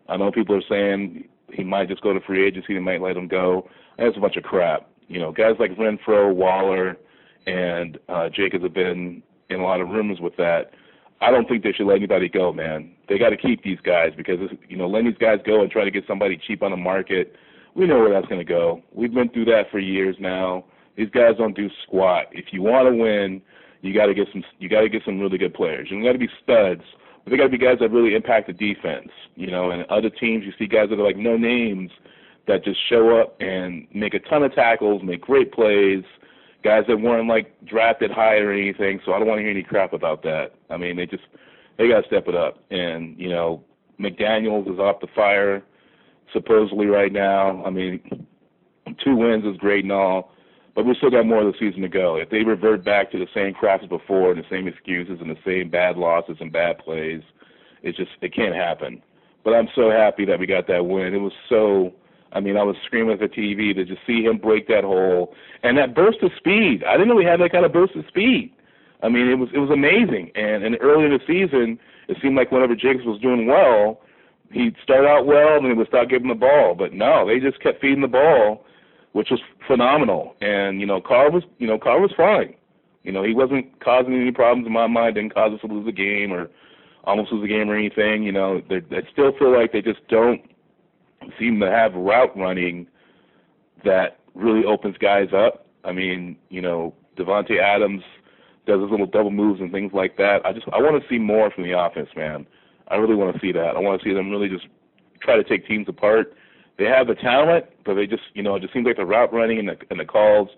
I 0.09 0.17
know 0.17 0.31
people 0.31 0.55
are 0.55 0.63
saying 0.69 1.29
he 1.53 1.63
might 1.63 1.87
just 1.87 2.01
go 2.01 2.13
to 2.13 2.19
free 2.19 2.45
agency, 2.45 2.73
they 2.73 2.79
might 2.79 3.01
let 3.01 3.15
him 3.15 3.29
go. 3.29 3.69
That's 3.97 4.17
a 4.17 4.19
bunch 4.19 4.35
of 4.35 4.43
crap. 4.43 4.89
You 5.07 5.19
know, 5.19 5.31
guys 5.31 5.55
like 5.59 5.71
Renfrow, 5.77 6.33
Waller, 6.33 6.97
and 7.47 7.97
uh, 8.09 8.27
Jacobs 8.29 8.63
have 8.63 8.73
been 8.73 9.23
in 9.49 9.59
a 9.61 9.63
lot 9.63 9.79
of 9.79 9.87
rumors 9.89 10.19
with 10.19 10.35
that. 10.37 10.71
I 11.21 11.31
don't 11.31 11.47
think 11.47 11.63
they 11.63 11.71
should 11.71 11.87
let 11.87 11.97
anybody 11.97 12.27
go, 12.27 12.51
man. 12.51 12.91
They 13.07 13.17
got 13.17 13.29
to 13.29 13.37
keep 13.37 13.63
these 13.63 13.79
guys 13.85 14.11
because 14.17 14.39
you 14.67 14.75
know 14.75 14.87
letting 14.87 15.07
these 15.07 15.17
guys 15.17 15.39
go 15.45 15.61
and 15.61 15.71
try 15.71 15.85
to 15.85 15.91
get 15.91 16.03
somebody 16.05 16.37
cheap 16.45 16.61
on 16.63 16.71
the 16.71 16.77
market, 16.77 17.33
we 17.75 17.87
know 17.87 17.99
where 17.99 18.11
that's 18.11 18.27
going 18.27 18.45
to 18.45 18.53
go. 18.53 18.83
We've 18.91 19.13
been 19.13 19.29
through 19.29 19.45
that 19.45 19.71
for 19.71 19.79
years 19.79 20.17
now. 20.19 20.65
These 20.95 21.09
guys 21.09 21.37
don't 21.37 21.55
do 21.55 21.69
squat. 21.83 22.27
If 22.31 22.47
you 22.51 22.61
want 22.61 22.87
to 22.87 22.95
win, 22.95 23.41
you 23.81 23.93
got 23.93 24.07
to 24.07 24.13
get 24.13 24.27
some. 24.31 24.43
You 24.59 24.69
got 24.69 24.81
to 24.81 24.89
get 24.89 25.03
some 25.05 25.19
really 25.19 25.37
good 25.37 25.53
players. 25.53 25.89
You 25.89 26.03
got 26.03 26.13
to 26.13 26.19
be 26.19 26.29
studs, 26.43 26.83
but 27.23 27.31
they 27.31 27.37
got 27.37 27.43
to 27.43 27.49
be 27.49 27.57
guys 27.57 27.77
that 27.79 27.91
really 27.91 28.15
impact 28.15 28.47
the 28.47 28.53
defense. 28.53 29.09
You 29.35 29.51
know, 29.51 29.71
and 29.71 29.83
other 29.89 30.09
teams, 30.09 30.45
you 30.45 30.53
see 30.57 30.67
guys 30.67 30.89
that 30.89 30.99
are 30.99 31.03
like 31.03 31.17
no 31.17 31.37
names 31.37 31.91
that 32.47 32.63
just 32.63 32.79
show 32.89 33.19
up 33.19 33.35
and 33.39 33.87
make 33.93 34.13
a 34.13 34.19
ton 34.19 34.43
of 34.43 34.53
tackles, 34.53 35.01
make 35.03 35.21
great 35.21 35.51
plays 35.51 36.03
guys 36.63 36.83
that 36.87 36.97
weren't 36.97 37.27
like 37.27 37.53
drafted 37.65 38.09
high 38.09 38.37
or 38.37 38.51
anything. 38.51 38.99
So 39.05 39.13
I 39.13 39.19
don't 39.19 39.27
want 39.27 39.39
to 39.39 39.43
hear 39.43 39.51
any 39.51 39.63
crap 39.63 39.93
about 39.93 40.23
that. 40.23 40.53
I 40.69 40.77
mean, 40.77 40.95
they 40.95 41.05
just 41.05 41.23
they 41.77 41.87
got 41.89 42.01
to 42.01 42.07
step 42.07 42.27
it 42.27 42.35
up. 42.35 42.63
And 42.71 43.19
you 43.19 43.29
know, 43.29 43.63
McDaniels 43.99 44.71
is 44.71 44.79
off 44.79 45.01
the 45.01 45.07
fire 45.13 45.63
supposedly 46.31 46.87
right 46.87 47.11
now. 47.11 47.63
I 47.65 47.69
mean, 47.69 48.25
two 49.03 49.15
wins 49.15 49.45
is 49.45 49.57
great 49.57 49.83
and 49.83 49.91
all, 49.91 50.31
but 50.75 50.85
we 50.85 50.95
still 50.95 51.11
got 51.11 51.25
more 51.25 51.41
of 51.45 51.51
the 51.51 51.59
season 51.59 51.81
to 51.81 51.89
go. 51.89 52.15
If 52.15 52.29
they 52.29 52.43
revert 52.43 52.83
back 52.83 53.11
to 53.11 53.19
the 53.19 53.27
same 53.33 53.53
crap 53.53 53.83
as 53.83 53.89
before, 53.89 54.31
and 54.31 54.39
the 54.39 54.47
same 54.49 54.67
excuses 54.67 55.19
and 55.21 55.29
the 55.29 55.37
same 55.45 55.69
bad 55.69 55.97
losses 55.97 56.37
and 56.39 56.51
bad 56.51 56.79
plays, 56.79 57.21
it 57.83 57.95
just 57.95 58.11
it 58.21 58.33
can't 58.33 58.55
happen. 58.55 59.01
But 59.43 59.51
I'm 59.51 59.67
so 59.75 59.91
happy 59.91 60.25
that 60.25 60.39
we 60.39 60.47
got 60.47 60.67
that 60.67 60.85
win. 60.85 61.13
It 61.13 61.17
was 61.17 61.33
so 61.49 61.93
I 62.33 62.39
mean, 62.39 62.57
I 62.57 62.63
was 62.63 62.75
screaming 62.85 63.13
at 63.13 63.19
the 63.19 63.27
TV 63.27 63.75
to 63.75 63.85
just 63.85 64.01
see 64.07 64.23
him 64.23 64.37
break 64.37 64.67
that 64.67 64.83
hole 64.83 65.35
and 65.61 65.77
that 65.77 65.93
burst 65.93 66.17
of 66.23 66.31
speed. 66.37 66.83
I 66.83 66.93
didn't 66.93 67.09
know 67.09 67.19
he 67.19 67.25
had 67.25 67.39
that 67.39 67.51
kind 67.51 67.65
of 67.65 67.71
burst 67.71 67.95
of 67.95 68.05
speed. 68.07 68.51
I 69.03 69.09
mean, 69.09 69.27
it 69.27 69.35
was 69.35 69.49
it 69.53 69.59
was 69.59 69.69
amazing. 69.69 70.31
And 70.35 70.63
and 70.63 70.77
early 70.81 71.05
in 71.05 71.11
the 71.11 71.19
season, 71.27 71.77
it 72.07 72.17
seemed 72.21 72.35
like 72.35 72.51
whenever 72.51 72.75
Jacobs 72.75 73.05
was 73.05 73.21
doing 73.21 73.45
well, 73.45 74.01
he'd 74.51 74.75
start 74.81 75.05
out 75.05 75.25
well 75.25 75.57
and 75.57 75.67
he 75.67 75.73
would 75.73 75.87
start 75.87 76.09
giving 76.09 76.29
the 76.29 76.35
ball. 76.35 76.73
But 76.75 76.93
no, 76.93 77.27
they 77.27 77.39
just 77.39 77.61
kept 77.61 77.81
feeding 77.81 78.01
the 78.01 78.07
ball, 78.07 78.65
which 79.13 79.29
was 79.31 79.39
phenomenal. 79.65 80.35
And 80.41 80.79
you 80.79 80.85
know, 80.85 81.01
Carr 81.01 81.31
was 81.31 81.43
you 81.57 81.67
know 81.67 81.79
Carr 81.79 81.99
was 81.99 82.11
fine. 82.15 82.55
You 83.03 83.11
know, 83.11 83.23
he 83.23 83.33
wasn't 83.33 83.79
causing 83.83 84.13
any 84.13 84.31
problems 84.31 84.65
in 84.65 84.73
my 84.73 84.87
mind. 84.87 85.15
Didn't 85.15 85.33
cause 85.33 85.53
us 85.53 85.61
to 85.61 85.67
lose 85.67 85.85
the 85.85 85.91
game 85.91 86.31
or 86.31 86.49
almost 87.03 87.31
lose 87.31 87.41
the 87.41 87.47
game 87.47 87.69
or 87.69 87.75
anything. 87.75 88.23
You 88.23 88.31
know, 88.31 88.61
they, 88.69 88.81
still 89.11 89.33
feel 89.37 89.57
like 89.57 89.73
they 89.73 89.81
just 89.81 90.07
don't 90.07 90.41
seem 91.37 91.59
to 91.59 91.69
have 91.69 91.93
route 91.93 92.35
running 92.37 92.87
that 93.83 94.19
really 94.35 94.65
opens 94.65 94.97
guys 94.97 95.29
up. 95.35 95.67
I 95.83 95.91
mean, 95.91 96.37
you 96.49 96.61
know, 96.61 96.93
Davante 97.17 97.61
Adams 97.61 98.03
does 98.65 98.81
his 98.81 98.89
little 98.89 99.05
double 99.05 99.31
moves 99.31 99.59
and 99.59 99.71
things 99.71 99.91
like 99.93 100.15
that. 100.17 100.45
I 100.45 100.53
just 100.53 100.65
I 100.71 100.81
want 100.81 101.01
to 101.01 101.09
see 101.09 101.19
more 101.19 101.51
from 101.51 101.65
the 101.65 101.77
offense, 101.77 102.09
man. 102.15 102.47
I 102.87 102.95
really 102.95 103.15
want 103.15 103.33
to 103.33 103.41
see 103.41 103.51
that. 103.51 103.75
I 103.75 103.79
want 103.79 104.01
to 104.01 104.07
see 104.07 104.13
them 104.13 104.29
really 104.29 104.47
just 104.47 104.67
try 105.21 105.35
to 105.35 105.43
take 105.43 105.67
teams 105.67 105.87
apart. 105.89 106.33
They 106.77 106.85
have 106.85 107.07
the 107.07 107.15
talent, 107.15 107.65
but 107.85 107.95
they 107.95 108.07
just 108.07 108.23
you 108.33 108.43
know 108.43 108.55
it 108.55 108.61
just 108.61 108.73
seems 108.73 108.85
like 108.85 108.97
the 108.97 109.05
route 109.05 109.33
running 109.33 109.59
and 109.59 109.69
the 109.69 109.75
and 109.89 109.99
the 109.99 110.05
calls 110.05 110.49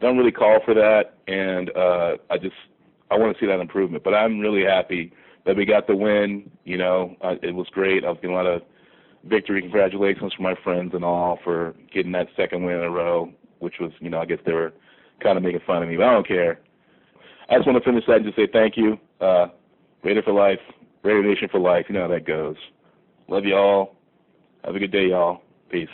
don't 0.00 0.16
really 0.16 0.32
call 0.32 0.60
for 0.64 0.74
that. 0.74 1.14
And 1.28 1.70
uh, 1.76 2.16
I 2.30 2.38
just 2.38 2.56
I 3.10 3.16
want 3.16 3.36
to 3.36 3.40
see 3.40 3.46
that 3.46 3.60
improvement. 3.60 4.04
But 4.04 4.14
I'm 4.14 4.40
really 4.40 4.64
happy 4.64 5.12
that 5.46 5.56
we 5.56 5.64
got 5.64 5.86
the 5.86 5.96
win. 5.96 6.50
You 6.64 6.78
know, 6.78 7.16
uh, 7.22 7.34
it 7.42 7.54
was 7.54 7.68
great. 7.70 8.04
I 8.04 8.08
was 8.08 8.18
getting 8.20 8.34
a 8.34 8.38
lot 8.38 8.46
of 8.46 8.62
victory. 9.24 9.60
Congratulations 9.60 10.32
from 10.34 10.44
my 10.44 10.54
friends 10.62 10.92
and 10.94 11.04
all 11.04 11.38
for 11.44 11.74
getting 11.92 12.12
that 12.12 12.28
second 12.36 12.64
win 12.64 12.76
in 12.76 12.84
a 12.84 12.90
row, 12.90 13.30
which 13.58 13.74
was, 13.80 13.92
you 14.00 14.10
know, 14.10 14.18
I 14.18 14.26
guess 14.26 14.38
they 14.46 14.52
were 14.52 14.72
kind 15.22 15.36
of 15.36 15.44
making 15.44 15.60
fun 15.66 15.82
of 15.82 15.88
me, 15.88 15.96
but 15.96 16.06
I 16.06 16.12
don't 16.12 16.26
care. 16.26 16.60
I 17.50 17.56
just 17.56 17.66
want 17.66 17.82
to 17.82 17.88
finish 17.88 18.04
that 18.06 18.16
and 18.16 18.24
just 18.24 18.36
say 18.36 18.48
thank 18.52 18.76
you. 18.76 18.96
Uh, 19.20 19.48
Raider 20.02 20.22
for 20.22 20.32
life, 20.32 20.60
Raider 21.02 21.22
Nation 21.22 21.48
for 21.50 21.60
life. 21.60 21.86
You 21.88 21.96
know 21.96 22.02
how 22.02 22.08
that 22.08 22.26
goes. 22.26 22.56
Love 23.28 23.44
you 23.44 23.54
all. 23.54 23.96
Have 24.64 24.74
a 24.74 24.78
good 24.78 24.92
day, 24.92 25.08
y'all. 25.08 25.42
Peace. 25.70 25.88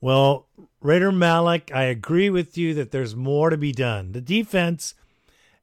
Well, 0.00 0.46
Raider 0.80 1.10
Malik, 1.10 1.70
I 1.74 1.84
agree 1.84 2.30
with 2.30 2.56
you 2.56 2.74
that 2.74 2.92
there's 2.92 3.16
more 3.16 3.50
to 3.50 3.56
be 3.56 3.72
done. 3.72 4.12
The 4.12 4.20
defense, 4.20 4.94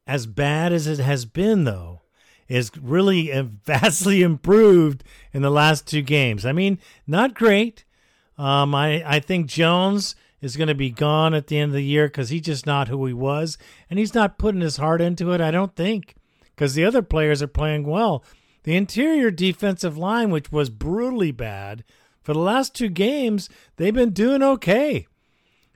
as 0.05 0.25
bad 0.25 0.73
as 0.73 0.87
it 0.87 0.99
has 0.99 1.25
been, 1.25 1.63
though, 1.63 2.01
is 2.47 2.71
really 2.77 3.31
vastly 3.65 4.21
improved 4.21 5.03
in 5.33 5.41
the 5.41 5.49
last 5.49 5.87
two 5.87 6.01
games. 6.01 6.45
I 6.45 6.51
mean, 6.51 6.79
not 7.07 7.33
great. 7.33 7.85
Um, 8.37 8.75
I, 8.75 9.03
I 9.05 9.19
think 9.19 9.47
Jones 9.47 10.15
is 10.41 10.57
going 10.57 10.67
to 10.67 10.75
be 10.75 10.89
gone 10.89 11.33
at 11.33 11.47
the 11.47 11.57
end 11.57 11.69
of 11.69 11.75
the 11.75 11.83
year 11.83 12.07
because 12.07 12.29
he's 12.29 12.41
just 12.41 12.65
not 12.65 12.89
who 12.89 13.05
he 13.05 13.13
was, 13.13 13.57
and 13.89 13.97
he's 13.97 14.13
not 14.13 14.37
putting 14.37 14.61
his 14.61 14.77
heart 14.77 15.01
into 15.01 15.31
it, 15.31 15.39
I 15.39 15.51
don't 15.51 15.75
think, 15.75 16.15
because 16.53 16.73
the 16.73 16.83
other 16.83 17.01
players 17.01 17.41
are 17.41 17.47
playing 17.47 17.85
well. 17.87 18.23
The 18.63 18.75
interior 18.75 19.31
defensive 19.31 19.97
line, 19.97 20.29
which 20.29 20.51
was 20.51 20.69
brutally 20.69 21.31
bad 21.31 21.83
for 22.25 22.33
the 22.33 22.39
last 22.39 22.73
two 22.73 22.89
games, 22.89 23.49
they've 23.75 23.93
been 23.93 24.09
doing 24.09 24.41
okay. 24.41 25.05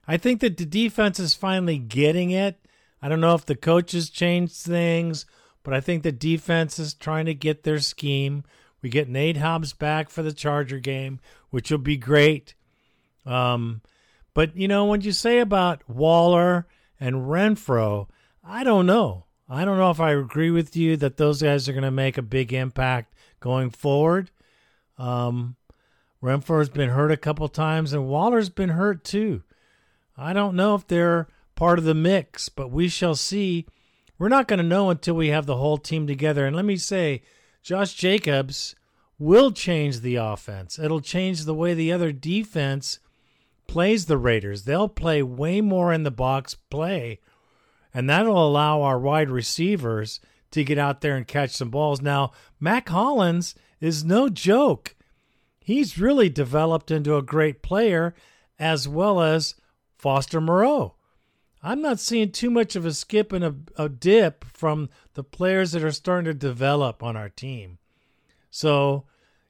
I 0.07 0.17
think 0.17 0.41
that 0.41 0.57
the 0.57 0.65
defense 0.65 1.19
is 1.19 1.35
finally 1.35 1.77
getting 1.77 2.31
it. 2.31 2.65
I 3.03 3.07
don't 3.07 3.21
know 3.21 3.35
if 3.35 3.45
the 3.45 3.55
coaches 3.55 4.09
changed 4.09 4.55
things, 4.55 5.27
but 5.61 5.75
I 5.75 5.79
think 5.79 6.01
the 6.01 6.11
defense 6.11 6.79
is 6.79 6.95
trying 6.95 7.27
to 7.27 7.35
get 7.35 7.61
their 7.61 7.77
scheme. 7.77 8.43
We 8.81 8.89
get 8.89 9.07
Nate 9.07 9.37
Hobbs 9.37 9.73
back 9.73 10.09
for 10.09 10.23
the 10.23 10.33
Charger 10.33 10.79
game, 10.79 11.19
which 11.51 11.69
will 11.69 11.77
be 11.77 11.97
great. 11.97 12.55
Um, 13.27 13.81
but 14.33 14.57
you 14.57 14.67
know, 14.67 14.85
when 14.85 15.01
you 15.01 15.11
say 15.11 15.37
about 15.37 15.87
Waller 15.87 16.65
and 16.99 17.27
Renfrow, 17.27 18.07
I 18.43 18.63
don't 18.63 18.87
know. 18.87 19.25
I 19.47 19.65
don't 19.65 19.77
know 19.77 19.91
if 19.91 19.99
I 19.99 20.13
agree 20.13 20.49
with 20.49 20.75
you 20.75 20.97
that 20.97 21.17
those 21.17 21.43
guys 21.43 21.69
are 21.69 21.73
going 21.73 21.83
to 21.83 21.91
make 21.91 22.17
a 22.17 22.23
big 22.23 22.53
impact 22.53 23.13
going 23.39 23.69
forward. 23.69 24.31
Um, 24.97 25.55
Renfrow's 26.21 26.69
been 26.69 26.89
hurt 26.89 27.11
a 27.11 27.17
couple 27.17 27.47
times, 27.47 27.93
and 27.93 28.07
Waller's 28.07 28.49
been 28.49 28.69
hurt 28.69 29.03
too. 29.03 29.43
I 30.17 30.33
don't 30.33 30.55
know 30.55 30.75
if 30.75 30.85
they're 30.85 31.27
part 31.55 31.79
of 31.79 31.85
the 31.85 31.93
mix, 31.93 32.49
but 32.49 32.71
we 32.71 32.89
shall 32.89 33.15
see. 33.15 33.65
We're 34.17 34.27
not 34.27 34.47
going 34.47 34.57
to 34.57 34.63
know 34.63 34.89
until 34.89 35.15
we 35.15 35.29
have 35.29 35.45
the 35.45 35.57
whole 35.57 35.77
team 35.77 36.07
together. 36.07 36.45
And 36.45 36.55
let 36.55 36.65
me 36.65 36.75
say, 36.75 37.21
Josh 37.63 37.93
Jacobs 37.93 38.75
will 39.17 39.51
change 39.51 40.01
the 40.01 40.15
offense. 40.15 40.77
It'll 40.77 41.01
change 41.01 41.45
the 41.45 41.53
way 41.53 41.73
the 41.73 41.91
other 41.91 42.11
defense 42.11 42.99
plays 43.67 44.07
the 44.07 44.17
Raiders. 44.17 44.63
They'll 44.63 44.89
play 44.89 45.23
way 45.23 45.61
more 45.61 45.93
in 45.93 46.03
the 46.03 46.11
box 46.11 46.55
play, 46.55 47.19
and 47.93 48.09
that'll 48.09 48.47
allow 48.47 48.81
our 48.81 48.99
wide 48.99 49.29
receivers 49.29 50.19
to 50.51 50.63
get 50.63 50.77
out 50.77 51.01
there 51.01 51.15
and 51.15 51.27
catch 51.27 51.51
some 51.51 51.69
balls. 51.69 52.01
Now, 52.01 52.31
Mack 52.59 52.89
Hollins 52.89 53.55
is 53.79 54.03
no 54.03 54.27
joke. 54.27 54.95
He's 55.69 55.99
really 55.99 56.29
developed 56.29 56.89
into 56.89 57.15
a 57.15 57.21
great 57.21 57.61
player 57.61 58.15
as 58.57 58.87
well 58.87 59.21
as 59.21 59.53
Foster 59.99 60.41
Moreau. 60.41 60.95
I'm 61.61 61.79
not 61.79 61.99
seeing 61.99 62.31
too 62.31 62.49
much 62.49 62.75
of 62.75 62.87
a 62.87 62.91
skip 62.91 63.31
and 63.31 63.45
a, 63.45 63.53
a 63.75 63.87
dip 63.87 64.45
from 64.45 64.89
the 65.13 65.23
players 65.23 65.73
that 65.73 65.83
are 65.83 65.91
starting 65.91 66.25
to 66.25 66.33
develop 66.33 67.03
on 67.03 67.15
our 67.15 67.29
team. 67.29 67.77
So, 68.49 69.05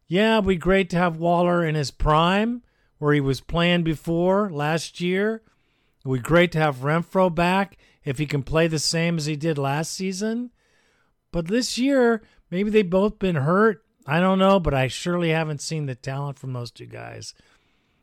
yeah, 0.10 0.34
it'd 0.34 0.48
be 0.50 0.58
great 0.58 0.90
to 0.90 0.98
have 0.98 1.16
Waller 1.16 1.66
in 1.66 1.76
his 1.76 1.90
prime 1.90 2.64
where 2.98 3.14
he 3.14 3.22
was 3.22 3.40
playing 3.40 3.84
before 3.84 4.50
last 4.52 5.00
year. 5.00 5.36
It 6.04 6.08
would 6.10 6.22
be 6.22 6.28
great 6.28 6.52
to 6.52 6.60
have 6.60 6.80
Renfrow 6.80 7.34
back 7.34 7.78
if 8.04 8.18
he 8.18 8.26
can 8.26 8.44
play 8.44 8.68
the 8.68 8.78
same 8.78 9.16
as 9.16 9.26
he 9.26 9.38
did 9.38 9.58
last 9.58 9.94
season. 9.94 10.52
But 11.32 11.48
this 11.48 11.78
year, 11.78 12.24
maybe 12.52 12.70
they've 12.70 12.90
both 12.90 13.20
been 13.20 13.38
hurt. 13.38 13.86
I 14.06 14.20
don't 14.20 14.40
know, 14.40 14.60
but 14.60 14.74
I 14.74 14.88
surely 14.88 15.30
haven't 15.30 15.62
seen 15.62 15.86
the 15.86 15.96
talent 15.96 16.40
from 16.40 16.54
those 16.54 16.72
two 16.72 16.86
guys. 16.86 17.34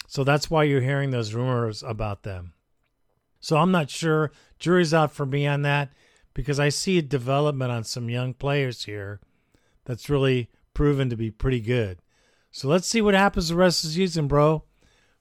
So 0.06 0.24
that's 0.24 0.50
why 0.50 0.64
you're 0.64 0.80
hearing 0.80 1.10
those 1.10 1.34
rumors 1.34 1.82
about 1.82 2.22
them. 2.22 2.52
So 3.40 3.56
I'm 3.56 3.72
not 3.72 3.90
sure. 3.90 4.32
Jury's 4.58 4.94
out 4.94 5.12
for 5.12 5.26
me 5.26 5.46
on 5.46 5.62
that 5.62 5.92
because 6.34 6.60
I 6.60 6.68
see 6.68 6.98
a 6.98 7.02
development 7.02 7.72
on 7.72 7.84
some 7.84 8.08
young 8.08 8.34
players 8.34 8.84
here 8.84 9.20
that's 9.84 10.10
really 10.10 10.50
proven 10.74 11.10
to 11.10 11.16
be 11.16 11.30
pretty 11.30 11.60
good. 11.60 11.98
So 12.50 12.68
let's 12.68 12.86
see 12.86 13.02
what 13.02 13.14
happens 13.14 13.48
the 13.48 13.56
rest 13.56 13.84
of 13.84 13.90
the 13.90 13.94
season, 13.96 14.28
bro. 14.28 14.64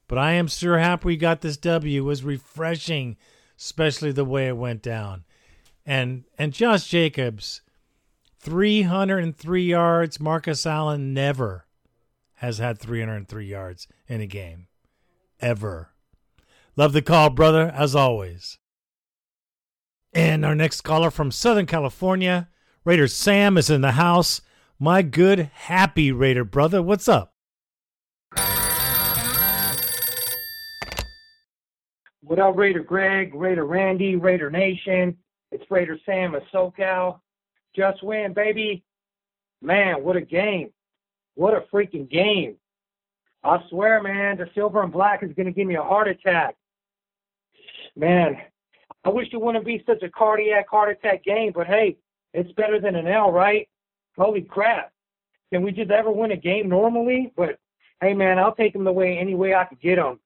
But 0.08 0.18
I 0.18 0.34
am 0.34 0.48
sure 0.48 0.78
happy 0.78 1.06
we 1.06 1.18
got 1.18 1.42
this 1.42 1.58
W. 1.58 2.02
It 2.02 2.06
was 2.06 2.24
refreshing, 2.24 3.18
especially 3.58 4.12
the 4.12 4.26
way 4.26 4.48
it 4.48 4.58
went 4.58 4.82
down. 4.82 5.24
And 5.86 6.26
and 6.38 6.54
Josh 6.54 6.88
Jacobs, 6.88 7.62
303 8.46 9.64
yards. 9.64 10.20
Marcus 10.20 10.68
Allen 10.68 11.16
never 11.16 11.66
has 12.36 12.60
had 12.60 12.78
303 12.78 13.44
yards 13.44 13.88
in 14.08 14.22
a 14.22 14.28
game. 14.28 14.68
Ever. 15.40 15.90
Love 16.76 16.94
the 16.94 17.02
call, 17.02 17.32
brother, 17.32 17.74
as 17.76 17.96
always. 17.96 18.60
And 20.14 20.46
our 20.46 20.54
next 20.54 20.82
caller 20.82 21.10
from 21.10 21.32
Southern 21.32 21.66
California, 21.66 22.48
Raider 22.84 23.08
Sam, 23.08 23.58
is 23.58 23.72
in 23.72 23.82
the 23.82 23.94
house. 23.94 24.42
My 24.78 25.02
good, 25.02 25.50
happy 25.54 26.12
Raider 26.12 26.44
brother, 26.44 26.84
what's 26.84 27.08
up? 27.08 27.34
What 32.22 32.38
up, 32.38 32.56
Raider 32.56 32.84
Greg, 32.84 33.34
Raider 33.34 33.66
Randy, 33.66 34.18
Raider 34.18 34.52
Nation? 34.52 35.18
It's 35.52 35.66
Raider 35.72 35.98
Sam 36.06 36.36
of 36.36 36.44
SoCal. 36.54 37.22
Just 37.76 38.04
win, 38.04 38.34
baby. 38.34 38.84
Man, 39.62 40.04
what 40.04 40.16
a 40.16 40.22
game. 40.22 40.72
What 41.36 41.54
a 41.54 41.66
freaking 41.74 42.10
game. 42.10 42.56
I 43.44 43.60
swear, 43.70 44.02
man, 44.02 44.38
the 44.38 44.50
silver 44.56 44.82
and 44.82 44.92
black 44.92 45.22
is 45.24 45.32
going 45.34 45.46
to 45.46 45.52
give 45.52 45.68
me 45.68 45.76
a 45.76 45.84
heart 45.84 46.08
attack. 46.08 46.56
Man, 47.96 48.38
I 49.04 49.10
wish 49.10 49.28
it 49.32 49.42
wouldn't 49.42 49.66
be 49.66 49.84
such 49.86 50.02
a 50.04 50.10
cardiac 50.10 50.68
heart 50.70 50.90
attack 50.92 51.24
game, 51.24 51.52
but 51.54 51.68
hey, 51.68 51.98
it's 52.34 52.52
better 52.54 52.80
than 52.80 52.96
an 52.96 53.08
L, 53.08 53.32
right? 53.32 53.70
Holy 54.18 54.42
crap. 54.42 54.92
Can 55.54 55.62
we 55.62 55.72
just 55.72 55.92
ever 55.92 56.12
win 56.12 56.32
a 56.32 56.38
game 56.38 56.70
normally? 56.70 57.32
But 57.38 57.60
hey, 58.02 58.14
man, 58.14 58.40
I'll 58.40 58.56
take 58.56 58.74
them 58.74 58.84
the 58.84 58.92
way 58.92 59.18
any 59.18 59.36
way 59.36 59.54
I 59.54 59.66
could 59.66 59.80
get 59.80 59.98
them 59.98 60.20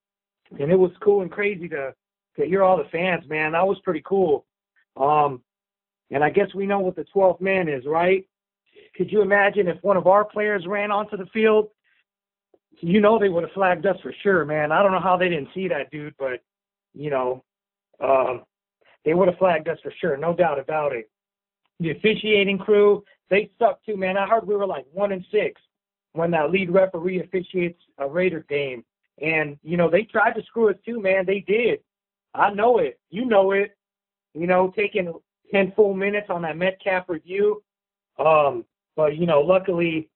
and 0.58 0.72
it 0.72 0.76
was 0.76 0.92
cool 1.02 1.22
and 1.22 1.32
crazy 1.32 1.68
to 1.70 1.94
to 2.38 2.46
hear 2.46 2.64
all 2.64 2.78
the 2.78 2.90
fans, 2.92 3.28
man. 3.28 3.52
That 3.52 3.68
was 3.68 3.80
pretty 3.84 4.02
cool. 4.06 4.46
Um, 4.96 5.42
and 6.12 6.24
I 6.24 6.30
guess 6.30 6.54
we 6.54 6.66
know 6.66 6.80
what 6.80 6.96
the 6.96 7.06
12th 7.16 7.42
man 7.42 7.68
is, 7.68 7.86
right? 7.86 8.26
Could 8.96 9.12
you 9.12 9.22
imagine 9.22 9.68
if 9.68 9.82
one 9.84 9.98
of 9.98 10.08
our 10.08 10.26
players 10.26 10.66
ran 10.68 10.92
onto 10.92 11.18
the 11.18 11.28
field? 11.28 11.70
You 12.82 13.02
know 13.02 13.20
they 13.20 13.30
would 13.30 13.44
have 13.44 13.54
flagged 13.54 13.86
us 13.86 13.98
for 14.02 14.14
sure, 14.24 14.46
man. 14.46 14.72
I 14.72 14.82
don't 14.82 14.92
know 14.92 15.00
how 15.00 15.18
they 15.18 15.30
didn't 15.30 15.50
see 15.54 15.68
that 15.68 15.92
dude, 15.92 16.16
but 16.18 16.42
you 16.94 17.10
know, 17.10 17.44
um, 18.00 18.44
they 19.06 19.14
would 19.14 19.28
have 19.28 19.38
flagged 19.38 19.68
us 19.68 19.78
for 19.84 19.94
sure, 20.00 20.18
no 20.18 20.34
doubt 20.34 20.60
about 20.60 20.94
it. 20.94 21.10
The 21.80 21.92
officiating 21.92 22.58
crew, 22.58 23.04
they 23.30 23.50
suck 23.60 23.84
too, 23.86 23.96
man. 23.96 24.18
I 24.18 24.28
heard 24.28 24.48
we 24.48 24.56
were 24.56 24.68
like 24.68 24.86
one 24.92 25.12
and 25.12 25.26
six 25.32 25.62
when 26.14 26.32
that 26.32 26.52
lead 26.52 26.72
referee 26.72 27.22
officiates 27.22 27.82
a 27.98 28.08
Raider 28.08 28.46
game. 28.50 28.84
And, 29.22 29.58
you 29.64 29.78
know, 29.78 29.90
they 29.90 30.04
tried 30.04 30.34
to 30.34 30.44
screw 30.44 30.70
us 30.70 30.76
too, 30.86 31.00
man. 31.02 31.26
They 31.26 31.40
did. 31.42 31.80
I 32.34 32.52
know 32.52 32.80
it. 32.80 33.00
You 33.10 33.26
know 33.26 33.52
it. 33.52 33.76
You 34.34 34.48
know, 34.48 34.72
taking 34.76 35.14
10 35.52 35.74
full 35.76 35.94
minutes 35.94 36.28
on 36.30 36.42
that 36.44 36.58
Metcalf 36.58 37.06
review. 37.08 37.64
Um, 38.18 38.66
but, 38.96 39.16
you 39.18 39.26
know, 39.26 39.42
luckily, 39.42 40.10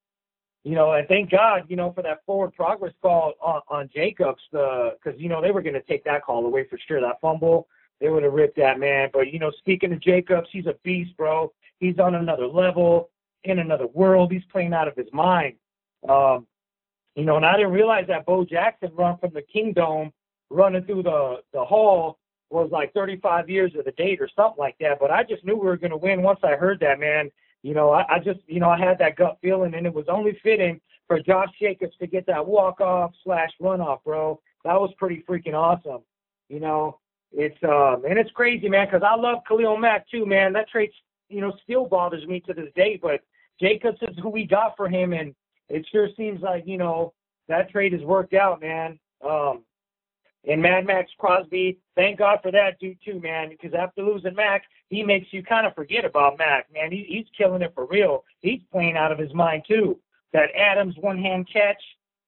you 0.64 0.76
know, 0.76 0.94
and 0.94 1.08
thank 1.08 1.32
God, 1.32 1.64
you 1.68 1.76
know, 1.76 1.92
for 1.94 2.02
that 2.04 2.26
forward 2.26 2.54
progress 2.54 2.94
call 3.02 3.34
on, 3.42 3.62
on 3.70 3.90
Jacobs, 3.94 4.42
because, 4.52 5.18
you 5.18 5.30
know, 5.30 5.42
they 5.42 5.52
were 5.52 5.62
going 5.62 5.74
to 5.74 5.82
take 5.82 6.04
that 6.06 6.24
call 6.24 6.46
away 6.46 6.66
for 6.70 6.78
sure. 6.88 7.02
That 7.02 7.20
fumble, 7.22 7.68
they 8.00 8.10
would 8.10 8.24
have 8.24 8.34
ripped 8.34 8.58
that, 8.58 8.80
man. 8.80 9.10
But, 9.12 9.32
you 9.32 9.40
know, 9.40 9.52
speaking 9.60 9.92
of 9.94 10.02
Jacobs, 10.02 10.48
he's 10.52 10.66
a 10.66 10.76
beast, 10.84 11.16
bro. 11.18 11.52
He's 11.80 12.00
on 12.00 12.16
another 12.16 12.48
level, 12.48 13.10
in 13.44 13.60
another 13.60 13.88
world. 13.88 14.32
He's 14.32 14.44
playing 14.52 14.74
out 14.74 14.88
of 14.88 14.96
his 14.96 15.12
mind. 15.12 15.56
Um, 16.08 16.48
you 17.16 17.26
know, 17.26 17.38
and 17.38 17.46
I 17.46 17.58
didn't 17.58 17.74
realize 17.74 18.06
that 18.08 18.26
Bo 18.26 18.44
Jackson 18.46 18.92
run 18.96 19.18
from 19.18 19.32
the 19.34 19.42
Kingdome 19.42 20.12
running 20.50 20.84
through 20.84 21.04
the 21.04 21.42
the 21.52 21.64
hall 21.64 22.20
was 22.54 22.70
like 22.72 22.94
35 22.94 23.50
years 23.50 23.72
of 23.78 23.86
the 23.86 23.92
date 23.92 24.22
or 24.22 24.30
something 24.36 24.60
like 24.60 24.78
that. 24.80 25.00
But 25.00 25.12
I 25.12 25.24
just 25.24 25.44
knew 25.44 25.56
we 25.56 25.66
were 25.66 25.78
going 25.78 25.92
to 25.92 25.98
win 25.98 26.22
once 26.22 26.40
I 26.44 26.56
heard 26.56 26.80
that, 26.82 27.00
man. 27.00 27.32
You 27.64 27.74
know, 27.74 27.92
I, 27.92 28.16
I 28.16 28.20
just, 28.20 28.40
you 28.48 28.60
know, 28.60 28.70
I 28.70 28.78
had 28.78 29.00
that 29.00 29.16
gut 29.16 29.38
feeling, 29.42 29.74
and 29.74 29.86
it 29.86 29.94
was 29.94 30.06
only 30.10 30.38
fitting 30.44 30.80
for 31.08 31.20
Josh 31.20 31.50
Jacobs 31.60 31.96
to 32.00 32.08
get 32.08 32.26
that 32.28 32.46
walk 32.46 32.82
off 32.82 33.12
slash 33.24 33.50
run 33.60 33.82
off, 33.82 34.04
bro. 34.04 34.40
That 34.64 34.80
was 34.80 34.92
pretty 34.98 35.24
freaking 35.28 35.54
awesome. 35.54 36.02
You 36.50 36.60
know, 36.60 37.00
it's 37.32 37.58
um 37.64 38.04
and 38.08 38.20
it's 38.20 38.30
crazy, 38.32 38.70
man, 38.70 38.88
because 38.88 39.02
I 39.04 39.16
love 39.16 39.40
Khalil 39.48 39.78
Mack 39.78 40.10
too, 40.10 40.26
man. 40.26 40.54
That 40.54 40.70
trade, 40.70 40.92
you 41.30 41.42
know, 41.42 41.54
still 41.64 41.86
bothers 41.86 42.28
me 42.28 42.42
to 42.42 42.54
this 42.54 42.70
day. 42.76 43.00
But 43.02 43.22
Jacobs 43.60 43.98
is 44.02 44.16
who 44.22 44.30
we 44.30 44.46
got 44.46 44.78
for 44.78 44.88
him, 44.88 45.14
and 45.14 45.34
it 45.70 45.88
sure 45.92 46.10
seems 46.16 46.42
like 46.42 46.64
you 46.68 46.78
know 46.78 47.14
that 47.48 47.72
trade 47.72 47.94
has 47.94 48.02
worked 48.04 48.34
out, 48.34 48.62
man. 48.62 49.00
Um, 49.28 49.64
and 50.48 50.62
Mad 50.62 50.86
Maxx 50.86 51.12
Crosby. 51.18 51.80
Thank 51.96 52.20
God 52.20 52.40
for 52.42 52.52
that 52.52 52.80
dude 52.80 52.98
too, 53.04 53.20
man. 53.20 53.50
Because 53.50 53.74
after 53.74 54.04
losing 54.04 54.36
Mack, 54.36 54.64
he 54.90 55.04
makes 55.04 55.28
you 55.32 55.44
kind 55.44 55.66
of 55.66 55.74
forget 55.74 56.06
about 56.06 56.38
Mack, 56.38 56.68
man. 56.74 56.92
He, 56.92 57.06
he's 57.08 57.26
killing 57.38 57.62
it 57.62 57.74
for 57.74 57.86
real. 57.86 58.24
He's 58.42 58.62
playing 58.72 58.98
out 58.98 59.12
of 59.12 59.20
his 59.20 59.34
mind 59.34 59.64
too. 59.68 60.00
That 60.34 60.50
Adams 60.56 60.96
one 61.00 61.18
hand 61.18 61.48
catch, 61.52 61.82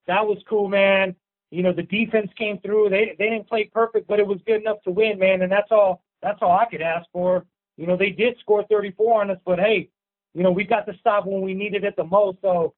that 0.08 0.26
was 0.26 0.38
cool, 0.48 0.70
man. 0.70 1.16
You 1.52 1.64
know 1.64 1.74
the 1.74 1.84
defense 1.84 2.30
came 2.38 2.60
through. 2.60 2.90
They 2.90 3.16
they 3.18 3.30
didn't 3.30 3.48
play 3.48 3.66
perfect, 3.66 4.08
but 4.08 4.20
it 4.20 4.28
was 4.28 4.40
good 4.46 4.62
enough 4.62 4.82
to 4.84 4.92
win, 4.92 5.20
man. 5.20 5.42
And 5.42 5.52
that's 5.52 5.72
all 5.72 6.04
that's 6.22 6.40
all 6.42 6.52
I 6.52 6.66
could 6.66 6.82
ask 6.82 7.06
for. 7.12 7.46
You 7.78 7.88
know 7.88 7.98
they 7.98 8.10
did 8.10 8.38
score 8.40 8.64
34 8.70 9.22
on 9.22 9.32
us, 9.32 9.38
but 9.46 9.60
hey, 9.60 9.90
you 10.34 10.44
know 10.44 10.52
we 10.52 10.64
got 10.64 10.86
the 10.86 10.94
stop 11.00 11.26
when 11.26 11.42
we 11.42 11.54
needed 11.54 11.84
it 11.84 11.96
the 11.96 12.04
most. 12.04 12.40
So 12.42 12.74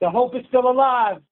the 0.00 0.10
hope 0.10 0.34
is 0.34 0.44
still 0.48 0.70
alive. 0.70 1.22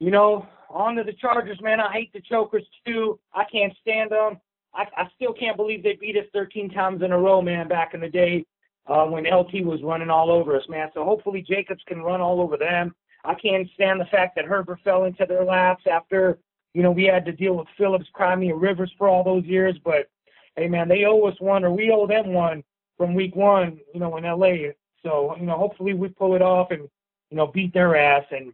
You 0.00 0.10
know, 0.10 0.46
on 0.70 0.96
to 0.96 1.04
the 1.04 1.12
Chargers, 1.12 1.60
man. 1.60 1.80
I 1.80 1.92
hate 1.92 2.12
the 2.12 2.20
chokers 2.20 2.64
too. 2.86 3.18
I 3.34 3.44
can't 3.50 3.72
stand 3.80 4.10
them. 4.10 4.38
I, 4.74 4.86
I 4.96 5.08
still 5.16 5.32
can't 5.32 5.56
believe 5.56 5.82
they 5.82 5.96
beat 6.00 6.16
us 6.16 6.26
13 6.32 6.70
times 6.70 7.02
in 7.02 7.12
a 7.12 7.18
row, 7.18 7.40
man. 7.40 7.68
Back 7.68 7.94
in 7.94 8.00
the 8.00 8.08
day 8.08 8.44
uh, 8.86 9.04
when 9.04 9.24
LT 9.24 9.64
was 9.64 9.82
running 9.82 10.10
all 10.10 10.30
over 10.30 10.56
us, 10.56 10.68
man. 10.68 10.88
So 10.94 11.04
hopefully 11.04 11.44
Jacobs 11.46 11.82
can 11.86 12.02
run 12.02 12.20
all 12.20 12.40
over 12.40 12.56
them. 12.56 12.94
I 13.24 13.34
can't 13.34 13.68
stand 13.74 14.00
the 14.00 14.06
fact 14.06 14.36
that 14.36 14.44
Herbert 14.44 14.80
fell 14.84 15.04
into 15.04 15.26
their 15.26 15.44
laps 15.44 15.84
after 15.90 16.38
you 16.74 16.82
know 16.82 16.90
we 16.90 17.04
had 17.04 17.24
to 17.24 17.32
deal 17.32 17.54
with 17.54 17.66
Phillips, 17.76 18.06
Crimea, 18.12 18.54
Rivers 18.54 18.92
for 18.96 19.08
all 19.08 19.24
those 19.24 19.44
years. 19.44 19.76
But 19.84 20.08
hey, 20.56 20.68
man, 20.68 20.88
they 20.88 21.04
owe 21.04 21.22
us 21.24 21.34
one, 21.40 21.64
or 21.64 21.72
we 21.72 21.90
owe 21.90 22.06
them 22.06 22.32
one 22.32 22.62
from 22.96 23.14
Week 23.14 23.34
One, 23.34 23.78
you 23.92 24.00
know, 24.00 24.16
in 24.16 24.24
LA. 24.24 24.72
So 25.02 25.34
you 25.38 25.46
know, 25.46 25.56
hopefully 25.56 25.94
we 25.94 26.08
pull 26.08 26.34
it 26.34 26.42
off 26.42 26.70
and 26.70 26.88
you 27.30 27.36
know 27.36 27.46
beat 27.48 27.74
their 27.74 27.96
ass 27.96 28.24
and 28.30 28.52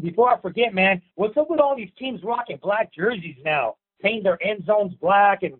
before 0.00 0.32
I 0.32 0.40
forget, 0.40 0.74
man, 0.74 1.02
what's 1.16 1.36
up 1.36 1.50
with 1.50 1.60
all 1.60 1.76
these 1.76 1.90
teams 1.98 2.22
rocking 2.22 2.58
black 2.62 2.92
jerseys 2.92 3.36
now, 3.44 3.76
painting 4.00 4.22
their 4.22 4.42
end 4.42 4.64
zones 4.64 4.94
black, 5.00 5.42
and 5.42 5.54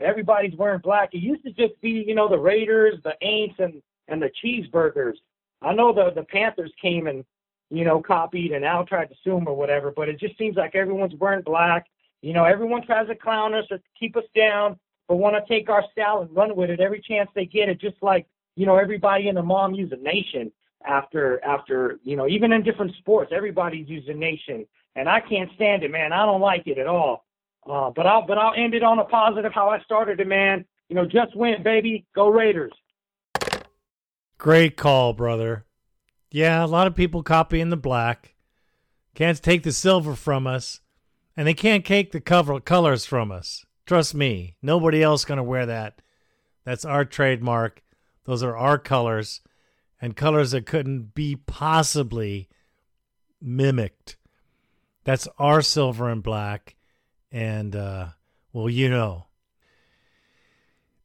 everybody's 0.00 0.56
wearing 0.56 0.80
black? 0.80 1.14
It 1.14 1.18
used 1.18 1.44
to 1.44 1.52
just 1.52 1.80
be, 1.80 2.04
you 2.06 2.14
know, 2.14 2.28
the 2.28 2.38
Raiders, 2.38 2.98
the 3.04 3.14
Aints, 3.22 3.58
and 3.58 3.82
and 4.08 4.22
the 4.22 4.30
cheeseburgers. 4.44 5.14
I 5.62 5.74
know 5.74 5.92
the 5.92 6.10
the 6.14 6.24
Panthers 6.24 6.72
came 6.80 7.06
and 7.06 7.24
you 7.70 7.84
know 7.84 8.00
copied 8.00 8.52
and 8.52 8.64
Al 8.64 8.84
tried 8.84 9.08
to 9.08 9.14
sue 9.22 9.34
them 9.34 9.48
or 9.48 9.56
whatever, 9.56 9.92
but 9.94 10.08
it 10.08 10.18
just 10.18 10.36
seems 10.38 10.56
like 10.56 10.74
everyone's 10.74 11.14
wearing 11.14 11.42
black. 11.42 11.86
You 12.22 12.32
know, 12.32 12.44
everyone 12.44 12.84
tries 12.84 13.08
to 13.08 13.14
clown 13.14 13.54
us 13.54 13.66
or 13.70 13.78
keep 13.98 14.16
us 14.16 14.24
down, 14.34 14.78
but 15.06 15.16
want 15.16 15.36
to 15.36 15.52
take 15.52 15.68
our 15.68 15.84
style 15.92 16.22
and 16.22 16.34
run 16.34 16.56
with 16.56 16.70
it 16.70 16.80
every 16.80 17.00
chance 17.00 17.30
they 17.34 17.46
get 17.46 17.68
it. 17.68 17.80
Just 17.80 17.96
like 18.02 18.26
you 18.56 18.66
know, 18.66 18.76
everybody 18.76 19.28
in 19.28 19.34
the 19.34 19.42
mom 19.42 19.74
use 19.74 19.92
a 19.92 19.96
nation 19.96 20.50
after 20.84 21.42
after 21.44 21.98
you 22.04 22.16
know 22.16 22.28
even 22.28 22.52
in 22.52 22.62
different 22.62 22.94
sports 22.96 23.32
everybody's 23.34 23.88
using 23.88 24.18
nation 24.18 24.66
and 24.94 25.08
I 25.08 25.20
can't 25.20 25.50
stand 25.54 25.82
it 25.82 25.90
man. 25.90 26.12
I 26.12 26.24
don't 26.24 26.40
like 26.40 26.66
it 26.66 26.78
at 26.78 26.86
all. 26.86 27.24
Uh, 27.68 27.90
but 27.90 28.06
I'll 28.06 28.26
but 28.26 28.38
I'll 28.38 28.54
end 28.56 28.74
it 28.74 28.82
on 28.82 28.98
a 28.98 29.04
positive 29.04 29.52
how 29.52 29.68
I 29.68 29.80
started 29.80 30.20
it 30.20 30.28
man. 30.28 30.64
You 30.88 30.96
know 30.96 31.04
just 31.04 31.36
win 31.36 31.62
baby. 31.62 32.04
Go 32.14 32.28
Raiders. 32.28 32.72
Great 34.38 34.76
call 34.76 35.12
brother. 35.12 35.64
Yeah 36.30 36.64
a 36.64 36.66
lot 36.66 36.86
of 36.86 36.94
people 36.94 37.22
copying 37.22 37.70
the 37.70 37.76
black. 37.76 38.34
Can't 39.14 39.42
take 39.42 39.62
the 39.62 39.72
silver 39.72 40.14
from 40.14 40.46
us 40.46 40.80
and 41.36 41.46
they 41.46 41.54
can't 41.54 41.84
take 41.84 42.12
the 42.12 42.20
cover 42.20 42.58
colors 42.60 43.04
from 43.04 43.32
us. 43.32 43.64
Trust 43.86 44.14
me 44.14 44.56
nobody 44.62 45.02
else 45.02 45.24
to 45.24 45.42
wear 45.42 45.66
that. 45.66 46.00
That's 46.64 46.84
our 46.84 47.04
trademark. 47.04 47.82
Those 48.24 48.42
are 48.42 48.56
our 48.56 48.78
colors 48.78 49.40
and 50.00 50.16
colors 50.16 50.50
that 50.50 50.66
couldn't 50.66 51.14
be 51.14 51.36
possibly 51.36 52.48
mimicked. 53.40 54.16
That's 55.04 55.28
our 55.38 55.62
silver 55.62 56.08
and 56.08 56.22
black. 56.22 56.76
And, 57.30 57.74
uh, 57.74 58.08
well, 58.52 58.68
you 58.68 58.88
know. 58.88 59.26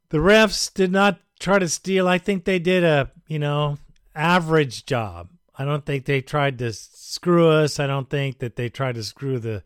The 0.10 0.18
refs 0.18 0.74
did 0.74 0.92
not 0.92 1.20
try 1.40 1.60
to 1.60 1.70
steal. 1.70 2.08
I 2.08 2.18
think 2.18 2.46
they 2.46 2.60
did 2.60 2.84
a, 2.84 3.12
you 3.28 3.40
know, 3.40 3.78
average 4.16 4.86
job. 4.86 5.30
I 5.56 5.66
don't 5.66 5.86
think 5.86 6.06
they 6.06 6.22
tried 6.22 6.58
to 6.60 6.74
screw 6.74 7.48
us. 7.48 7.80
I 7.80 7.88
don't 7.88 8.10
think 8.10 8.40
that 8.40 8.56
they 8.56 8.70
tried 8.70 8.96
to 8.96 9.04
screw 9.04 9.40
the 9.40 9.64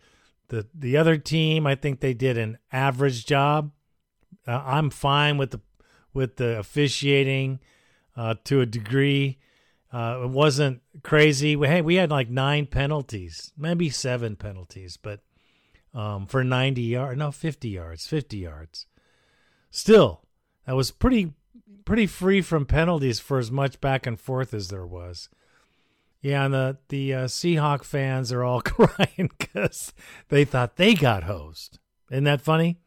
the 0.50 0.68
the 0.74 0.98
other 0.98 1.18
team. 1.18 1.66
I 1.66 1.76
think 1.76 2.00
they 2.00 2.14
did 2.14 2.38
an 2.38 2.58
average 2.72 3.26
job. 3.26 3.72
Uh, 4.48 4.62
I'm 4.66 4.90
fine 4.90 5.38
with 5.38 5.52
the 5.52 5.62
with 6.14 6.36
the 6.38 6.60
officiating 6.60 7.60
uh, 8.16 8.36
to 8.46 8.62
a 8.62 8.66
degree. 8.66 9.38
Uh, 9.92 10.22
it 10.24 10.30
wasn't 10.30 10.82
crazy. 11.04 11.56
We, 11.56 11.68
hey, 11.68 11.82
we 11.82 11.96
had 11.96 12.12
like 12.12 12.30
nine 12.30 12.66
penalties, 12.66 13.52
maybe 13.58 13.90
seven 13.90 14.36
penalties, 14.36 14.98
but 14.98 15.22
um, 15.94 16.26
for 16.26 16.44
90 16.44 16.82
yards, 16.82 17.18
no, 17.18 17.32
50 17.32 17.70
yards, 17.70 18.06
50 18.06 18.38
yards. 18.38 18.88
Still, 19.72 20.22
that 20.66 20.76
was 20.76 20.92
pretty 20.92 21.34
pretty 21.86 22.08
free 22.08 22.42
from 22.42 22.66
penalties 22.66 23.20
for 23.20 23.38
as 23.38 23.52
much 23.52 23.80
back 23.80 24.08
and 24.08 24.20
forth 24.20 24.54
as 24.54 24.70
there 24.70 24.86
was. 24.86 25.30
Yeah, 26.22 26.46
and 26.46 26.54
the 26.54 26.78
the 26.90 27.14
uh, 27.14 27.26
Seahawk 27.26 27.84
fans 27.84 28.32
are 28.32 28.44
all 28.44 28.62
crying 28.66 29.30
because 29.38 29.94
they 30.30 30.44
thought 30.44 30.76
they 30.76 30.94
got 30.94 31.24
hosed. 31.24 31.80
Isn't 32.12 32.24
that 32.26 32.42
funny? 32.42 32.80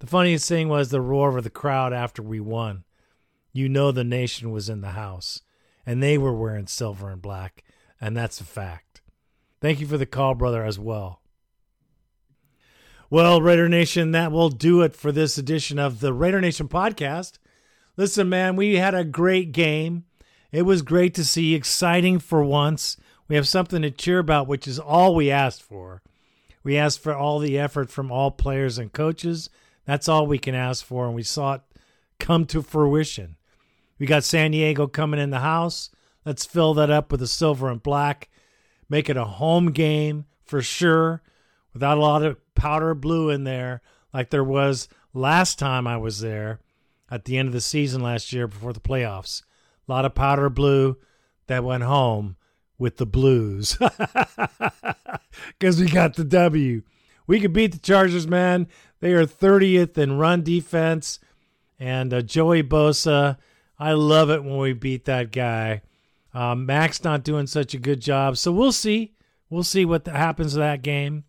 The 0.00 0.06
funniest 0.06 0.48
thing 0.48 0.68
was 0.68 0.90
the 0.90 1.00
roar 1.00 1.36
of 1.36 1.44
the 1.44 1.50
crowd 1.50 1.92
after 1.92 2.22
we 2.22 2.40
won 2.40 2.84
you 3.58 3.68
know 3.68 3.92
the 3.92 4.04
nation 4.04 4.50
was 4.50 4.68
in 4.68 4.80
the 4.80 4.90
house 4.92 5.42
and 5.84 6.02
they 6.02 6.18
were 6.18 6.34
wearing 6.34 6.66
silver 6.66 7.08
and 7.10 7.22
black, 7.22 7.64
and 7.98 8.14
that's 8.14 8.42
a 8.42 8.44
fact. 8.44 9.00
Thank 9.60 9.80
you 9.80 9.86
for 9.86 9.96
the 9.96 10.04
call, 10.04 10.34
brother, 10.34 10.62
as 10.62 10.78
well. 10.78 11.22
Well, 13.08 13.40
Raider 13.40 13.70
Nation, 13.70 14.10
that 14.10 14.30
will 14.30 14.50
do 14.50 14.82
it 14.82 14.94
for 14.94 15.10
this 15.10 15.38
edition 15.38 15.78
of 15.78 16.00
the 16.00 16.12
Raider 16.12 16.42
Nation 16.42 16.68
podcast. 16.68 17.38
Listen, 17.96 18.28
man, 18.28 18.54
we 18.54 18.76
had 18.76 18.94
a 18.94 19.02
great 19.02 19.52
game. 19.52 20.04
It 20.52 20.62
was 20.62 20.82
great 20.82 21.14
to 21.14 21.24
see, 21.24 21.54
exciting 21.54 22.18
for 22.18 22.44
once. 22.44 22.98
We 23.26 23.36
have 23.36 23.48
something 23.48 23.80
to 23.80 23.90
cheer 23.90 24.18
about, 24.18 24.46
which 24.46 24.68
is 24.68 24.78
all 24.78 25.14
we 25.14 25.30
asked 25.30 25.62
for. 25.62 26.02
We 26.62 26.76
asked 26.76 27.00
for 27.00 27.14
all 27.14 27.38
the 27.38 27.58
effort 27.58 27.90
from 27.90 28.12
all 28.12 28.30
players 28.30 28.76
and 28.76 28.92
coaches. 28.92 29.48
That's 29.86 30.06
all 30.06 30.26
we 30.26 30.38
can 30.38 30.54
ask 30.54 30.84
for, 30.84 31.06
and 31.06 31.14
we 31.14 31.22
saw 31.22 31.54
it 31.54 31.62
come 32.20 32.44
to 32.46 32.60
fruition. 32.60 33.36
We 33.98 34.06
got 34.06 34.24
San 34.24 34.52
Diego 34.52 34.86
coming 34.86 35.20
in 35.20 35.30
the 35.30 35.40
house. 35.40 35.90
Let's 36.24 36.44
fill 36.44 36.74
that 36.74 36.90
up 36.90 37.10
with 37.10 37.22
a 37.22 37.26
silver 37.26 37.68
and 37.68 37.82
black. 37.82 38.28
Make 38.88 39.08
it 39.08 39.16
a 39.16 39.24
home 39.24 39.72
game 39.72 40.26
for 40.44 40.62
sure, 40.62 41.22
without 41.72 41.98
a 41.98 42.00
lot 42.00 42.22
of 42.22 42.38
powder 42.54 42.94
blue 42.94 43.30
in 43.30 43.44
there, 43.44 43.82
like 44.12 44.30
there 44.30 44.44
was 44.44 44.88
last 45.12 45.58
time 45.58 45.86
I 45.86 45.96
was 45.96 46.20
there 46.20 46.60
at 47.10 47.24
the 47.24 47.36
end 47.36 47.48
of 47.48 47.52
the 47.52 47.60
season 47.60 48.02
last 48.02 48.32
year 48.32 48.46
before 48.46 48.72
the 48.72 48.80
playoffs. 48.80 49.42
A 49.86 49.92
lot 49.92 50.04
of 50.04 50.14
powder 50.14 50.48
blue 50.48 50.96
that 51.46 51.64
went 51.64 51.82
home 51.82 52.36
with 52.78 52.96
the 52.96 53.06
Blues 53.06 53.76
because 55.58 55.80
we 55.80 55.88
got 55.88 56.14
the 56.14 56.24
W. 56.24 56.82
We 57.26 57.40
could 57.40 57.52
beat 57.52 57.72
the 57.72 57.78
Chargers, 57.78 58.26
man. 58.26 58.68
They 59.00 59.12
are 59.12 59.26
30th 59.26 59.98
in 59.98 60.18
run 60.18 60.42
defense, 60.42 61.18
and 61.78 62.14
uh, 62.14 62.22
Joey 62.22 62.62
Bosa 62.62 63.36
I 63.78 63.92
love 63.92 64.30
it 64.30 64.42
when 64.42 64.58
we 64.58 64.72
beat 64.72 65.04
that 65.04 65.30
guy. 65.30 65.82
Max 66.34 67.04
not 67.04 67.24
doing 67.24 67.46
such 67.46 67.74
a 67.74 67.78
good 67.78 68.00
job, 68.00 68.36
so 68.36 68.52
we'll 68.52 68.72
see. 68.72 69.14
We'll 69.50 69.62
see 69.62 69.84
what 69.84 70.06
happens 70.06 70.52
to 70.52 70.58
that 70.58 70.82
game. 70.82 71.24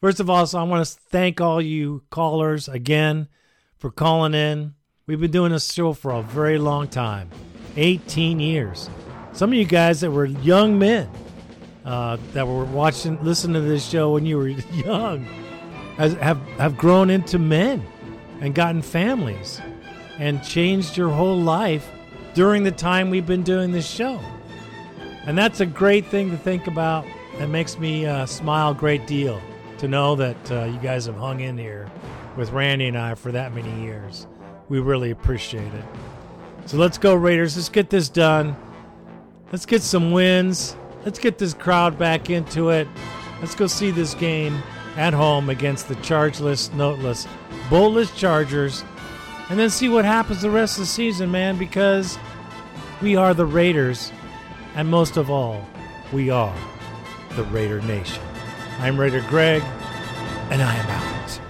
First 0.00 0.20
of 0.20 0.30
all, 0.30 0.46
so 0.46 0.58
I 0.58 0.62
want 0.62 0.86
to 0.86 0.92
thank 1.10 1.40
all 1.40 1.60
you 1.60 2.02
callers 2.10 2.68
again 2.68 3.28
for 3.76 3.90
calling 3.90 4.34
in. 4.34 4.74
We've 5.06 5.20
been 5.20 5.30
doing 5.30 5.52
this 5.52 5.72
show 5.72 5.92
for 5.92 6.12
a 6.12 6.22
very 6.22 6.58
long 6.58 6.88
time 6.88 7.30
18 7.76 8.40
years. 8.40 8.88
Some 9.32 9.50
of 9.50 9.54
you 9.54 9.64
guys 9.64 10.00
that 10.00 10.10
were 10.10 10.26
young 10.26 10.78
men 10.78 11.10
uh, 11.84 12.18
that 12.32 12.46
were 12.46 12.64
watching, 12.64 13.22
listening 13.22 13.54
to 13.54 13.68
this 13.68 13.86
show 13.86 14.12
when 14.12 14.24
you 14.24 14.38
were 14.38 14.48
young, 14.72 15.24
has, 15.96 16.14
have, 16.14 16.38
have 16.58 16.76
grown 16.76 17.10
into 17.10 17.38
men 17.38 17.84
and 18.40 18.54
gotten 18.54 18.82
families 18.82 19.60
and 20.20 20.44
changed 20.44 20.96
your 20.96 21.08
whole 21.08 21.40
life 21.40 21.90
during 22.34 22.62
the 22.62 22.70
time 22.70 23.10
we've 23.10 23.26
been 23.26 23.42
doing 23.42 23.72
this 23.72 23.88
show. 23.88 24.20
And 25.26 25.36
that's 25.36 25.60
a 25.60 25.66
great 25.66 26.06
thing 26.06 26.30
to 26.30 26.36
think 26.36 26.66
about. 26.66 27.06
That 27.38 27.48
makes 27.48 27.78
me 27.78 28.06
uh, 28.06 28.26
smile 28.26 28.72
a 28.72 28.74
great 28.74 29.06
deal 29.06 29.40
to 29.78 29.88
know 29.88 30.14
that 30.16 30.52
uh, 30.52 30.64
you 30.64 30.78
guys 30.78 31.06
have 31.06 31.16
hung 31.16 31.40
in 31.40 31.56
here 31.56 31.90
with 32.36 32.50
Randy 32.50 32.86
and 32.86 32.98
I 32.98 33.14
for 33.14 33.32
that 33.32 33.54
many 33.54 33.82
years. 33.82 34.26
We 34.68 34.78
really 34.78 35.10
appreciate 35.10 35.72
it. 35.72 35.84
So 36.66 36.76
let's 36.76 36.98
go, 36.98 37.14
Raiders. 37.14 37.56
Let's 37.56 37.70
get 37.70 37.88
this 37.88 38.10
done. 38.10 38.54
Let's 39.50 39.66
get 39.66 39.82
some 39.82 40.12
wins. 40.12 40.76
Let's 41.04 41.18
get 41.18 41.38
this 41.38 41.54
crowd 41.54 41.98
back 41.98 42.28
into 42.28 42.68
it. 42.68 42.86
Let's 43.40 43.54
go 43.54 43.66
see 43.66 43.90
this 43.90 44.12
game 44.14 44.62
at 44.96 45.14
home 45.14 45.48
against 45.48 45.88
the 45.88 45.94
chargeless, 45.96 46.70
noteless, 46.74 47.26
boltless 47.70 48.14
Chargers 48.16 48.84
and 49.50 49.58
then 49.58 49.68
see 49.68 49.88
what 49.88 50.04
happens 50.04 50.40
the 50.40 50.50
rest 50.50 50.78
of 50.78 50.82
the 50.82 50.86
season, 50.86 51.30
man, 51.30 51.58
because 51.58 52.16
we 53.02 53.16
are 53.16 53.34
the 53.34 53.44
Raiders, 53.44 54.12
and 54.76 54.88
most 54.88 55.16
of 55.16 55.28
all, 55.28 55.66
we 56.12 56.30
are 56.30 56.56
the 57.34 57.42
Raider 57.44 57.80
Nation. 57.82 58.22
I'm 58.78 58.98
Raider 58.98 59.24
Greg. 59.28 59.62
and 60.50 60.62
I 60.62 60.74
am 60.74 60.86
out. 60.88 61.49